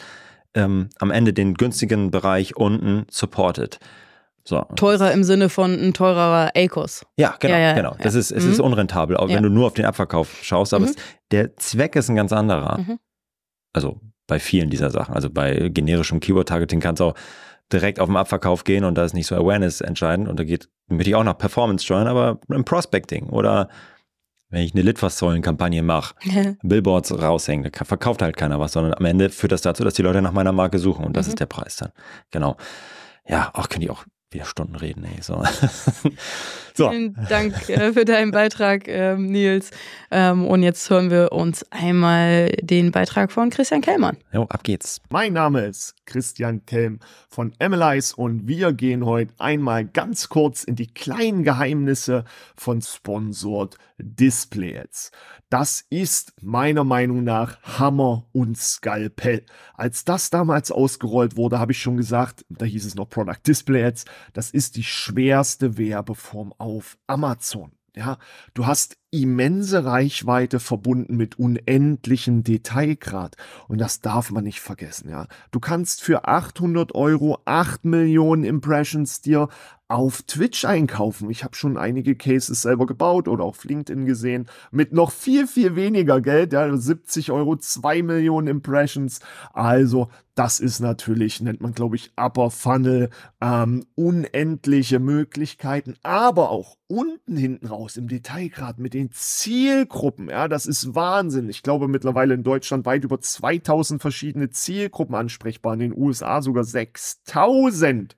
ähm, 0.54 0.88
am 0.98 1.10
Ende 1.10 1.32
den 1.32 1.54
günstigen 1.54 2.10
Bereich 2.10 2.56
unten 2.56 3.06
supportet. 3.10 3.78
So. 4.44 4.64
Teurer 4.76 5.12
im 5.12 5.22
Sinne 5.22 5.48
von 5.48 5.72
ein 5.72 5.92
teurer 5.94 6.50
ACOS. 6.56 7.04
Ja, 7.16 7.36
genau, 7.38 7.54
ja, 7.54 7.60
ja, 7.60 7.72
genau. 7.74 7.96
Das 8.02 8.14
ist, 8.14 8.30
es 8.30 8.44
mhm. 8.44 8.52
ist 8.52 8.60
unrentabel, 8.60 9.16
auch 9.16 9.28
wenn 9.28 9.42
du 9.42 9.50
nur 9.50 9.66
auf 9.66 9.74
den 9.74 9.84
Abverkauf 9.84 10.38
schaust, 10.42 10.74
aber 10.74 10.86
mhm. 10.86 10.90
es, 10.90 10.96
der 11.30 11.56
Zweck 11.56 11.94
ist 11.96 12.08
ein 12.08 12.16
ganz 12.16 12.32
anderer. 12.32 12.78
Mhm. 12.78 12.98
Also 13.72 14.00
bei 14.26 14.38
vielen 14.38 14.70
dieser 14.70 14.90
Sachen. 14.90 15.14
Also 15.14 15.28
bei 15.28 15.68
generischem 15.68 16.20
Keyword-Targeting 16.20 16.80
kannst 16.80 17.00
du 17.00 17.06
auch 17.06 17.14
direkt 17.72 18.00
auf 18.00 18.08
den 18.08 18.16
Abverkauf 18.16 18.64
gehen 18.64 18.84
und 18.84 18.96
da 18.96 19.04
ist 19.04 19.14
nicht 19.14 19.26
so 19.26 19.34
Awareness 19.36 19.80
entscheidend 19.80 20.28
und 20.28 20.38
da 20.38 20.44
geht, 20.44 20.68
möchte 20.88 21.10
ich 21.10 21.16
auch 21.16 21.24
nach 21.24 21.38
Performance 21.38 21.84
steuern, 21.84 22.06
aber 22.06 22.40
im 22.48 22.64
Prospecting 22.64 23.28
oder 23.28 23.68
wenn 24.50 24.62
ich 24.62 24.74
eine 24.74 24.82
Litfaßsäulen-Kampagne 24.82 25.82
mache, 25.82 26.14
Billboards 26.62 27.16
raushängen, 27.16 27.70
da 27.70 27.84
verkauft 27.84 28.22
halt 28.22 28.36
keiner 28.36 28.58
was, 28.58 28.72
sondern 28.72 28.94
am 28.94 29.04
Ende 29.04 29.30
führt 29.30 29.52
das 29.52 29.62
dazu, 29.62 29.84
dass 29.84 29.94
die 29.94 30.02
Leute 30.02 30.22
nach 30.22 30.32
meiner 30.32 30.52
Marke 30.52 30.78
suchen 30.78 31.04
und 31.04 31.16
das 31.16 31.26
mhm. 31.26 31.30
ist 31.30 31.40
der 31.40 31.46
Preis 31.46 31.76
dann. 31.76 31.92
Genau. 32.30 32.56
Ja, 33.26 33.50
auch 33.54 33.68
könnte 33.68 33.84
ich 33.84 33.90
auch 33.90 34.04
wieder 34.32 34.44
Stunden 34.44 34.76
reden, 34.76 35.04
ey. 35.04 35.20
So. 35.20 35.42
so. 36.74 36.90
Vielen 36.90 37.16
Dank 37.28 37.68
äh, 37.68 37.92
für 37.92 38.04
deinen 38.04 38.30
Beitrag, 38.30 38.86
ähm, 38.86 39.26
Nils. 39.26 39.70
Ähm, 40.10 40.46
und 40.46 40.62
jetzt 40.62 40.88
hören 40.88 41.10
wir 41.10 41.32
uns 41.32 41.66
einmal 41.70 42.50
den 42.62 42.92
Beitrag 42.92 43.32
von 43.32 43.50
Christian 43.50 43.80
Kellmann. 43.80 44.16
Jo, 44.32 44.42
ab 44.42 44.62
geht's. 44.62 45.00
Mein 45.10 45.32
Name 45.32 45.66
ist 45.66 45.94
Christian 46.06 46.64
Kelm 46.64 47.00
von 47.28 47.52
MLIs 47.60 48.14
und 48.14 48.46
wir 48.46 48.72
gehen 48.72 49.04
heute 49.04 49.34
einmal 49.38 49.84
ganz 49.84 50.28
kurz 50.28 50.62
in 50.62 50.76
die 50.76 50.86
kleinen 50.86 51.42
Geheimnisse 51.42 52.24
von 52.56 52.82
Sponsored 52.82 53.76
Display 54.02 54.78
Ads. 54.78 55.10
Das 55.48 55.84
ist 55.90 56.32
meiner 56.42 56.84
Meinung 56.84 57.24
nach 57.24 57.60
Hammer 57.62 58.26
und 58.32 58.56
Skalpell. 58.56 59.44
Als 59.74 60.04
das 60.04 60.30
damals 60.30 60.70
ausgerollt 60.70 61.36
wurde, 61.36 61.58
habe 61.58 61.72
ich 61.72 61.80
schon 61.80 61.96
gesagt, 61.96 62.44
da 62.48 62.64
hieß 62.64 62.84
es 62.84 62.94
noch 62.94 63.08
Product 63.08 63.40
Display 63.46 63.84
Ads, 63.84 64.04
das 64.32 64.50
ist 64.50 64.76
die 64.76 64.84
schwerste 64.84 65.76
Werbeform 65.76 66.54
auf 66.58 66.98
Amazon. 67.06 67.72
Ja, 67.96 68.18
du 68.54 68.66
hast 68.66 68.96
immense 69.10 69.84
Reichweite 69.84 70.60
verbunden 70.60 71.16
mit 71.16 71.38
unendlichem 71.38 72.44
Detailgrad. 72.44 73.36
Und 73.68 73.78
das 73.80 74.00
darf 74.00 74.30
man 74.30 74.44
nicht 74.44 74.60
vergessen, 74.60 75.10
ja. 75.10 75.26
Du 75.50 75.60
kannst 75.60 76.02
für 76.02 76.28
800 76.28 76.94
Euro 76.94 77.38
8 77.44 77.84
Millionen 77.84 78.44
Impressions 78.44 79.20
dir 79.20 79.48
auf 79.90 80.22
Twitch 80.22 80.64
einkaufen. 80.64 81.30
Ich 81.30 81.42
habe 81.42 81.56
schon 81.56 81.76
einige 81.76 82.14
Cases 82.14 82.62
selber 82.62 82.86
gebaut 82.86 83.26
oder 83.26 83.42
auf 83.42 83.64
LinkedIn 83.64 84.06
gesehen. 84.06 84.46
Mit 84.70 84.92
noch 84.92 85.10
viel, 85.10 85.48
viel 85.48 85.74
weniger 85.74 86.20
Geld, 86.20 86.52
ja, 86.52 86.74
70 86.74 87.32
Euro, 87.32 87.56
2 87.56 88.02
Millionen 88.04 88.46
Impressions. 88.46 89.18
Also, 89.52 90.08
das 90.36 90.60
ist 90.60 90.78
natürlich, 90.78 91.40
nennt 91.40 91.60
man, 91.60 91.72
glaube 91.72 91.96
ich, 91.96 92.12
Upper 92.16 92.52
Funnel, 92.52 93.10
ähm, 93.40 93.84
unendliche 93.96 95.00
Möglichkeiten, 95.00 95.96
aber 96.04 96.50
auch 96.50 96.76
unten 96.86 97.36
hinten 97.36 97.66
raus 97.66 97.96
im 97.96 98.06
Detailgrad 98.06 98.78
mit 98.78 98.94
den 98.94 98.99
Zielgruppen. 99.08 100.28
Ja, 100.28 100.48
das 100.48 100.66
ist 100.66 100.94
Wahnsinn. 100.94 101.48
Ich 101.48 101.62
glaube 101.62 101.88
mittlerweile 101.88 102.34
in 102.34 102.42
Deutschland 102.42 102.84
weit 102.84 103.04
über 103.04 103.20
2000 103.20 104.02
verschiedene 104.02 104.50
Zielgruppen 104.50 105.14
ansprechbar, 105.14 105.72
in 105.72 105.80
den 105.80 105.96
USA 105.96 106.42
sogar 106.42 106.64
6000. 106.64 108.16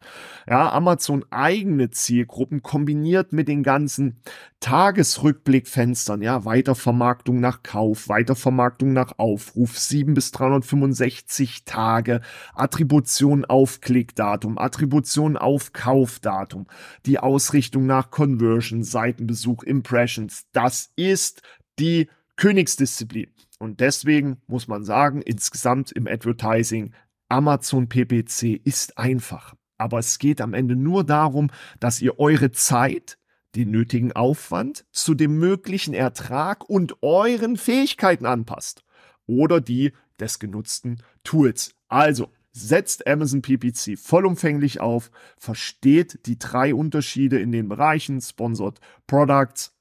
Ja, 0.49 0.73
Amazon 0.73 1.25
eigene 1.31 1.90
Zielgruppen 1.90 2.62
kombiniert 2.62 3.33
mit 3.33 3.47
den 3.47 3.62
ganzen 3.62 4.21
Tagesrückblickfenstern. 4.62 6.23
Ja, 6.23 6.45
Weitervermarktung 6.45 7.40
nach 7.40 7.64
Kauf, 7.64 8.09
Weitervermarktung 8.09 8.92
nach 8.92 9.18
Aufruf, 9.18 9.77
7 9.77 10.14
bis 10.14 10.31
365 10.31 11.64
Tage, 11.64 12.21
Attribution 12.55 13.45
auf 13.45 13.81
Klickdatum, 13.81 14.59
Attribution 14.59 15.37
auf 15.37 15.73
Kaufdatum, 15.73 16.66
die 17.07 17.18
Ausrichtung 17.18 17.87
nach 17.87 18.12
Conversion, 18.12 18.85
Seitenbesuch, 18.85 19.64
Impressions. 19.64 20.47
Das 20.53 20.72
ist 20.97 21.43
die 21.79 22.09
Königsdisziplin. 22.37 23.31
Und 23.59 23.81
deswegen 23.81 24.39
muss 24.47 24.67
man 24.67 24.85
sagen, 24.85 25.23
insgesamt 25.23 25.93
im 25.93 26.07
Advertising, 26.07 26.93
Amazon 27.29 27.89
PPC 27.89 28.61
ist 28.65 28.99
einfach. 28.99 29.55
Aber 29.79 29.99
es 29.99 30.19
geht 30.19 30.41
am 30.41 30.55
Ende 30.55 30.77
nur 30.77 31.05
darum, 31.05 31.51
dass 31.81 32.03
ihr 32.03 32.19
eure 32.19 32.53
Zeit, 32.53 33.19
den 33.55 33.71
nötigen 33.71 34.13
Aufwand 34.13 34.87
zu 34.93 35.15
dem 35.15 35.39
möglichen 35.39 35.95
Ertrag 35.95 36.69
und 36.69 37.03
euren 37.03 37.57
Fähigkeiten 37.57 38.27
anpasst. 38.27 38.83
Oder 39.27 39.61
die 39.61 39.93
des 40.19 40.39
genutzten 40.39 41.03
Tools. 41.23 41.75
Also, 41.89 42.31
setzt 42.53 43.07
Amazon 43.07 43.43
PPC 43.43 43.99
vollumfänglich 43.99 44.81
auf, 44.81 45.11
versteht 45.39 46.27
die 46.27 46.39
drei 46.39 46.75
Unterschiede 46.75 47.39
in 47.39 47.53
den 47.53 47.69
Bereichen 47.69 48.21
Sponsored 48.21 48.81
Products, 49.07 49.75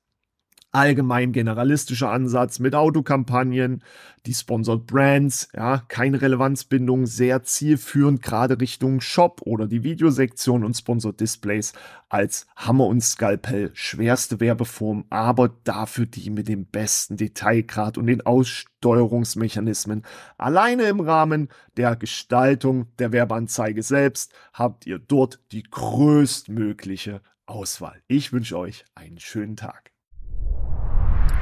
allgemein 0.72 1.32
generalistischer 1.32 2.10
Ansatz 2.10 2.60
mit 2.60 2.76
Autokampagnen, 2.76 3.84
die 4.26 4.34
Sponsored 4.34 4.86
Brands, 4.88 5.50
ja, 5.56 5.84
keine 5.88 6.22
Relevanzbindung, 6.22 7.06
sehr 7.06 7.44
zielführend, 7.44 8.22
gerade 8.22 8.60
Richtung 8.60 9.02
Shop 9.02 9.42
oder 9.44 9.68
die 9.68 9.84
Videosektion 9.84 10.64
und 10.64 10.76
Sponsored 10.76 11.20
Displays 11.20 11.74
als 12.10 12.48
Hammer 12.56 12.86
und 12.86 13.02
Skalpell, 13.02 13.72
schwerste 13.74 14.40
Werbeform, 14.40 15.06
aber 15.10 15.50
dafür 15.64 16.06
die 16.06 16.30
mit 16.30 16.48
dem 16.48 16.66
besten 16.66 17.18
Detailgrad 17.18 17.98
und 17.98 18.08
den 18.08 18.22
Aussteuerungsmechanismen. 18.22 20.04
Alleine 20.38 20.84
im 20.84 21.00
Rahmen 21.00 21.50
der 21.78 21.96
Gestaltung 21.96 22.88
der 23.00 23.12
Werbeanzeige 23.12 23.84
selbst 23.84 24.34
habt 24.54 24.86
ihr 24.86 25.00
dort 25.00 25.40
die 25.52 25.64
größtmögliche 25.64 27.22
Auswahl. 27.46 28.02
Ich 28.08 28.32
wünsche 28.32 28.58
euch 28.58 28.86
einen 28.96 29.20
schönen 29.20 29.56
Tag. 29.56 29.91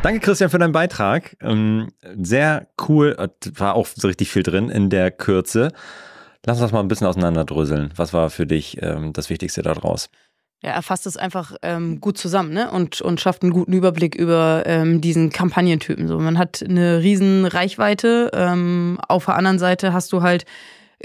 Danke, 0.01 0.21
Christian, 0.21 0.49
für 0.49 0.59
deinen 0.59 0.71
Beitrag. 0.71 1.35
Ähm, 1.41 1.89
sehr 2.17 2.67
cool, 2.87 3.17
äh, 3.19 3.27
war 3.59 3.75
auch 3.75 3.85
so 3.85 4.07
richtig 4.07 4.31
viel 4.31 4.43
drin 4.43 4.69
in 4.69 4.89
der 4.89 5.11
Kürze. 5.11 5.73
Lass 6.45 6.55
uns 6.57 6.61
das 6.61 6.71
mal 6.71 6.79
ein 6.79 6.87
bisschen 6.87 7.05
auseinanderdröseln. 7.05 7.91
Was 7.97 8.13
war 8.13 8.29
für 8.29 8.47
dich 8.47 8.81
ähm, 8.81 9.11
das 9.11 9.29
Wichtigste 9.29 9.61
daraus? 9.61 10.09
Ja, 10.63 10.71
er 10.71 10.83
fasst 10.83 11.05
es 11.05 11.17
einfach 11.17 11.55
ähm, 11.63 11.99
gut 11.99 12.17
zusammen 12.17 12.53
ne? 12.53 12.71
und, 12.71 13.01
und 13.01 13.19
schafft 13.19 13.43
einen 13.43 13.51
guten 13.51 13.73
Überblick 13.73 14.15
über 14.15 14.63
ähm, 14.65 15.01
diesen 15.01 15.31
Kampagnentypen. 15.31 16.07
So, 16.07 16.17
man 16.17 16.37
hat 16.37 16.63
eine 16.63 17.03
riesen 17.03 17.45
Reichweite. 17.45 18.31
Ähm, 18.33 18.99
auf 19.05 19.25
der 19.25 19.35
anderen 19.35 19.59
Seite 19.59 19.91
hast 19.91 20.13
du 20.13 20.21
halt, 20.21 20.45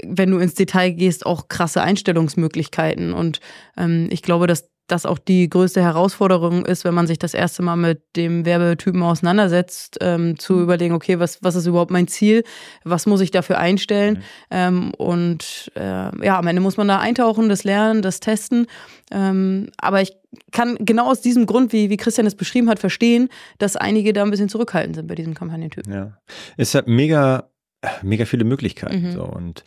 wenn 0.03 0.31
du 0.31 0.37
ins 0.37 0.55
Detail 0.55 0.91
gehst, 0.91 1.25
auch 1.25 1.49
krasse 1.49 1.81
Einstellungsmöglichkeiten. 1.81 3.13
Und 3.13 3.41
ähm, 3.77 4.07
ich 4.09 4.21
glaube, 4.21 4.47
dass 4.47 4.69
das 4.87 5.05
auch 5.05 5.17
die 5.17 5.49
größte 5.49 5.81
Herausforderung 5.81 6.65
ist, 6.65 6.83
wenn 6.83 6.93
man 6.93 7.07
sich 7.07 7.17
das 7.17 7.33
erste 7.33 7.63
Mal 7.63 7.75
mit 7.75 8.01
dem 8.15 8.45
Werbetypen 8.45 9.01
auseinandersetzt, 9.01 9.97
ähm, 10.01 10.37
zu 10.37 10.53
mhm. 10.53 10.63
überlegen, 10.63 10.93
okay, 10.93 11.19
was, 11.19 11.41
was 11.41 11.55
ist 11.55 11.65
überhaupt 11.65 11.91
mein 11.91 12.07
Ziel, 12.07 12.43
was 12.83 13.05
muss 13.05 13.21
ich 13.21 13.31
dafür 13.31 13.57
einstellen 13.57 14.15
mhm. 14.15 14.23
ähm, 14.51 14.93
und 14.95 15.71
äh, 15.75 16.25
ja, 16.25 16.37
am 16.37 16.47
Ende 16.47 16.61
muss 16.61 16.77
man 16.77 16.87
da 16.87 16.99
eintauchen, 16.99 17.49
das 17.49 17.63
lernen, 17.63 18.01
das 18.01 18.19
testen, 18.19 18.67
ähm, 19.11 19.69
aber 19.77 20.01
ich 20.01 20.13
kann 20.51 20.77
genau 20.79 21.09
aus 21.09 21.21
diesem 21.21 21.45
Grund, 21.45 21.73
wie, 21.73 21.89
wie 21.89 21.97
Christian 21.97 22.27
es 22.27 22.35
beschrieben 22.35 22.69
hat, 22.69 22.79
verstehen, 22.79 23.29
dass 23.57 23.75
einige 23.75 24.13
da 24.13 24.23
ein 24.23 24.31
bisschen 24.31 24.49
zurückhaltend 24.49 24.95
sind 24.95 25.07
bei 25.07 25.15
diesem 25.15 25.33
Kampagnentypen. 25.33 25.91
Ja, 25.91 26.17
es 26.57 26.75
hat 26.75 26.87
mega, 26.87 27.49
mega 28.01 28.25
viele 28.25 28.43
Möglichkeiten 28.43 29.07
mhm. 29.07 29.11
so 29.11 29.23
und 29.23 29.63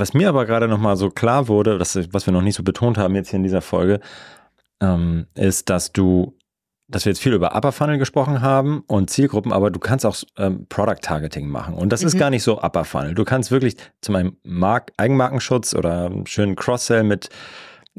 was 0.00 0.14
mir 0.14 0.28
aber 0.28 0.46
gerade 0.46 0.68
nochmal 0.68 0.96
so 0.96 1.10
klar 1.10 1.48
wurde, 1.48 1.78
das, 1.78 1.98
was 2.12 2.26
wir 2.26 2.32
noch 2.32 2.42
nicht 2.42 2.56
so 2.56 2.62
betont 2.62 2.98
haben 2.98 3.14
jetzt 3.14 3.30
hier 3.30 3.36
in 3.36 3.42
dieser 3.42 3.62
Folge, 3.62 4.00
ähm, 4.80 5.26
ist, 5.34 5.70
dass 5.70 5.92
du, 5.92 6.36
dass 6.88 7.04
wir 7.04 7.12
jetzt 7.12 7.22
viel 7.22 7.34
über 7.34 7.54
Upper 7.54 7.72
Funnel 7.72 7.98
gesprochen 7.98 8.40
haben 8.40 8.82
und 8.86 9.10
Zielgruppen, 9.10 9.52
aber 9.52 9.70
du 9.70 9.78
kannst 9.78 10.04
auch 10.06 10.16
ähm, 10.38 10.66
Product 10.68 11.00
Targeting 11.02 11.48
machen. 11.48 11.74
Und 11.74 11.92
das 11.92 12.00
mhm. 12.00 12.08
ist 12.08 12.18
gar 12.18 12.30
nicht 12.30 12.42
so 12.42 12.60
Upper 12.60 12.84
Funnel. 12.84 13.14
Du 13.14 13.24
kannst 13.24 13.50
wirklich 13.50 13.76
zu 14.00 14.10
meinem 14.12 14.36
Mark 14.42 14.92
Eigenmarkenschutz 14.96 15.74
oder 15.74 16.06
einen 16.06 16.26
schönen 16.26 16.56
Cross-Sell 16.56 17.04
mit, 17.04 17.28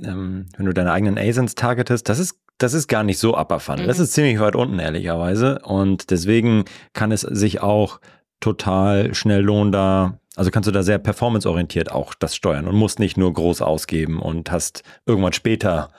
ähm, 0.02 0.48
wenn 0.58 0.66
du 0.66 0.74
deine 0.74 0.92
eigenen 0.92 1.18
ASINs 1.18 1.56
targetest, 1.56 2.10
das 2.10 2.20
ist 2.20 2.38
das 2.58 2.76
ist 2.76 2.88
gar 2.88 3.04
nicht 3.04 3.18
so 3.18 3.36
Upper 3.36 3.60
Funnel. 3.60 3.86
Mhm. 3.86 3.88
Das 3.88 3.98
ist 3.98 4.14
ziemlich 4.14 4.40
weit 4.40 4.56
unten, 4.56 4.78
ehrlicherweise. 4.78 5.60
Und 5.64 6.12
deswegen 6.12 6.66
kann 6.94 7.12
es 7.12 7.22
sich 7.22 7.62
auch 7.62 8.00
total 8.40 9.16
schnell 9.16 9.42
lohnen, 9.42 9.72
da 9.72 10.20
also 10.36 10.52
kannst 10.52 10.67
du 10.67 10.72
da 10.72 10.84
sehr 10.84 10.98
performanceorientiert 10.98 11.91
auch 11.91 12.13
das 12.13 12.36
steuern 12.36 12.67
und 12.67 12.76
musst 12.76 13.00
nicht 13.00 13.17
nur 13.17 13.34
groß 13.34 13.62
ausgeben 13.62 14.20
und 14.22 14.52
hast 14.52 14.84
irgendwann 15.06 15.34
später 15.34 15.91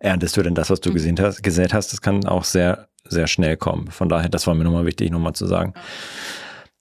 erntest 0.00 0.36
du 0.36 0.42
denn 0.42 0.54
das, 0.54 0.70
was 0.70 0.80
du 0.80 0.90
mhm. 0.90 0.94
gesehen 0.94 1.20
hast, 1.20 1.42
gesät 1.42 1.72
hast. 1.72 1.92
Das 1.92 2.00
kann 2.00 2.26
auch 2.26 2.44
sehr, 2.44 2.88
sehr 3.04 3.26
schnell 3.26 3.56
kommen. 3.56 3.90
Von 3.90 4.08
daher, 4.08 4.28
das 4.28 4.46
war 4.46 4.54
mir 4.54 4.64
nochmal 4.64 4.86
wichtig, 4.86 5.10
nochmal 5.10 5.32
zu 5.32 5.46
sagen. 5.46 5.74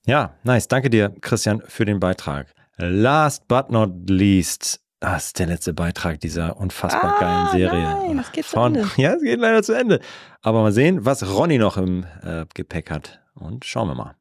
Ja, 0.06 0.36
nice. 0.44 0.68
Danke 0.68 0.90
dir, 0.90 1.14
Christian, 1.22 1.62
für 1.66 1.86
den 1.86 2.00
Beitrag. 2.00 2.54
Last 2.78 3.48
but 3.48 3.72
not 3.72 4.10
least, 4.10 4.80
das 5.00 5.28
ist 5.28 5.40
der 5.40 5.48
letzte 5.48 5.74
Beitrag 5.74 6.20
dieser 6.20 6.58
unfassbar 6.58 7.16
ah, 7.16 7.20
geilen 7.20 7.48
Serie. 7.52 7.82
Nein, 7.82 8.18
das 8.18 8.32
geht 8.32 8.46
Von, 8.46 8.74
zu 8.74 8.82
Ende. 8.82 8.92
Ja, 9.02 9.14
es 9.14 9.24
geht 9.24 9.40
leider 9.40 9.64
zu 9.64 9.74
Ende. 9.74 10.00
Aber 10.42 10.62
mal 10.62 10.72
sehen, 10.72 11.06
was 11.06 11.28
Ronny 11.28 11.58
noch 11.58 11.78
im 11.78 12.06
äh, 12.24 12.46
Gepäck 12.54 12.92
hat. 12.92 13.20
Und 13.34 13.66
schauen 13.66 13.88
wir 13.88 13.96
mal. 13.96 14.17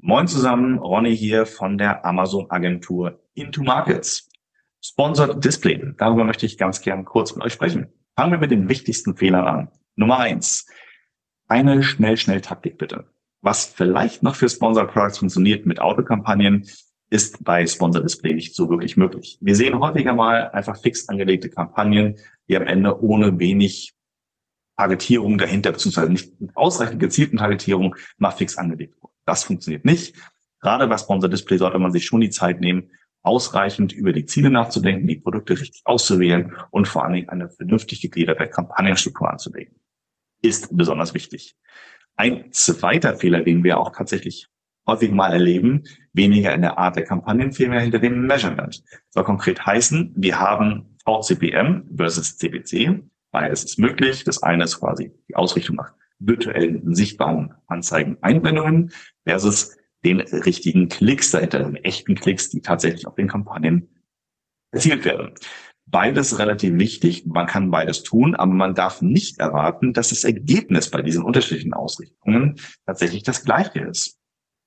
Moin 0.00 0.28
zusammen, 0.28 0.78
Ronny 0.78 1.16
hier 1.16 1.44
von 1.44 1.76
der 1.76 2.04
Amazon 2.04 2.48
Agentur 2.50 3.20
Into 3.34 3.64
Markets. 3.64 4.28
Sponsored 4.80 5.44
Display. 5.44 5.92
Darüber 5.96 6.22
möchte 6.22 6.46
ich 6.46 6.56
ganz 6.56 6.80
gern 6.80 7.04
kurz 7.04 7.34
mit 7.34 7.44
euch 7.44 7.52
sprechen. 7.52 7.88
Fangen 8.14 8.30
wir 8.30 8.38
mit 8.38 8.52
den 8.52 8.68
wichtigsten 8.68 9.16
Fehlern 9.16 9.48
an. 9.48 9.68
Nummer 9.96 10.18
eins. 10.18 10.68
Eine 11.48 11.82
Schnell-Schnell-Taktik 11.82 12.78
bitte. 12.78 13.06
Was 13.40 13.66
vielleicht 13.66 14.22
noch 14.22 14.36
für 14.36 14.48
Sponsored 14.48 14.92
Products 14.92 15.18
funktioniert 15.18 15.66
mit 15.66 15.80
Autokampagnen, 15.80 16.68
ist 17.10 17.42
bei 17.42 17.66
Sponsored 17.66 18.04
Display 18.04 18.34
nicht 18.34 18.54
so 18.54 18.70
wirklich 18.70 18.96
möglich. 18.96 19.38
Wir 19.40 19.56
sehen 19.56 19.80
häufiger 19.80 20.14
mal 20.14 20.50
einfach 20.50 20.80
fix 20.80 21.08
angelegte 21.08 21.50
Kampagnen, 21.50 22.18
die 22.48 22.56
am 22.56 22.68
Ende 22.68 23.02
ohne 23.02 23.36
wenig 23.40 23.94
Targetierung 24.76 25.38
dahinter, 25.38 25.72
beziehungsweise 25.72 26.12
nicht 26.12 26.32
ausreichend 26.54 27.00
gezielten 27.00 27.38
Targetierung 27.38 27.96
mal 28.16 28.30
fix 28.30 28.56
angelegt 28.56 28.94
wurde. 29.02 29.17
Das 29.28 29.44
funktioniert 29.44 29.84
nicht. 29.84 30.16
Gerade 30.62 30.88
bei 30.88 30.96
Sponsor 30.96 31.28
Display 31.28 31.58
sollte 31.58 31.78
man 31.78 31.92
sich 31.92 32.06
schon 32.06 32.22
die 32.22 32.30
Zeit 32.30 32.62
nehmen, 32.62 32.90
ausreichend 33.22 33.92
über 33.92 34.14
die 34.14 34.24
Ziele 34.24 34.48
nachzudenken, 34.48 35.06
die 35.06 35.16
Produkte 35.16 35.52
richtig 35.52 35.82
auszuwählen 35.84 36.56
und 36.70 36.88
vor 36.88 37.04
allen 37.04 37.12
Dingen 37.12 37.28
eine 37.28 37.50
vernünftig 37.50 38.00
gegliederte 38.00 38.48
Kampagnenstruktur 38.48 39.30
anzulegen. 39.30 39.74
Ist 40.40 40.74
besonders 40.74 41.12
wichtig. 41.12 41.56
Ein 42.16 42.50
zweiter 42.52 43.16
Fehler, 43.18 43.42
den 43.42 43.64
wir 43.64 43.78
auch 43.78 43.92
tatsächlich 43.94 44.48
häufig 44.86 45.10
mal 45.10 45.30
erleben, 45.30 45.84
weniger 46.14 46.54
in 46.54 46.62
der 46.62 46.78
Art 46.78 46.96
der 46.96 47.04
Kampagnen, 47.04 47.52
vielmehr 47.52 47.80
hinter 47.80 47.98
dem 47.98 48.26
Measurement. 48.26 48.82
Soll 49.10 49.24
konkret 49.24 49.66
heißen, 49.66 50.14
wir 50.16 50.40
haben 50.40 50.96
VCPM 51.04 51.82
versus 51.94 52.38
CPC. 52.38 53.02
Beides 53.30 53.64
ist 53.64 53.78
möglich. 53.78 54.24
Das 54.24 54.42
eine 54.42 54.64
ist 54.64 54.80
quasi 54.80 55.12
die 55.28 55.36
Ausrichtung 55.36 55.76
nach 55.76 55.92
virtuellen, 56.18 56.94
sichtbaren 56.94 57.54
Anzeigen, 57.66 58.18
Einblendungen 58.20 58.92
versus 59.24 59.76
den 60.04 60.20
richtigen 60.20 60.88
Klicks 60.88 61.30
dahinter, 61.30 61.60
den 61.60 61.76
echten 61.76 62.14
Klicks, 62.14 62.50
die 62.50 62.60
tatsächlich 62.60 63.06
auf 63.06 63.14
den 63.14 63.28
Kampagnen 63.28 63.88
erzielt 64.72 65.04
werden. 65.04 65.34
Beides 65.86 66.38
relativ 66.38 66.78
wichtig. 66.78 67.24
Man 67.26 67.46
kann 67.46 67.70
beides 67.70 68.02
tun, 68.02 68.34
aber 68.34 68.52
man 68.52 68.74
darf 68.74 69.00
nicht 69.00 69.38
erwarten, 69.38 69.94
dass 69.94 70.10
das 70.10 70.24
Ergebnis 70.24 70.90
bei 70.90 71.00
diesen 71.00 71.24
unterschiedlichen 71.24 71.72
Ausrichtungen 71.72 72.56
tatsächlich 72.84 73.22
das 73.22 73.42
gleiche 73.42 73.80
ist. 73.80 74.18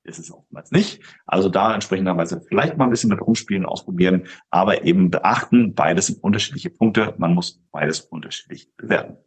Ist 0.03 0.17
es 0.17 0.31
oftmals 0.31 0.71
nicht. 0.71 1.03
Also 1.27 1.47
da 1.47 1.75
entsprechenderweise 1.75 2.41
vielleicht 2.47 2.75
mal 2.75 2.85
ein 2.85 2.89
bisschen 2.89 3.11
mit 3.11 3.21
rumspielen, 3.21 3.67
ausprobieren, 3.67 4.23
aber 4.49 4.83
eben 4.83 5.11
beachten, 5.11 5.75
beides 5.75 6.07
sind 6.07 6.23
unterschiedliche 6.23 6.71
Punkte. 6.71 7.13
Man 7.19 7.35
muss 7.35 7.61
beides 7.71 8.01
unterschiedlich 8.01 8.75
bewerten. 8.77 9.17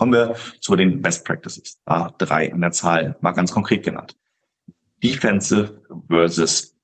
Kommen 0.00 0.14
wir 0.14 0.34
zu 0.60 0.76
den 0.76 1.02
Best 1.02 1.26
Practices. 1.26 1.78
Da 1.84 2.10
drei 2.16 2.46
in 2.46 2.62
der 2.62 2.70
Zahl, 2.72 3.18
mal 3.20 3.32
ganz 3.32 3.52
konkret 3.52 3.82
genannt. 3.84 4.16
Defensive 5.04 5.82
versus 6.08 6.74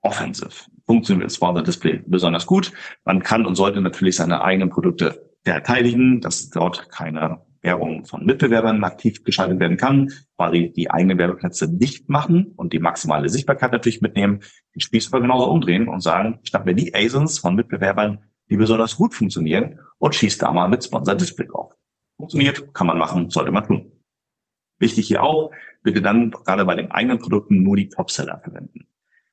Offensive. 0.00 0.50
Funktioniert 0.84 1.32
Sponsor 1.32 1.62
Display 1.62 2.02
besonders 2.04 2.46
gut. 2.46 2.72
Man 3.04 3.22
kann 3.22 3.46
und 3.46 3.54
sollte 3.54 3.80
natürlich 3.80 4.16
seine 4.16 4.42
eigenen 4.42 4.70
Produkte 4.70 5.30
verteidigen, 5.44 6.20
dass 6.20 6.50
dort 6.50 6.90
keine 6.90 7.42
Werbung 7.62 8.06
von 8.06 8.26
Mitbewerbern 8.26 8.82
aktiv 8.82 9.22
geschaltet 9.22 9.60
werden 9.60 9.76
kann, 9.76 10.10
weil 10.36 10.70
die 10.70 10.90
eigenen 10.90 11.16
Werbeplätze 11.16 11.72
nicht 11.72 12.08
machen 12.08 12.54
und 12.56 12.72
die 12.72 12.80
maximale 12.80 13.28
Sichtbarkeit 13.28 13.70
natürlich 13.70 14.00
mitnehmen, 14.00 14.40
den 14.74 14.80
Spieß 14.80 15.12
aber 15.12 15.20
genauso 15.20 15.48
umdrehen 15.48 15.86
und 15.86 16.00
sagen, 16.00 16.40
schnapp 16.42 16.66
mir 16.66 16.74
die 16.74 16.92
ASINs 16.92 17.38
von 17.38 17.54
Mitbewerbern, 17.54 18.24
die 18.50 18.56
besonders 18.56 18.96
gut 18.96 19.14
funktionieren 19.14 19.78
und 19.98 20.16
schießt 20.16 20.42
da 20.42 20.50
mal 20.50 20.68
mit 20.68 20.82
Sponsor 20.82 21.14
Display 21.14 21.46
drauf. 21.46 21.72
Funktioniert, 22.16 22.74
kann 22.74 22.86
man 22.86 22.98
machen, 22.98 23.30
sollte 23.30 23.50
man 23.50 23.66
tun. 23.66 23.92
Wichtig 24.78 25.08
hier 25.08 25.22
auch, 25.22 25.50
bitte 25.82 26.02
dann 26.02 26.30
gerade 26.30 26.64
bei 26.64 26.74
den 26.74 26.90
eigenen 26.90 27.18
Produkten 27.18 27.62
nur 27.62 27.76
die 27.76 27.88
Topseller 27.88 28.40
verwenden. 28.42 28.86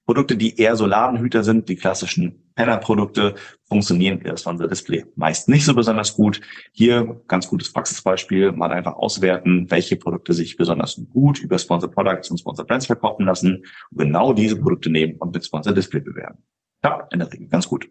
Produkte, 0.06 0.36
die 0.36 0.58
eher 0.58 0.76
so 0.76 0.86
Ladenhüter 0.86 1.44
sind, 1.44 1.70
die 1.70 1.76
klassischen 1.76 2.52
Penner-Produkte, 2.56 3.36
funktionieren 3.64 4.20
über 4.20 4.32
das 4.32 4.42
Sponsor 4.42 4.68
Display 4.68 5.06
meist 5.16 5.48
nicht 5.48 5.64
so 5.64 5.74
besonders 5.74 6.16
gut. 6.16 6.42
Hier 6.74 7.22
ganz 7.28 7.48
gutes 7.48 7.72
Praxisbeispiel, 7.72 8.52
mal 8.52 8.72
einfach 8.72 8.96
auswerten, 8.96 9.70
welche 9.70 9.96
Produkte 9.96 10.34
sich 10.34 10.58
besonders 10.58 11.02
gut 11.14 11.40
über 11.40 11.58
Sponsor 11.58 11.90
Products 11.90 12.30
und 12.30 12.40
Sponsor 12.40 12.66
Brands 12.66 12.88
verkaufen 12.88 13.26
lassen 13.26 13.64
und 13.92 13.98
genau 13.98 14.34
diese 14.34 14.58
Produkte 14.60 14.90
nehmen 14.90 15.16
und 15.18 15.34
mit 15.34 15.46
Sponsor 15.46 15.72
Display 15.74 16.02
bewerben. 16.02 16.40
Ja, 16.84 17.08
in 17.12 17.20
der 17.20 17.32
Regel 17.32 17.48
ganz 17.48 17.68
gut. 17.68 17.88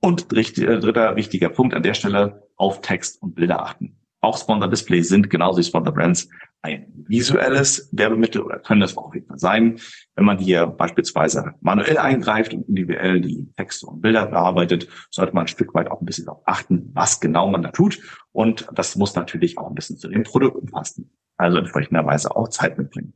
Und 0.00 0.30
dritter 0.30 1.16
wichtiger 1.16 1.48
Punkt 1.48 1.72
an 1.72 1.82
der 1.82 1.94
Stelle, 1.94 2.42
auf 2.56 2.82
Text 2.82 3.22
und 3.22 3.34
Bilder 3.34 3.62
achten. 3.62 3.96
Auch 4.24 4.38
Sponsor 4.38 4.70
Displays 4.70 5.10
sind 5.10 5.28
genauso 5.28 5.58
wie 5.58 5.64
Sponsor 5.64 5.92
Brands 5.92 6.30
ein 6.62 6.86
visuelles 7.06 7.90
Werbemittel 7.92 8.40
oder 8.40 8.58
können 8.58 8.80
das 8.80 8.96
auch 8.96 9.14
jeden 9.14 9.26
Fall 9.26 9.38
sein. 9.38 9.78
Wenn 10.14 10.24
man 10.24 10.38
hier 10.38 10.66
beispielsweise 10.66 11.52
manuell 11.60 11.98
eingreift 11.98 12.54
und 12.54 12.66
individuell 12.66 13.20
die 13.20 13.52
Texte 13.58 13.86
und 13.86 14.00
Bilder 14.00 14.24
bearbeitet, 14.24 14.88
sollte 15.10 15.34
man 15.34 15.44
ein 15.44 15.48
Stück 15.48 15.74
weit 15.74 15.90
auch 15.90 16.00
ein 16.00 16.06
bisschen 16.06 16.24
darauf 16.24 16.40
achten, 16.46 16.90
was 16.94 17.20
genau 17.20 17.50
man 17.50 17.60
da 17.60 17.70
tut. 17.70 18.00
Und 18.32 18.66
das 18.72 18.96
muss 18.96 19.14
natürlich 19.14 19.58
auch 19.58 19.68
ein 19.68 19.74
bisschen 19.74 19.98
zu 19.98 20.08
den 20.08 20.22
Produkten 20.22 20.70
passen. 20.70 21.10
Also 21.36 21.58
entsprechenderweise 21.58 22.34
auch 22.34 22.48
Zeit 22.48 22.78
mitbringen. 22.78 23.12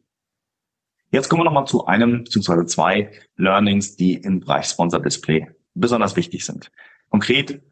Jetzt 1.10 1.30
kommen 1.30 1.40
wir 1.40 1.46
nochmal 1.46 1.66
zu 1.66 1.86
einem 1.86 2.24
bzw. 2.24 2.66
zwei 2.66 3.12
Learnings, 3.36 3.96
die 3.96 4.12
im 4.12 4.40
Bereich 4.40 4.66
Sponsor 4.66 5.00
Display 5.00 5.48
besonders 5.72 6.16
wichtig 6.16 6.44
sind. 6.44 6.70
Konkret 7.08 7.62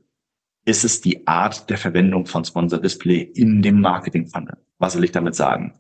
ist 0.66 0.84
es 0.84 1.00
die 1.00 1.26
Art 1.26 1.70
der 1.70 1.78
Verwendung 1.78 2.26
von 2.26 2.44
Sponsor 2.44 2.80
Display 2.80 3.20
in 3.20 3.62
dem 3.62 3.80
Marketing 3.80 4.26
Funnel. 4.26 4.58
Was 4.78 4.96
will 4.96 5.04
ich 5.04 5.12
damit 5.12 5.36
sagen? 5.36 5.74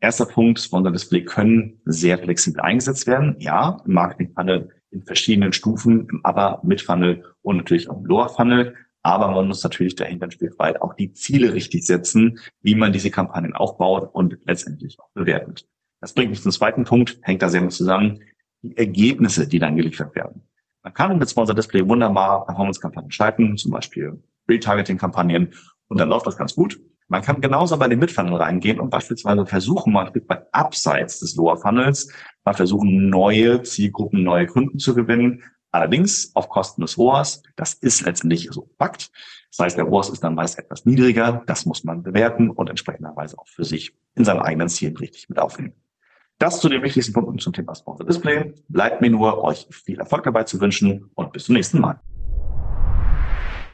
Erster 0.00 0.24
Punkt, 0.24 0.60
Sponsor 0.60 0.92
Display 0.92 1.24
können 1.24 1.80
sehr 1.84 2.16
flexibel 2.16 2.60
eingesetzt 2.60 3.06
werden. 3.06 3.36
Ja, 3.40 3.82
im 3.84 3.92
Marketing 3.92 4.32
Funnel 4.32 4.70
in 4.92 5.02
verschiedenen 5.02 5.52
Stufen, 5.52 6.08
im 6.08 6.20
Upper, 6.24 6.60
Mid 6.62 6.80
Funnel 6.80 7.24
und 7.42 7.58
natürlich 7.58 7.90
auch 7.90 7.98
im 7.98 8.06
Lower 8.06 8.28
Funnel. 8.28 8.76
Aber 9.02 9.30
man 9.30 9.48
muss 9.48 9.64
natürlich 9.64 9.96
dahinter 9.96 10.26
ein 10.26 10.30
Stück 10.30 10.58
weit 10.58 10.80
auch 10.80 10.94
die 10.94 11.12
Ziele 11.12 11.52
richtig 11.52 11.84
setzen, 11.84 12.38
wie 12.62 12.76
man 12.76 12.92
diese 12.92 13.10
Kampagnen 13.10 13.54
aufbaut 13.54 14.10
und 14.12 14.38
letztendlich 14.44 14.98
auch 15.00 15.10
bewertet. 15.12 15.66
Das 16.00 16.14
bringt 16.14 16.30
mich 16.30 16.42
zum 16.42 16.52
zweiten 16.52 16.84
Punkt, 16.84 17.18
hängt 17.22 17.42
da 17.42 17.48
sehr 17.48 17.62
mit 17.62 17.72
zusammen, 17.72 18.20
die 18.62 18.76
Ergebnisse, 18.76 19.48
die 19.48 19.58
dann 19.58 19.76
geliefert 19.76 20.14
werden. 20.14 20.42
Man 20.90 20.94
kann 20.94 21.18
mit 21.20 21.30
Sponsor 21.30 21.54
Display 21.54 21.88
wunderbar 21.88 22.44
Performance-Kampagnen 22.46 23.12
schalten, 23.12 23.56
zum 23.56 23.70
Beispiel 23.70 24.20
Retargeting-Kampagnen, 24.48 25.54
und 25.86 26.00
dann 26.00 26.08
läuft 26.08 26.26
das 26.26 26.36
ganz 26.36 26.56
gut. 26.56 26.80
Man 27.06 27.22
kann 27.22 27.40
genauso 27.40 27.78
bei 27.78 27.86
den 27.86 28.00
Midfunnel 28.00 28.34
reingehen 28.34 28.80
und 28.80 28.90
beispielsweise 28.90 29.46
versuchen, 29.46 29.92
mal 29.92 30.10
bei 30.26 30.42
abseits 30.50 31.20
des 31.20 31.36
Lower 31.36 31.58
Funnels, 31.58 32.12
mal 32.44 32.54
versuchen, 32.54 33.08
neue 33.08 33.62
Zielgruppen, 33.62 34.24
neue 34.24 34.48
Kunden 34.48 34.80
zu 34.80 34.96
gewinnen. 34.96 35.44
Allerdings 35.70 36.34
auf 36.34 36.48
Kosten 36.48 36.80
des 36.80 36.98
ROAS. 36.98 37.44
Das 37.54 37.74
ist 37.74 38.04
letztendlich 38.04 38.48
so 38.50 38.68
Fakt. 38.76 39.12
Das 39.52 39.64
heißt, 39.64 39.76
der 39.76 39.84
ROAS 39.84 40.10
ist 40.10 40.24
dann 40.24 40.34
meist 40.34 40.58
etwas 40.58 40.86
niedriger. 40.86 41.44
Das 41.46 41.66
muss 41.66 41.84
man 41.84 42.02
bewerten 42.02 42.50
und 42.50 42.68
entsprechenderweise 42.68 43.38
auch 43.38 43.46
für 43.46 43.64
sich 43.64 43.96
in 44.16 44.24
seinen 44.24 44.40
eigenen 44.40 44.68
Zielen 44.68 44.96
richtig 44.96 45.28
mit 45.28 45.38
aufnehmen. 45.38 45.74
Das 46.40 46.58
zu 46.58 46.70
den 46.70 46.82
wichtigsten 46.82 47.12
Punkten 47.12 47.38
zum 47.38 47.52
Thema 47.52 47.74
Sponsor 47.74 48.06
Display. 48.06 48.54
Bleibt 48.68 49.02
mir 49.02 49.10
nur, 49.10 49.44
euch 49.44 49.66
viel 49.70 50.00
Erfolg 50.00 50.24
dabei 50.24 50.44
zu 50.44 50.58
wünschen 50.58 51.10
und 51.14 51.34
bis 51.34 51.44
zum 51.44 51.54
nächsten 51.54 51.78
Mal. 51.78 52.00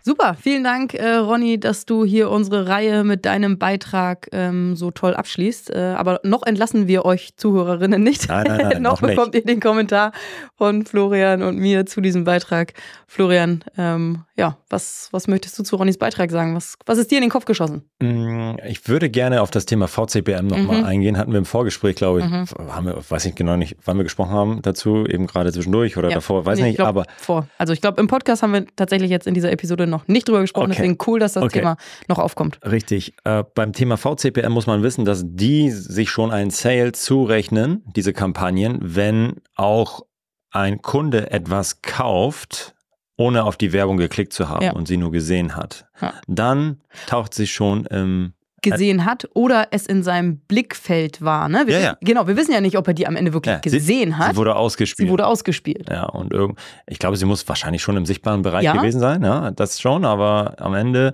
Super, 0.03 0.37
vielen 0.41 0.63
Dank, 0.63 0.95
äh, 0.95 1.15
Ronny, 1.17 1.59
dass 1.59 1.85
du 1.85 2.05
hier 2.05 2.31
unsere 2.31 2.69
Reihe 2.69 3.03
mit 3.03 3.25
deinem 3.27 3.59
Beitrag 3.59 4.29
ähm, 4.31 4.77
so 4.77 4.93
toll 4.93 5.15
abschließt. 5.15 5.71
Äh, 5.71 5.95
aber 5.97 6.21
noch 6.23 6.45
entlassen 6.45 6.87
wir 6.87 7.05
euch 7.05 7.37
Zuhörerinnen 7.37 8.03
nicht. 8.03 8.29
Nein, 8.29 8.45
nein, 8.47 8.69
nein, 8.69 8.83
noch, 8.83 9.01
noch 9.03 9.09
bekommt 9.09 9.35
nicht. 9.35 9.47
ihr 9.49 9.55
den 9.55 9.61
Kommentar 9.61 10.13
von 10.57 10.87
Florian 10.87 11.43
und 11.43 11.59
mir 11.59 11.87
zu 11.87 12.01
diesem 12.01 12.23
Beitrag. 12.25 12.75
Florian, 13.09 13.65
ähm, 13.77 14.25
ja, 14.37 14.59
was, 14.71 15.09
was 15.13 15.27
möchtest 15.27 15.59
du 15.59 15.63
zu 15.65 15.75
Ronnys 15.77 15.99
Beitrag 15.99 16.31
sagen? 16.31 16.55
Was, 16.55 16.77
was 16.87 16.99
ist 16.99 17.11
dir 17.11 17.17
in 17.19 17.23
den 17.23 17.31
Kopf 17.31 17.45
geschossen? 17.45 17.83
Mm, 18.01 18.57
Ich 18.69 18.87
würde 18.89 19.11
gerne 19.11 19.43
auf 19.43 19.51
das 19.51 19.67
Thema 19.67 19.89
VCPM 19.89 20.47
nochmal 20.47 20.79
Mhm. 20.81 20.85
eingehen. 20.85 21.19
Hatten 21.19 21.33
wir 21.33 21.39
im 21.39 21.45
Vorgespräch, 21.47 21.97
glaube 21.97 22.21
ich, 22.21 22.27
Mhm. 22.27 22.47
haben 22.71 22.87
wir, 22.87 22.99
weiß 23.09 23.27
ich 23.27 23.35
genau 23.35 23.57
nicht, 23.57 23.77
wann 23.85 23.97
wir 23.97 24.05
gesprochen 24.05 24.33
haben 24.33 24.63
dazu, 24.63 25.05
eben 25.07 25.27
gerade 25.27 25.53
zwischendurch 25.53 25.97
oder 25.97 26.11
Ja. 26.11 26.17
davor, 26.17 26.45
weiß 26.47 26.59
Nee, 26.59 26.65
ich 26.65 26.69
nicht, 26.71 26.77
glaub, 26.77 26.89
aber 26.89 27.07
vor. 27.17 27.49
Also 27.59 27.73
ich 27.73 27.81
glaube, 27.81 28.01
im 28.01 28.07
Podcast 28.09 28.43
haben 28.43 28.53
wir 28.53 28.67
tatsächlich 28.77 29.11
jetzt 29.11 29.27
in 29.27 29.35
dieser 29.35 29.51
Episode 29.51 29.86
noch 29.87 30.09
nicht 30.09 30.29
drüber 30.29 30.41
gesprochen. 30.41 30.67
Okay. 30.71 30.77
Deswegen 30.83 30.99
cool, 31.07 31.19
dass 31.21 31.35
das 31.35 31.45
Okay. 31.45 31.59
Thema 31.61 31.77
noch 32.09 32.19
aufkommt. 32.19 32.59
Richtig. 32.65 33.15
Äh, 33.25 33.45
beim 33.55 33.73
Thema 33.73 33.97
VCPM 33.97 34.53
muss 34.53 34.67
man 34.67 34.83
wissen, 34.83 35.05
dass 35.05 35.23
die 35.25 35.71
sich 35.71 36.11
schon 36.11 36.31
einen 36.31 36.51
Sale 36.51 36.93
zurechnen, 36.93 37.83
diese 37.97 38.13
Kampagnen, 38.13 38.79
wenn 38.83 39.35
auch 39.55 40.05
ein 40.51 40.83
Kunde 40.83 41.31
etwas 41.31 41.83
kauft, 41.83 42.75
ohne 43.17 43.45
auf 43.45 43.57
die 43.57 43.73
Werbung 43.73 43.97
geklickt 43.97 44.33
zu 44.33 44.49
haben 44.49 44.65
Ja. 44.65 44.73
und 44.73 44.87
sie 44.89 44.97
nur 44.97 45.11
gesehen 45.11 45.57
hat. 45.57 45.87
Ja. 46.01 46.15
Dann 46.27 46.81
taucht 47.07 47.35
sie 47.35 47.47
schon 47.47 47.87
im 47.87 48.33
gesehen 48.71 49.05
hat 49.05 49.29
oder 49.35 49.69
es 49.71 49.87
in 49.87 50.03
seinem 50.03 50.39
Blickfeld 50.39 51.23
war. 51.23 51.49
Ne? 51.49 51.63
Wir, 51.67 51.75
Ja, 51.75 51.81
ja. 51.81 51.97
Genau, 52.01 52.27
wir 52.27 52.37
wissen 52.37 52.53
ja 52.53 52.61
nicht, 52.61 52.77
ob 52.77 52.87
er 52.89 52.95
die 52.95 53.07
am 53.07 53.17
Ende 53.17 53.33
wirklich 53.33 53.55
Ja, 53.55 53.61
gesehen 53.61 54.11
sie, 54.11 54.15
hat. 54.15 54.33
Sie 54.33 54.37
wurde 54.37 54.57
ausgespielt. 54.57 55.07
Sie 55.09 55.13
wurde 55.13 55.27
ausgespielt. 55.27 55.89
Ja, 55.91 56.05
und 56.05 56.33
irgend, 56.33 56.59
ich 56.87 56.99
glaube, 56.99 57.17
sie 57.17 57.25
muss 57.25 57.47
wahrscheinlich 57.49 57.83
schon 57.83 57.97
im 57.97 58.07
sichtbaren 58.07 58.43
Bereich 58.43 58.71
gewesen 58.73 59.01
sein, 59.01 59.23
ja, 59.23 59.51
das 59.51 59.81
schon, 59.81 60.05
aber 60.05 60.55
am 60.59 60.75
Ende, 60.75 61.13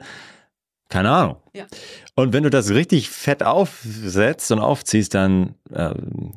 keine 0.88 1.10
Ahnung. 1.10 1.36
Ja. 1.54 1.64
Und 2.14 2.32
wenn 2.34 2.42
du 2.42 2.50
das 2.50 2.70
richtig 2.70 3.08
fett 3.08 3.42
aufsetzt 3.42 4.52
und 4.52 4.58
aufziehst, 4.58 5.14
dann, 5.14 5.54
äh, 5.72 5.90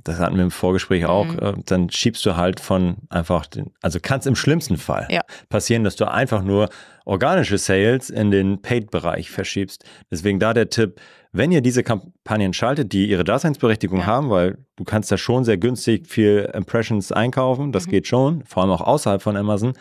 das 0.05 0.19
hatten 0.19 0.35
wir 0.37 0.43
im 0.43 0.51
Vorgespräch 0.51 1.05
auch, 1.05 1.25
Mhm. 1.25 1.39
äh, 1.39 1.53
dann 1.65 1.89
schiebst 1.89 2.25
du 2.25 2.37
halt 2.37 2.59
von 2.61 2.95
einfach, 3.09 3.45
den, 3.45 3.71
also 3.81 3.99
kann 4.01 4.19
es 4.19 4.25
im 4.25 4.35
schlimmsten 4.35 4.77
Fall 4.77 5.07
passieren, 5.49 5.83
dass 5.83 5.95
du 5.97 6.09
einfach 6.09 6.41
nur 6.43 6.69
organische 7.05 7.57
Sales 7.57 8.09
in 8.09 8.31
den 8.31 8.61
Paid-Bereich 8.61 9.29
verschiebst. 9.31 9.85
Deswegen 10.11 10.39
da 10.39 10.53
der 10.53 10.69
Tipp, 10.69 10.99
wenn 11.31 11.51
ihr 11.51 11.61
diese 11.61 11.83
Kampagnen 11.83 12.53
schaltet, 12.53 12.91
die 12.93 13.09
ihre 13.09 13.23
Daseinsberechtigung 13.23 13.99
Ja. 13.99 14.05
haben, 14.05 14.29
weil 14.29 14.57
du 14.75 14.83
kannst 14.83 15.11
da 15.11 15.17
schon 15.17 15.43
sehr 15.43 15.57
günstig 15.57 16.07
viel 16.07 16.49
Impressions 16.53 17.11
einkaufen, 17.11 17.71
das 17.71 17.87
Mhm. 17.87 17.91
geht 17.91 18.07
schon, 18.07 18.43
vor 18.43 18.63
allem 18.63 18.71
auch 18.71 18.81
außerhalb 18.81 19.21
von 19.21 19.37
Amazon, 19.37 19.73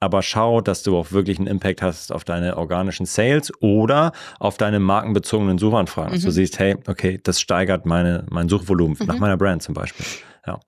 aber 0.00 0.22
schau, 0.22 0.60
dass 0.60 0.84
du 0.84 0.96
auch 0.96 1.10
wirklich 1.10 1.38
einen 1.38 1.48
Impact 1.48 1.82
hast 1.82 2.12
auf 2.12 2.22
deine 2.24 2.56
organischen 2.56 3.04
Sales 3.06 3.52
oder 3.60 4.12
auf 4.38 4.56
deine 4.56 4.78
markenbezogenen 4.78 5.58
Suchanfragen. 5.58 6.10
Mhm. 6.10 6.14
Dass 6.14 6.22
du 6.22 6.28
mhm. 6.28 6.32
siehst, 6.32 6.58
hey, 6.58 6.76
okay, 6.86 7.18
das 7.22 7.40
steigert 7.40 7.84
meine, 7.86 8.24
mein 8.30 8.48
Suchvolumen 8.48 8.96
mhm. 9.00 9.06
nach 9.06 9.18
meiner 9.18 9.36
Brand 9.36 9.62
zum 9.62 9.74
Beispiel. 9.74 10.06
Ja. 10.46 10.60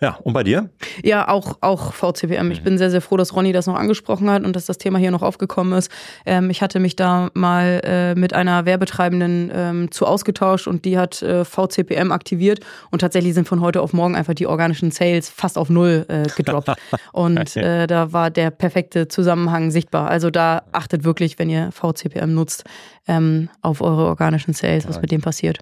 Ja, 0.00 0.16
und 0.22 0.32
bei 0.32 0.42
dir? 0.42 0.70
Ja, 1.04 1.28
auch, 1.28 1.58
auch 1.60 1.92
VCPM. 1.92 2.50
Ich 2.52 2.62
bin 2.62 2.78
sehr, 2.78 2.90
sehr 2.90 3.02
froh, 3.02 3.18
dass 3.18 3.36
Ronny 3.36 3.52
das 3.52 3.66
noch 3.66 3.74
angesprochen 3.74 4.30
hat 4.30 4.44
und 4.44 4.56
dass 4.56 4.64
das 4.64 4.78
Thema 4.78 4.98
hier 4.98 5.10
noch 5.10 5.20
aufgekommen 5.20 5.74
ist. 5.74 5.90
Ähm, 6.24 6.48
ich 6.48 6.62
hatte 6.62 6.80
mich 6.80 6.96
da 6.96 7.30
mal 7.34 7.82
äh, 7.84 8.14
mit 8.14 8.32
einer 8.32 8.64
Werbetreibenden 8.64 9.50
ähm, 9.54 9.90
zu 9.90 10.06
ausgetauscht 10.06 10.66
und 10.66 10.86
die 10.86 10.96
hat 10.96 11.20
äh, 11.20 11.44
VCPM 11.44 12.12
aktiviert 12.12 12.60
und 12.90 13.00
tatsächlich 13.00 13.34
sind 13.34 13.46
von 13.46 13.60
heute 13.60 13.82
auf 13.82 13.92
morgen 13.92 14.16
einfach 14.16 14.32
die 14.32 14.46
organischen 14.46 14.90
Sales 14.90 15.28
fast 15.28 15.58
auf 15.58 15.68
null 15.68 16.06
äh, 16.08 16.22
gedroppt. 16.34 16.70
und 17.12 17.56
äh, 17.56 17.86
da 17.86 18.10
war 18.14 18.30
der 18.30 18.50
perfekte 18.50 19.06
Zusammenhang 19.08 19.70
sichtbar. 19.70 20.08
Also 20.08 20.30
da 20.30 20.62
achtet 20.72 21.04
wirklich, 21.04 21.38
wenn 21.38 21.50
ihr 21.50 21.72
VCPM 21.72 22.32
nutzt, 22.32 22.64
ähm, 23.06 23.50
auf 23.60 23.82
eure 23.82 24.06
organischen 24.06 24.54
Sales, 24.54 24.88
was 24.88 25.02
mit 25.02 25.10
dem 25.10 25.20
passiert. 25.20 25.58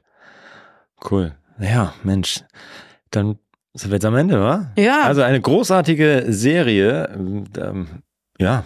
Cool. 1.10 1.34
Ja, 1.58 1.92
Mensch. 2.04 2.44
Dann 3.10 3.38
sind 3.78 3.90
wir 3.90 3.96
jetzt 3.96 4.04
am 4.04 4.16
Ende, 4.16 4.40
wa? 4.40 4.70
Ja. 4.76 5.02
Also 5.02 5.22
eine 5.22 5.40
großartige 5.40 6.26
Serie. 6.28 7.08
Ähm, 7.56 7.86
ja. 8.38 8.64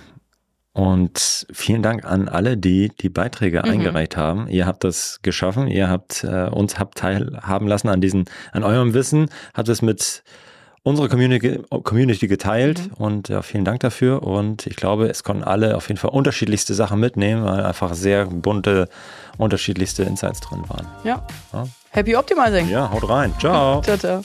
Und 0.74 1.46
vielen 1.52 1.82
Dank 1.82 2.06
an 2.06 2.28
alle, 2.28 2.56
die 2.56 2.90
die 3.00 3.10
Beiträge 3.10 3.58
mhm. 3.58 3.70
eingereicht 3.70 4.16
haben. 4.16 4.48
Ihr 4.48 4.66
habt 4.66 4.84
das 4.84 5.20
geschaffen. 5.22 5.68
Ihr 5.68 5.90
habt 5.90 6.24
äh, 6.24 6.48
uns 6.48 6.78
habt 6.78 6.98
teilhaben 6.98 7.68
lassen 7.68 7.88
an 7.88 8.00
diesen, 8.00 8.24
an 8.52 8.64
eurem 8.64 8.94
Wissen. 8.94 9.28
Habt 9.52 9.68
es 9.68 9.82
mit 9.82 10.22
unserer 10.82 11.08
Community, 11.08 11.60
Community 11.82 12.26
geteilt 12.26 12.80
mhm. 12.80 13.04
und 13.04 13.28
ja, 13.28 13.42
vielen 13.42 13.66
Dank 13.66 13.80
dafür. 13.80 14.22
Und 14.22 14.66
ich 14.66 14.76
glaube, 14.76 15.08
es 15.08 15.22
konnten 15.22 15.44
alle 15.44 15.76
auf 15.76 15.88
jeden 15.88 15.98
Fall 15.98 16.10
unterschiedlichste 16.10 16.72
Sachen 16.72 16.98
mitnehmen, 17.00 17.44
weil 17.44 17.64
einfach 17.64 17.92
sehr 17.92 18.24
bunte, 18.26 18.88
unterschiedlichste 19.36 20.04
Insights 20.04 20.40
drin 20.40 20.64
waren. 20.68 20.86
Ja. 21.04 21.26
ja. 21.52 21.66
Happy 21.90 22.16
Optimizing. 22.16 22.70
Ja, 22.70 22.90
haut 22.90 23.06
rein. 23.08 23.34
Ciao. 23.38 23.82
ciao, 23.82 23.98
ciao. 23.98 24.24